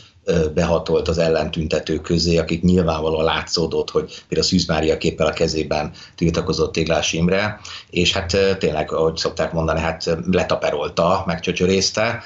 behatolt 0.54 1.08
az 1.08 1.18
ellentüntetők 1.18 2.02
közé, 2.02 2.36
akik 2.36 2.62
nyilvánvalóan 2.62 3.24
látszódott, 3.24 3.90
hogy 3.90 4.22
például 4.28 4.50
Szűz 4.50 4.66
Mária 4.66 4.96
képpel 4.96 5.26
a 5.26 5.32
kezében 5.32 5.92
tiltakozott 6.14 6.72
Téglás 6.72 7.12
Imre, 7.12 7.60
és 7.90 8.12
hát 8.12 8.36
tényleg, 8.58 8.92
ahogy 8.92 9.16
szokták 9.16 9.52
mondani, 9.52 9.80
hát 9.80 10.16
letaperolta, 10.30 11.22
megcsöcsörészte, 11.26 12.22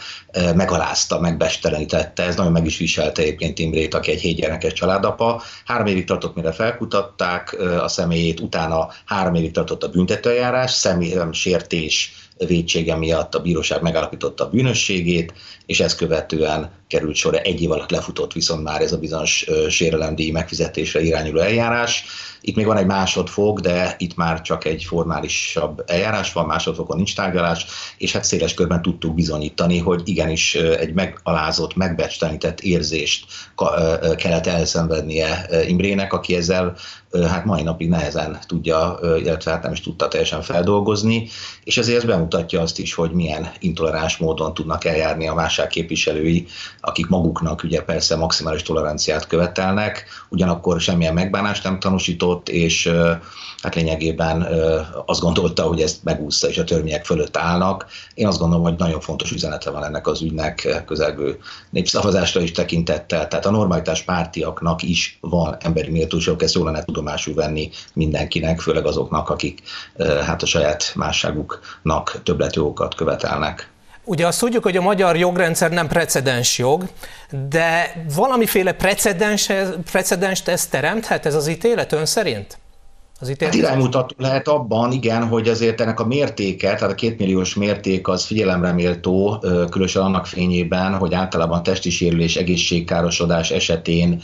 megalázta, 0.55 1.20
megbestelenítette, 1.20 2.22
ez 2.22 2.36
nagyon 2.36 2.53
meg 2.53 2.66
is 2.66 2.78
viselte 2.78 3.22
egyébként 3.22 3.59
Imrét, 3.59 3.94
aki 3.94 4.11
egy 4.11 4.20
hétgyermekes 4.20 4.72
családapa. 4.72 5.42
Három 5.64 5.86
évig 5.86 6.05
tartott, 6.05 6.34
mire 6.34 6.53
felkutatták 6.53 7.57
a 7.82 7.88
személyét, 7.88 8.40
utána 8.40 8.88
három 9.05 9.34
évig 9.34 9.53
tartott 9.53 9.82
a 9.82 9.88
büntetőeljárás, 9.88 10.70
személyem 10.70 11.32
sértés 11.32 12.28
védsége 12.47 12.97
miatt 12.97 13.34
a 13.34 13.41
bíróság 13.41 13.82
megállapította 13.82 14.45
a 14.45 14.49
bűnösségét, 14.49 15.32
és 15.66 15.80
ezt 15.80 15.97
követően 15.97 16.70
került 16.86 17.14
sor 17.14 17.41
egy 17.43 17.62
év 17.62 17.70
alatt 17.70 17.91
lefutott 17.91 18.32
viszont 18.32 18.62
már 18.62 18.80
ez 18.80 18.93
a 18.93 18.99
bizonyos 18.99 19.49
ö, 19.49 19.68
sérelemdíj 19.68 20.30
megfizetésre 20.30 21.01
irányuló 21.01 21.41
eljárás. 21.41 22.05
Itt 22.41 22.57
még 22.57 22.66
van 22.66 22.76
egy 22.76 22.86
másodfok, 22.86 23.61
de 23.61 23.95
itt 23.99 24.16
már 24.16 24.41
csak 24.41 24.64
egy 24.64 24.84
formálisabb 24.84 25.84
eljárás 25.86 26.32
van, 26.32 26.47
másodfokon 26.47 26.97
nincs 26.97 27.14
tárgyalás, 27.14 27.66
és 27.99 28.12
hát 28.12 28.24
széles 28.24 28.55
körben 28.55 28.82
tudtuk 28.82 29.14
bizonyítani, 29.14 29.78
hogy 29.78 30.03
igenis 30.05 30.55
egy 30.55 30.93
megalázott, 30.95 31.76
megbecstelenített 31.76 32.61
érzést 32.61 33.24
kellett 34.16 34.47
elszenvednie 34.47 35.47
Imrének, 35.66 36.12
aki 36.12 36.36
ezzel 36.36 36.76
hát 37.28 37.45
mai 37.45 37.62
napig 37.62 37.88
nehezen 37.88 38.38
tudja, 38.47 38.99
illetve 39.18 39.51
hát 39.51 39.62
nem 39.62 39.72
is 39.72 39.80
tudta 39.80 40.09
teljesen 40.09 40.43
feldolgozni, 40.43 41.28
és 41.64 41.78
ezért 41.78 41.99
ez 41.99 42.05
bemutatja 42.05 42.61
azt 42.61 42.78
is, 42.78 42.95
hogy 42.95 43.11
milyen 43.11 43.51
intoleráns 43.59 44.16
módon 44.16 44.55
tudnak 44.55 44.84
eljárni 44.84 45.28
a 45.28 45.34
másság 45.34 45.66
képviselői, 45.66 46.47
akik 46.80 47.07
maguknak 47.07 47.62
ugye 47.62 47.82
persze 47.82 48.16
maximális 48.16 48.62
toleranciát 48.62 49.26
követelnek, 49.26 50.05
ugyanakkor 50.28 50.80
semmilyen 50.80 51.14
megbánást 51.14 51.64
nem 51.64 51.78
tanúsított, 52.31 52.49
és 52.49 52.91
hát 53.62 53.74
lényegében 53.74 54.47
azt 55.07 55.20
gondolta, 55.20 55.62
hogy 55.62 55.81
ezt 55.81 56.05
megúszta, 56.05 56.49
és 56.49 56.59
a 56.59 56.64
törvények 56.64 57.05
fölött 57.05 57.37
állnak. 57.37 57.87
Én 58.14 58.26
azt 58.26 58.39
gondolom, 58.39 58.64
hogy 58.64 58.78
nagyon 58.78 59.01
fontos 59.01 59.31
üzenete 59.31 59.70
van 59.70 59.85
ennek 59.85 60.07
az 60.07 60.22
ügynek 60.22 60.83
közelgő 60.87 61.39
népszavazásra 61.70 62.41
is 62.41 62.53
tekintettel, 62.53 63.28
tehát 63.28 63.47
a 63.47 63.51
normalitás 63.51 64.03
pártiaknak 64.03 64.83
is 64.83 65.18
van 65.20 65.57
emberi 65.61 65.91
méltóság, 65.91 66.43
ezt 66.43 66.55
jól 66.55 66.64
lenne 66.64 66.85
tudomásul 66.85 67.35
venni 67.35 67.70
mindenkinek, 67.95 68.61
főleg 68.61 68.87
azoknak, 68.87 69.28
akik 69.28 69.62
hát 70.26 70.43
a 70.43 70.47
saját 70.47 70.93
másságuknak 70.95 72.20
többletjogokat 72.22 72.95
követelnek. 72.95 73.70
Ugye 74.11 74.27
azt 74.27 74.41
tudjuk, 74.41 74.63
hogy 74.63 74.77
a 74.77 74.83
magyar 74.83 75.17
jogrendszer 75.17 75.71
nem 75.71 75.89
precedens 75.89 76.59
jog, 76.59 76.85
de 77.49 77.93
valamiféle 78.15 78.73
precedens, 78.73 79.51
precedenst 79.91 80.49
ez 80.49 80.67
teremthet, 80.67 81.27
ez 81.27 81.35
az 81.35 81.49
ítélet 81.49 81.93
ön 81.93 82.07
szerint? 82.07 82.59
Az 83.21 83.27
Hát 83.27 83.37
ítélet? 83.37 83.55
iránymutató 83.55 84.14
lehet 84.18 84.49
abban, 84.49 84.93
igen, 84.93 85.27
hogy 85.27 85.49
azért 85.49 85.81
ennek 85.81 86.01
a 86.01 86.07
mértéke, 86.07 86.75
tehát 86.75 86.93
a 86.93 86.95
kétmilliós 86.95 87.55
mérték 87.55 88.09
az 88.09 88.25
figyelemre 88.25 88.73
méltó, 88.73 89.39
különösen 89.71 90.03
annak 90.03 90.27
fényében, 90.27 90.95
hogy 90.95 91.14
általában 91.14 91.62
testi 91.62 91.91
sérülés, 91.91 92.37
egészségkárosodás 92.37 93.51
esetén 93.51 94.21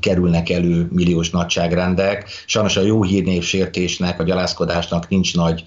kerülnek 0.00 0.50
elő 0.50 0.88
milliós 0.92 1.30
nagyságrendek. 1.30 2.28
Sajnos 2.46 2.76
a 2.76 2.82
jó 2.82 3.02
hírnév 3.02 3.42
sértésnek, 3.42 4.20
a 4.20 4.24
gyalázkodásnak 4.24 5.08
nincs 5.08 5.34
nagy, 5.36 5.64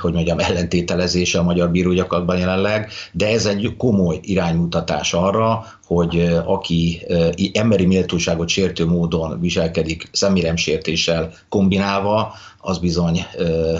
hogy 0.00 0.12
mondjam, 0.12 0.38
ellentételezése 0.38 1.38
a 1.38 1.42
magyar 1.42 1.70
bírógyakatban 1.70 2.38
jelenleg, 2.38 2.90
de 3.12 3.28
ez 3.28 3.46
egy 3.46 3.74
komoly 3.76 4.18
iránymutatás 4.22 5.12
arra, 5.12 5.66
hogy 5.88 6.38
aki 6.44 7.06
emberi 7.52 7.86
méltóságot 7.86 8.48
sértő 8.48 8.86
módon 8.86 9.40
viselkedik 9.40 10.08
személyremsértéssel 10.12 11.32
kombinálva, 11.48 12.34
az 12.60 12.78
bizony 12.78 13.26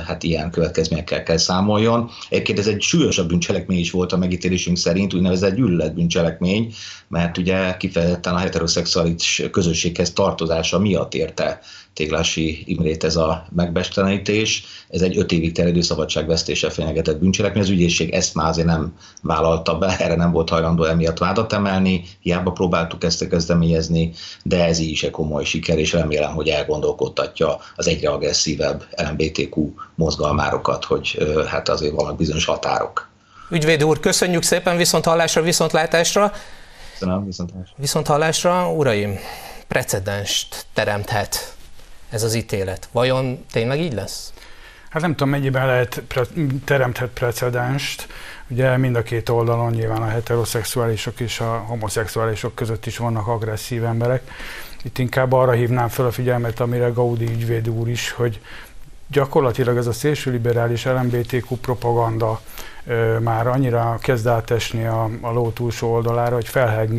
hát 0.07 0.22
ilyen 0.22 0.51
következményekkel 0.51 1.22
kell 1.22 1.37
számoljon. 1.37 2.11
Egyébként 2.29 2.59
ez 2.59 2.66
egy 2.66 2.81
súlyosabb 2.81 3.29
bűncselekmény 3.29 3.79
is 3.79 3.91
volt 3.91 4.12
a 4.12 4.16
megítélésünk 4.16 4.76
szerint, 4.76 5.14
úgynevezett 5.14 5.55
gyűlölet 5.55 5.95
bűncselekmény, 5.95 6.74
mert 7.09 7.39
ugye 7.39 7.76
kifejezetten 7.76 8.35
a 8.35 8.39
heteroszexuális 8.39 9.43
közösséghez 9.51 10.12
tartozása 10.12 10.79
miatt 10.79 11.14
érte 11.14 11.61
Téglási 11.99 12.62
Imrét 12.66 13.05
ez 13.05 13.16
a 13.16 13.47
megbestenítés. 13.55 14.64
Ez 14.89 15.03
egy 15.03 15.18
öt 15.18 15.33
évig 15.33 15.53
terjedő 15.53 15.81
szabadságvesztése 15.81 16.70
fenyegetett 16.70 17.18
bűncselekmény. 17.18 17.62
Az 17.62 17.68
ügyészség 17.68 18.11
ezt 18.11 18.35
már 18.35 18.49
azért 18.49 18.66
nem 18.66 18.95
vállalta 19.22 19.79
be, 19.79 19.97
erre 19.99 20.14
nem 20.14 20.33
volt 20.33 20.49
hajlandó 20.49 20.85
emiatt 20.85 21.18
vádat 21.18 21.53
emelni, 21.53 22.05
hiába 22.20 22.51
próbáltuk 22.51 23.05
ezt 23.05 23.29
kezdeményezni, 23.29 24.12
de 24.43 24.64
ez 24.64 24.79
így 24.79 24.91
is 24.91 25.03
egy 25.03 25.11
komoly 25.11 25.45
siker, 25.45 25.79
és 25.79 25.93
remélem, 25.93 26.35
hogy 26.35 26.49
elgondolkodtatja 26.49 27.59
az 27.76 27.87
egyre 27.87 28.11
agresszívebb 28.69 28.85
LMBTQ 28.97 29.75
mozgalmárokat, 29.95 30.85
hogy 30.85 31.19
hát 31.49 31.69
azért 31.69 31.95
vannak 31.95 32.16
bizonyos 32.16 32.45
határok. 32.45 33.09
Ügyvéd 33.51 33.85
úr, 33.85 34.01
köszönjük 34.01 34.43
szépen, 34.43 34.77
viszont 34.77 35.05
hallásra, 35.05 35.43
viszont 35.43 35.73
látásra. 35.73 36.33
Köszönöm, 36.93 37.25
viszont 37.25 37.51
hallásra. 37.51 37.75
Viszont 37.77 38.07
hallásra, 38.07 38.73
uraim, 38.73 39.19
precedenst 39.69 40.66
teremthet 40.75 41.55
ez 42.11 42.23
az 42.23 42.35
ítélet. 42.35 42.89
Vajon 42.93 43.45
tényleg 43.53 43.81
így 43.81 43.93
lesz? 43.93 44.33
Hát 44.91 45.03
nem 45.03 45.11
tudom, 45.11 45.29
mennyiben 45.29 45.66
lehet 45.66 46.03
pre- 46.09 46.31
teremthet 46.64 47.09
precedenst. 47.09 48.07
Ugye 48.49 48.77
mind 48.77 48.97
a 48.97 49.03
két 49.03 49.29
oldalon 49.29 49.71
nyilván 49.71 50.03
a 50.03 50.09
heteroszexuálisok 50.09 51.21
és 51.21 51.41
a 51.41 51.64
homoszexuálisok 51.66 52.55
között 52.55 52.87
is 52.87 52.97
vannak 52.97 53.27
agresszív 53.27 53.85
emberek. 53.85 54.31
Itt 54.83 54.99
inkább 54.99 55.33
arra 55.33 55.53
hívnám 55.53 55.89
fel 55.89 56.07
a 56.07 56.11
figyelmet, 56.11 56.61
amire 56.61 56.89
Gaudi 56.89 57.24
ügyvéd 57.24 57.68
úr 57.68 57.89
is, 57.89 58.11
hogy 58.11 58.41
gyakorlatilag 59.11 59.76
ez 59.76 59.87
a 59.87 59.93
szélsőliberális 59.93 60.85
LMBTQ 60.85 61.57
propaganda 61.57 62.41
ö, 62.87 63.18
már 63.18 63.47
annyira 63.47 63.99
kezd 64.01 64.26
átesni 64.26 64.87
a, 64.87 65.11
a 65.20 65.33
ló 65.33 65.51
túlsó 65.51 65.93
oldalára, 65.93 66.35
hogy 66.35 66.49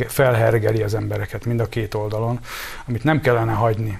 felhergeli 0.07 0.83
az 0.83 0.93
embereket 0.93 1.45
mind 1.45 1.59
a 1.59 1.69
két 1.69 1.93
oldalon, 1.93 2.39
amit 2.87 3.03
nem 3.03 3.21
kellene 3.21 3.53
hagyni. 3.53 3.99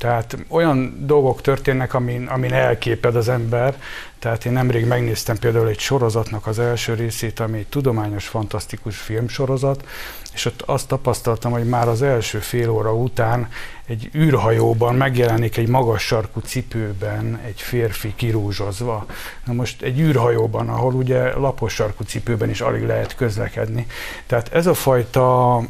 Tehát 0.00 0.36
olyan 0.48 0.96
dolgok 1.06 1.40
történnek, 1.40 1.94
amin, 1.94 2.26
amin 2.26 2.52
elképed 2.52 3.16
az 3.16 3.28
ember. 3.28 3.80
Tehát 4.18 4.44
én 4.44 4.52
nemrég 4.52 4.86
megnéztem 4.86 5.38
például 5.38 5.68
egy 5.68 5.78
sorozatnak 5.78 6.46
az 6.46 6.58
első 6.58 6.94
részét, 6.94 7.40
ami 7.40 7.58
egy 7.58 7.66
tudományos, 7.66 8.26
fantasztikus 8.26 8.96
filmsorozat, 8.96 9.84
és 10.32 10.44
ott 10.44 10.62
azt 10.62 10.88
tapasztaltam, 10.88 11.52
hogy 11.52 11.68
már 11.68 11.88
az 11.88 12.02
első 12.02 12.38
fél 12.38 12.70
óra 12.70 12.94
után 12.94 13.48
egy 13.86 14.10
űrhajóban 14.14 14.94
megjelenik 14.94 15.56
egy 15.56 15.68
magas 15.68 16.02
sarkú 16.02 16.40
cipőben 16.40 17.40
egy 17.46 17.60
férfi 17.60 18.12
kirúzsozva. 18.16 19.06
Na 19.44 19.52
most 19.52 19.82
egy 19.82 20.00
űrhajóban, 20.00 20.68
ahol 20.68 20.94
ugye 20.94 21.36
lapos 21.36 21.74
sarkú 21.74 22.04
cipőben 22.04 22.50
is 22.50 22.60
alig 22.60 22.86
lehet 22.86 23.14
közlekedni. 23.14 23.86
Tehát 24.26 24.52
ez 24.52 24.66
a 24.66 24.74
fajta 24.74 25.60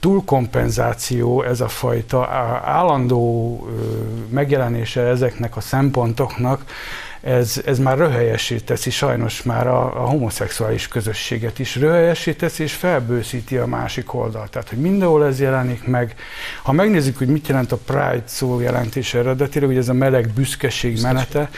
túlkompenzáció, 0.00 1.42
ez 1.42 1.60
a 1.60 1.68
fajta 1.68 2.28
állandó 2.64 3.58
megjelenése 4.28 5.00
ezeknek 5.00 5.56
a 5.56 5.60
szempontoknak, 5.60 6.64
ez, 7.24 7.62
ez 7.64 7.78
már 7.78 7.98
röhelyesé 7.98 8.56
teszi 8.56 8.90
sajnos 8.90 9.42
már 9.42 9.66
a, 9.66 10.02
a 10.02 10.08
homoszexuális 10.08 10.88
közösséget 10.88 11.58
is. 11.58 11.76
Röhelyesé 11.76 12.32
teszi 12.32 12.62
és 12.62 12.72
felbőszíti 12.72 13.56
a 13.56 13.66
másik 13.66 14.14
oldalt. 14.14 14.50
Tehát, 14.50 14.68
hogy 14.68 14.78
mindenhol 14.78 15.26
ez 15.26 15.40
jelenik 15.40 15.86
meg. 15.86 16.14
Ha 16.62 16.72
megnézzük, 16.72 17.18
hogy 17.18 17.26
mit 17.26 17.48
jelent 17.48 17.72
a 17.72 17.76
Pride 17.76 18.22
szó 18.24 18.60
jelentése 18.60 19.18
eredetileg, 19.18 19.68
hogy 19.68 19.78
ez 19.78 19.88
a 19.88 19.92
meleg 19.92 20.28
büszkeség 20.34 21.00
menete, 21.02 21.50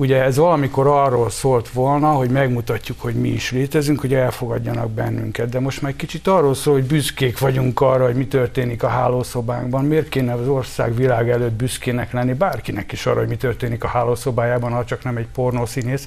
Ugye 0.00 0.22
ez 0.22 0.36
valamikor 0.36 0.86
arról 0.86 1.30
szólt 1.30 1.68
volna, 1.68 2.08
hogy 2.08 2.30
megmutatjuk, 2.30 3.00
hogy 3.00 3.14
mi 3.14 3.28
is 3.28 3.52
létezünk, 3.52 4.00
hogy 4.00 4.14
elfogadjanak 4.14 4.90
bennünket, 4.90 5.48
de 5.48 5.60
most 5.60 5.82
már 5.82 5.96
kicsit 5.96 6.26
arról 6.26 6.54
szól, 6.54 6.74
hogy 6.74 6.84
büszkék 6.84 7.38
vagyunk 7.38 7.80
arra, 7.80 8.04
hogy 8.04 8.14
mi 8.14 8.26
történik 8.26 8.82
a 8.82 8.88
hálószobánkban. 8.88 9.84
Miért 9.84 10.08
kéne 10.08 10.32
az 10.32 10.48
ország 10.48 10.94
világ 10.94 11.30
előtt 11.30 11.52
büszkének 11.52 12.12
lenni 12.12 12.32
bárkinek 12.32 12.92
is 12.92 13.06
arra, 13.06 13.18
hogy 13.18 13.28
mi 13.28 13.36
történik 13.36 13.84
a 13.84 13.88
hálószobájában, 13.88 14.72
ha 14.72 14.84
csak 14.84 15.04
nem 15.04 15.16
egy 15.16 15.28
pornószínész. 15.34 16.06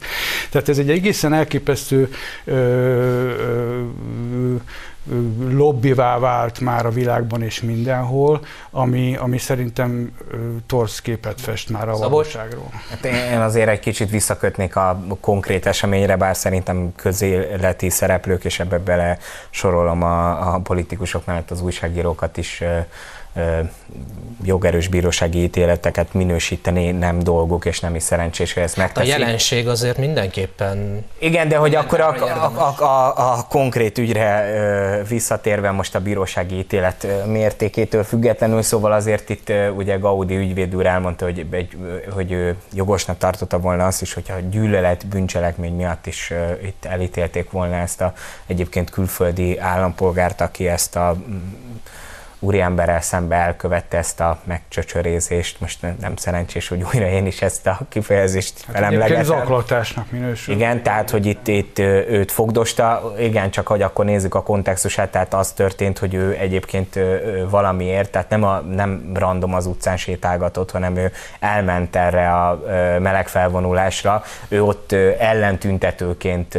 Tehát 0.50 0.70
ez 0.70 0.78
egy 0.78 0.89
egészen 0.89 1.34
elképesztő 1.34 2.10
ö, 2.46 2.54
ö, 2.54 4.56
lobbivá 5.49 6.20
vált 6.20 6.60
már 6.60 6.86
a 6.86 6.89
világban 6.89 7.41
és 7.41 7.62
mindenhol, 7.62 8.45
ami, 8.70 9.16
ami 9.16 9.38
szerintem 9.38 10.12
torsz 10.68 10.99
képet 10.99 11.41
fest 11.41 11.70
már 11.70 11.89
a 11.89 11.97
valóságról. 11.97 12.70
Hát 12.89 13.06
én 13.06 13.39
azért 13.39 13.70
egy 13.70 13.80
kicsit 13.80 14.10
visszakötnék 14.10 14.76
a 14.76 15.04
konkrét 15.20 15.66
eseményre, 15.66 16.16
bár 16.16 16.36
szerintem 16.36 16.95
közéleti 16.95 17.89
szereplők, 17.89 18.43
és 18.43 18.60
ebbe 18.60 18.78
bele 18.78 19.18
sorolom 19.49 20.04
a, 20.04 20.54
a 20.54 20.60
politikusok 20.60 21.26
mellett 21.26 21.52
az 21.52 21.62
újságírókat 21.62 22.38
is 22.38 22.64
jogerős 24.43 24.88
bírósági 24.88 25.43
ítéleteket 25.43 26.13
minősíteni 26.13 26.91
nem 26.91 27.19
dolgok, 27.19 27.65
és 27.65 27.79
nem 27.79 27.95
is 27.95 28.03
szerencsés, 28.03 28.53
hogy 28.53 28.63
ezt 28.63 28.77
megteszik. 28.77 29.13
A 29.13 29.17
jelenség 29.17 29.67
azért 29.67 29.97
mindenképpen... 29.97 31.05
Igen, 31.19 31.47
de 31.47 31.57
hogy 31.57 31.75
akkor 31.75 31.99
a, 31.99 32.15
a, 32.23 32.73
a, 32.77 32.84
a, 32.84 33.34
a 33.34 33.45
konkrét 33.49 33.97
ügyre 33.97 34.45
visszatérve 35.07 35.71
most 35.71 35.95
a 35.95 35.99
bírósági 35.99 36.57
ítélet 36.57 37.07
mértékétől 37.25 38.03
függetlenül, 38.03 38.61
szóval 38.61 38.91
azért 38.91 39.29
itt 39.29 39.51
ugye 39.75 39.97
Gaudi 39.97 40.36
ügyvéd 40.36 40.75
úr 40.75 40.86
elmondta, 40.86 41.25
hogy, 41.25 41.45
egy, 41.51 41.77
hogy 42.09 42.32
ő 42.32 42.55
jogosnak 42.73 43.17
tartotta 43.17 43.59
volna 43.59 43.86
azt 43.86 44.01
is, 44.01 44.13
hogyha 44.13 44.39
gyűlölet 44.39 45.07
bűncselekmény 45.07 45.75
miatt 45.75 46.05
is 46.05 46.34
itt 46.63 46.86
elítélték 46.86 47.51
volna 47.51 47.75
ezt 47.75 48.01
a 48.01 48.13
egyébként 48.45 48.89
külföldi 48.89 49.59
állampolgárt, 49.59 50.41
aki 50.41 50.67
ezt 50.67 50.95
a 50.95 51.15
úriemberrel 52.44 53.02
szembe 53.02 53.36
elkövette 53.36 53.98
ezt 53.98 54.20
a 54.20 54.39
megcsöcsörézést. 54.44 55.60
Most 55.60 55.82
nem 56.00 56.16
szerencsés, 56.16 56.68
hogy 56.68 56.84
újra 56.94 57.08
én 57.08 57.26
is 57.26 57.42
ezt 57.42 57.68
a 57.68 57.80
kifejezést 57.89 58.66
hát 58.66 58.76
felemlegetem. 58.76 59.24
zaklatásnak 59.24 60.12
minősül. 60.12 60.56
Igen, 60.56 60.84
tehát, 60.84 61.10
hogy 61.10 61.26
itt, 61.26 61.48
itt 61.48 61.80
őt 61.80 62.32
fogdosta, 62.32 63.14
igen, 63.20 63.52
csak 63.52 63.68
hogy 63.68 63.82
akkor 63.82 64.06
nézzük 64.06 64.36
a 64.36 64.44
kontextusát, 64.44 65.12
tehát 65.12 65.34
az 65.34 65.52
történt, 65.52 65.98
hogy 65.98 66.14
ő 66.14 66.38
egyébként 66.39 67.00
valamiért, 67.50 68.12
tehát 68.12 68.30
nem, 68.30 68.44
a, 68.44 68.60
nem 68.60 69.12
random 69.14 69.54
az 69.54 69.66
utcán 69.66 69.98
sétálgatott, 69.98 70.72
hanem 70.72 70.96
ő 70.96 71.12
elment 71.39 71.96
erre 71.96 72.32
a 72.32 72.64
meleg 73.00 73.28
felvonulásra, 73.28 74.24
ő 74.48 74.64
ott 74.64 74.92
ellentüntetőként 75.20 76.58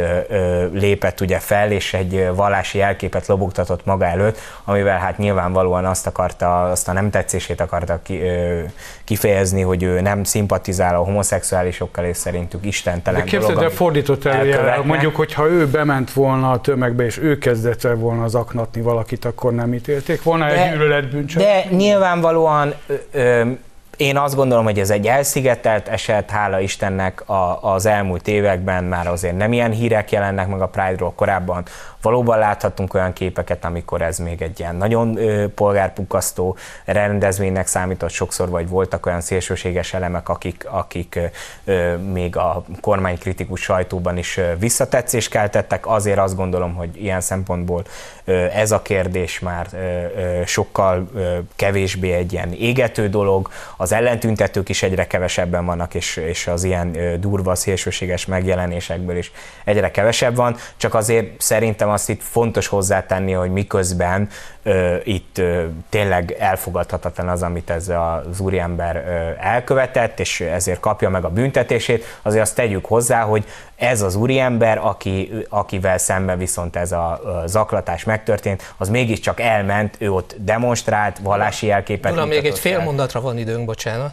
lépett 0.71 1.21
ugye 1.21 1.39
fel, 1.39 1.71
és 1.71 1.93
egy 1.93 2.29
vallási 2.35 2.77
jelképet 2.77 3.27
lobogtatott 3.27 3.85
maga 3.85 4.05
előtt, 4.05 4.39
amivel 4.63 4.99
hát 4.99 5.17
nyilvánvaló 5.17 5.72
nyilvánvalóan 5.73 5.85
azt 5.85 6.07
akarta, 6.07 6.71
azt 6.71 6.87
a 6.87 6.93
nem 6.93 7.09
tetszését 7.09 7.61
akarta 7.61 7.99
ki, 8.03 8.21
ö, 8.21 8.61
kifejezni, 9.03 9.61
hogy 9.61 9.83
ő 9.83 10.01
nem 10.01 10.23
szimpatizál 10.23 10.95
a 10.95 11.03
homoszexuálisokkal, 11.03 12.05
és 12.05 12.17
szerintük 12.17 12.65
istentelen 12.65 13.19
De 13.19 13.25
képzeld, 13.25 13.59
de 13.59 13.69
fordított 13.69 14.25
előjel, 14.25 14.81
mondjuk, 14.83 15.15
hogyha 15.15 15.47
ő 15.47 15.67
bement 15.67 16.13
volna 16.13 16.51
a 16.51 16.61
tömegbe, 16.61 17.03
és 17.03 17.17
ő 17.17 17.37
kezdett 17.37 17.83
el 17.83 17.95
volna 17.95 18.27
zaknatni 18.27 18.81
valakit, 18.81 19.25
akkor 19.25 19.53
nem 19.53 19.73
ítélték 19.73 20.23
volna 20.23 20.45
de, 20.45 20.63
egy 20.63 20.71
gyűlöletbűncselekmény? 20.71 21.69
De 21.69 21.75
nyilvánvalóan 21.75 22.73
ö, 22.87 22.93
ö, 23.11 23.51
én 23.97 24.17
azt 24.17 24.35
gondolom, 24.35 24.63
hogy 24.63 24.79
ez 24.79 24.89
egy 24.89 25.07
elszigetelt 25.07 25.87
eset, 25.87 26.29
hála 26.29 26.59
Istennek 26.59 27.29
a, 27.29 27.59
az 27.61 27.85
elmúlt 27.85 28.27
években 28.27 28.83
már 28.83 29.07
azért 29.07 29.37
nem 29.37 29.53
ilyen 29.53 29.71
hírek 29.71 30.11
jelennek 30.11 30.47
meg 30.47 30.61
a 30.61 30.67
Pride-ról 30.67 31.13
korábban. 31.15 31.63
Valóban 32.03 32.37
láthatunk 32.37 32.93
olyan 32.93 33.13
képeket, 33.13 33.65
amikor 33.65 34.01
ez 34.01 34.17
még 34.17 34.41
egy 34.41 34.59
ilyen 34.59 34.75
nagyon 34.75 35.19
polgárpukasztó 35.55 36.57
rendezvénynek 36.85 37.67
számított 37.67 38.09
sokszor, 38.09 38.49
vagy 38.49 38.69
voltak 38.69 39.05
olyan 39.05 39.21
szélsőséges 39.21 39.93
elemek, 39.93 40.29
akik, 40.29 40.65
akik 40.69 41.19
még 42.11 42.37
a 42.37 42.63
kormánykritikus 42.81 43.61
sajtóban 43.61 44.17
is 44.17 44.39
visszatetszést 44.59 45.29
keltettek. 45.29 45.87
Azért 45.87 46.17
azt 46.17 46.35
gondolom, 46.35 46.73
hogy 46.73 47.03
ilyen 47.03 47.21
szempontból 47.21 47.83
ez 48.53 48.71
a 48.71 48.81
kérdés 48.81 49.39
már 49.39 49.67
sokkal 50.45 51.09
kevésbé 51.55 52.11
egy 52.11 52.33
ilyen 52.33 52.53
égető 52.53 53.09
dolog. 53.09 53.49
Az 53.77 53.91
ellentüntetők 53.91 54.69
is 54.69 54.83
egyre 54.83 55.07
kevesebben 55.07 55.65
vannak, 55.65 55.93
és, 55.93 56.15
és 56.15 56.47
az 56.47 56.63
ilyen 56.63 57.19
durva, 57.19 57.55
szélsőséges 57.55 58.25
megjelenésekből 58.25 59.17
is 59.17 59.31
egyre 59.63 59.91
kevesebb 59.91 60.35
van, 60.35 60.55
csak 60.77 60.93
azért 60.93 61.41
szerintem 61.41 61.91
azt 61.93 62.09
itt 62.09 62.21
fontos 62.21 62.67
hozzátenni, 62.67 63.31
hogy 63.31 63.51
miközben 63.51 64.29
ö, 64.63 64.95
itt 65.03 65.37
ö, 65.37 65.65
tényleg 65.89 66.35
elfogadhatatlan 66.39 67.27
az, 67.27 67.43
amit 67.43 67.69
ez 67.69 67.89
az 67.89 68.39
úriember 68.39 68.95
ö, 68.95 69.43
elkövetett, 69.43 70.19
és 70.19 70.41
ezért 70.41 70.79
kapja 70.79 71.09
meg 71.09 71.25
a 71.25 71.29
büntetését, 71.29 72.05
azért 72.21 72.41
azt 72.41 72.55
tegyük 72.55 72.85
hozzá, 72.85 73.21
hogy 73.21 73.45
ez 73.75 74.01
az 74.01 74.15
úriember, 74.15 74.77
aki, 74.77 75.31
akivel 75.49 75.97
szemben 75.97 76.37
viszont 76.37 76.75
ez 76.75 76.91
a, 76.91 77.21
zaklatás 77.45 78.03
megtörtént, 78.03 78.73
az 78.77 78.89
mégiscsak 78.89 79.39
elment, 79.39 79.95
ő 79.99 80.11
ott 80.11 80.35
demonstrált, 80.37 81.19
vallási 81.19 81.65
jelképet 81.65 82.11
Uram, 82.11 82.27
még 82.27 82.45
egy 82.45 82.59
fél 82.59 82.79
mondatra 82.79 83.21
van 83.21 83.37
időnk, 83.37 83.65
bocsánat. 83.65 84.11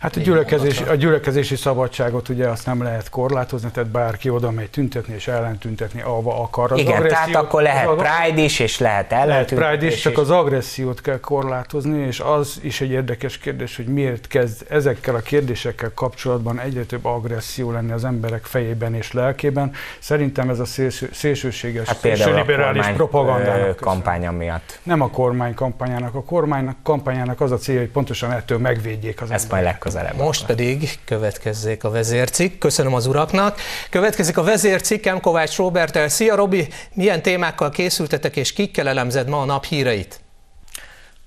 Hát 0.00 0.16
a, 0.16 0.20
gyülekezés, 0.20 0.80
a 0.80 0.94
gyülekezési 0.94 1.56
szabadságot 1.56 2.28
ugye 2.28 2.48
azt 2.48 2.66
nem 2.66 2.82
lehet 2.82 3.08
korlátozni, 3.08 3.70
tehát 3.70 3.90
bárki 3.90 4.28
oda 4.28 4.50
megy 4.50 4.70
tüntetni 4.70 5.14
és 5.14 5.28
ellentüntetni, 5.28 6.00
ahova 6.00 6.42
akar. 6.42 6.72
Az 6.72 6.78
Igen, 6.78 7.08
tehát 7.08 7.34
akkor 7.34 7.62
lehet 7.62 7.88
az, 7.88 7.96
Pride 7.96 8.42
is, 8.42 8.58
és 8.58 8.78
lehet 8.78 9.12
ellentüntetni. 9.12 9.56
Lehet 9.58 9.78
Pride 9.78 9.94
is, 9.94 10.00
csak 10.00 10.18
az 10.18 10.30
agressziót 10.30 11.00
kell 11.00 11.20
korlátozni, 11.20 12.06
és 12.06 12.20
az 12.20 12.58
is 12.62 12.80
egy 12.80 12.90
érdekes 12.90 13.38
kérdés, 13.38 13.76
hogy 13.76 13.86
miért 13.86 14.26
kezd 14.26 14.66
ezekkel 14.68 15.14
a 15.14 15.20
kérdésekkel 15.20 15.90
kapcsolatban 15.94 16.60
egyre 16.60 16.84
több 16.84 17.04
agresszió 17.04 17.70
lenni 17.70 17.92
az 17.92 18.04
emberek 18.04 18.44
fejében 18.44 18.94
és 18.94 19.12
lelkében. 19.12 19.72
Szerintem 19.98 20.50
ez 20.50 20.58
a 20.58 20.64
szélső, 20.64 21.10
szélsőséges, 21.12 21.88
hát 21.88 22.04
és 22.04 22.24
liberális 22.24 22.86
propagandának 22.86 23.76
kampánya 23.76 24.30
miatt. 24.30 24.78
Nem 24.82 25.00
a 25.00 25.10
kormány 25.10 25.54
kampányának. 25.54 26.14
A 26.14 26.22
kormánynak 26.22 26.76
kampányának 26.82 27.40
az 27.40 27.52
a 27.52 27.56
célja, 27.56 27.80
hogy 27.80 27.90
pontosan 27.90 28.32
ettől 28.32 28.58
megvédjék 28.58 29.22
az 29.22 29.30
Ezt 29.30 29.48
legközelebb. 29.66 30.16
Most 30.16 30.46
pedig 30.46 30.98
következzék 31.04 31.84
a 31.84 31.90
vezércikk. 31.90 32.58
Köszönöm 32.58 32.94
az 32.94 33.06
uraknak. 33.06 33.60
Következik 33.90 34.38
a 34.38 34.42
vezércikkem 34.42 35.20
Kovács 35.20 35.56
Robertel. 35.56 36.08
Szia 36.08 36.34
Robi, 36.34 36.68
milyen 36.94 37.22
témákkal 37.22 37.70
készültetek 37.70 38.36
és 38.36 38.52
kikkel 38.52 38.88
elemzed 38.88 39.28
ma 39.28 39.40
a 39.40 39.44
nap 39.44 39.64
híreit? 39.64 40.20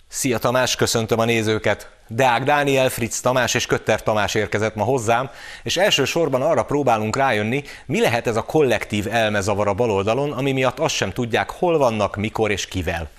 Szia 0.07 0.37
Tamás, 0.37 0.75
köszöntöm 0.75 1.19
a 1.19 1.25
nézőket! 1.25 1.89
Deák 2.07 2.43
Dániel, 2.43 2.89
Fritz 2.89 3.21
Tamás 3.21 3.53
és 3.53 3.65
Kötter 3.65 4.03
Tamás 4.03 4.35
érkezett 4.35 4.75
ma 4.75 4.83
hozzám, 4.83 5.29
és 5.63 5.77
elsősorban 5.77 6.41
arra 6.41 6.63
próbálunk 6.63 7.15
rájönni, 7.15 7.63
mi 7.85 7.99
lehet 8.01 8.27
ez 8.27 8.35
a 8.35 8.41
kollektív 8.41 9.07
elmezavar 9.11 9.67
a 9.67 9.73
baloldalon, 9.73 10.31
ami 10.31 10.51
miatt 10.51 10.79
azt 10.79 10.95
sem 10.95 11.11
tudják, 11.11 11.49
hol 11.49 11.77
vannak, 11.77 12.15
mikor 12.15 12.51
és 12.51 12.65
kivel. 12.65 13.09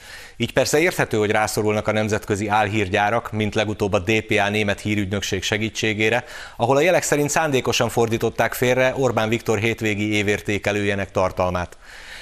Így 0.41 0.53
persze 0.53 0.79
érthető, 0.79 1.19
hogy 1.19 1.31
rászorulnak 1.31 1.89
a 1.89 1.93
nemzetközi 1.93 2.49
álhírgyárak, 2.49 3.33
mint 3.33 3.55
legutóbb 3.55 3.93
a 3.93 3.99
DPA 3.99 4.49
német 4.49 4.81
hírügynökség 4.81 5.43
segítségére, 5.43 6.25
ahol 6.57 6.77
a 6.77 6.81
jelek 6.81 7.03
szerint 7.03 7.31
szándékosan 7.31 7.89
fordították 7.89 8.53
félre 8.53 8.95
Orbán 8.97 9.29
Viktor 9.29 9.59
hétvégi 9.59 10.13
évértékelőjének 10.13 11.11
tartalmát. 11.11 11.77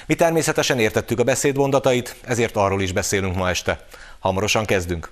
Mi 0.05 0.15
természetesen 0.15 0.79
értettük 0.79 1.19
a 1.19 1.23
beszédmondatait, 1.23 2.15
ezért 2.21 2.55
arról 2.55 2.81
is 2.81 2.91
beszélünk 2.91 3.35
ma 3.35 3.49
este. 3.49 3.85
Hamarosan 4.19 4.65
kezdünk. 4.65 5.09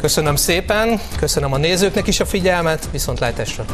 Köszönöm 0.00 0.36
szépen, 0.36 1.00
köszönöm 1.18 1.52
a 1.52 1.56
nézőknek 1.56 2.06
is 2.06 2.20
a 2.20 2.26
figyelmet, 2.26 2.88
viszontlátásra! 2.92 3.64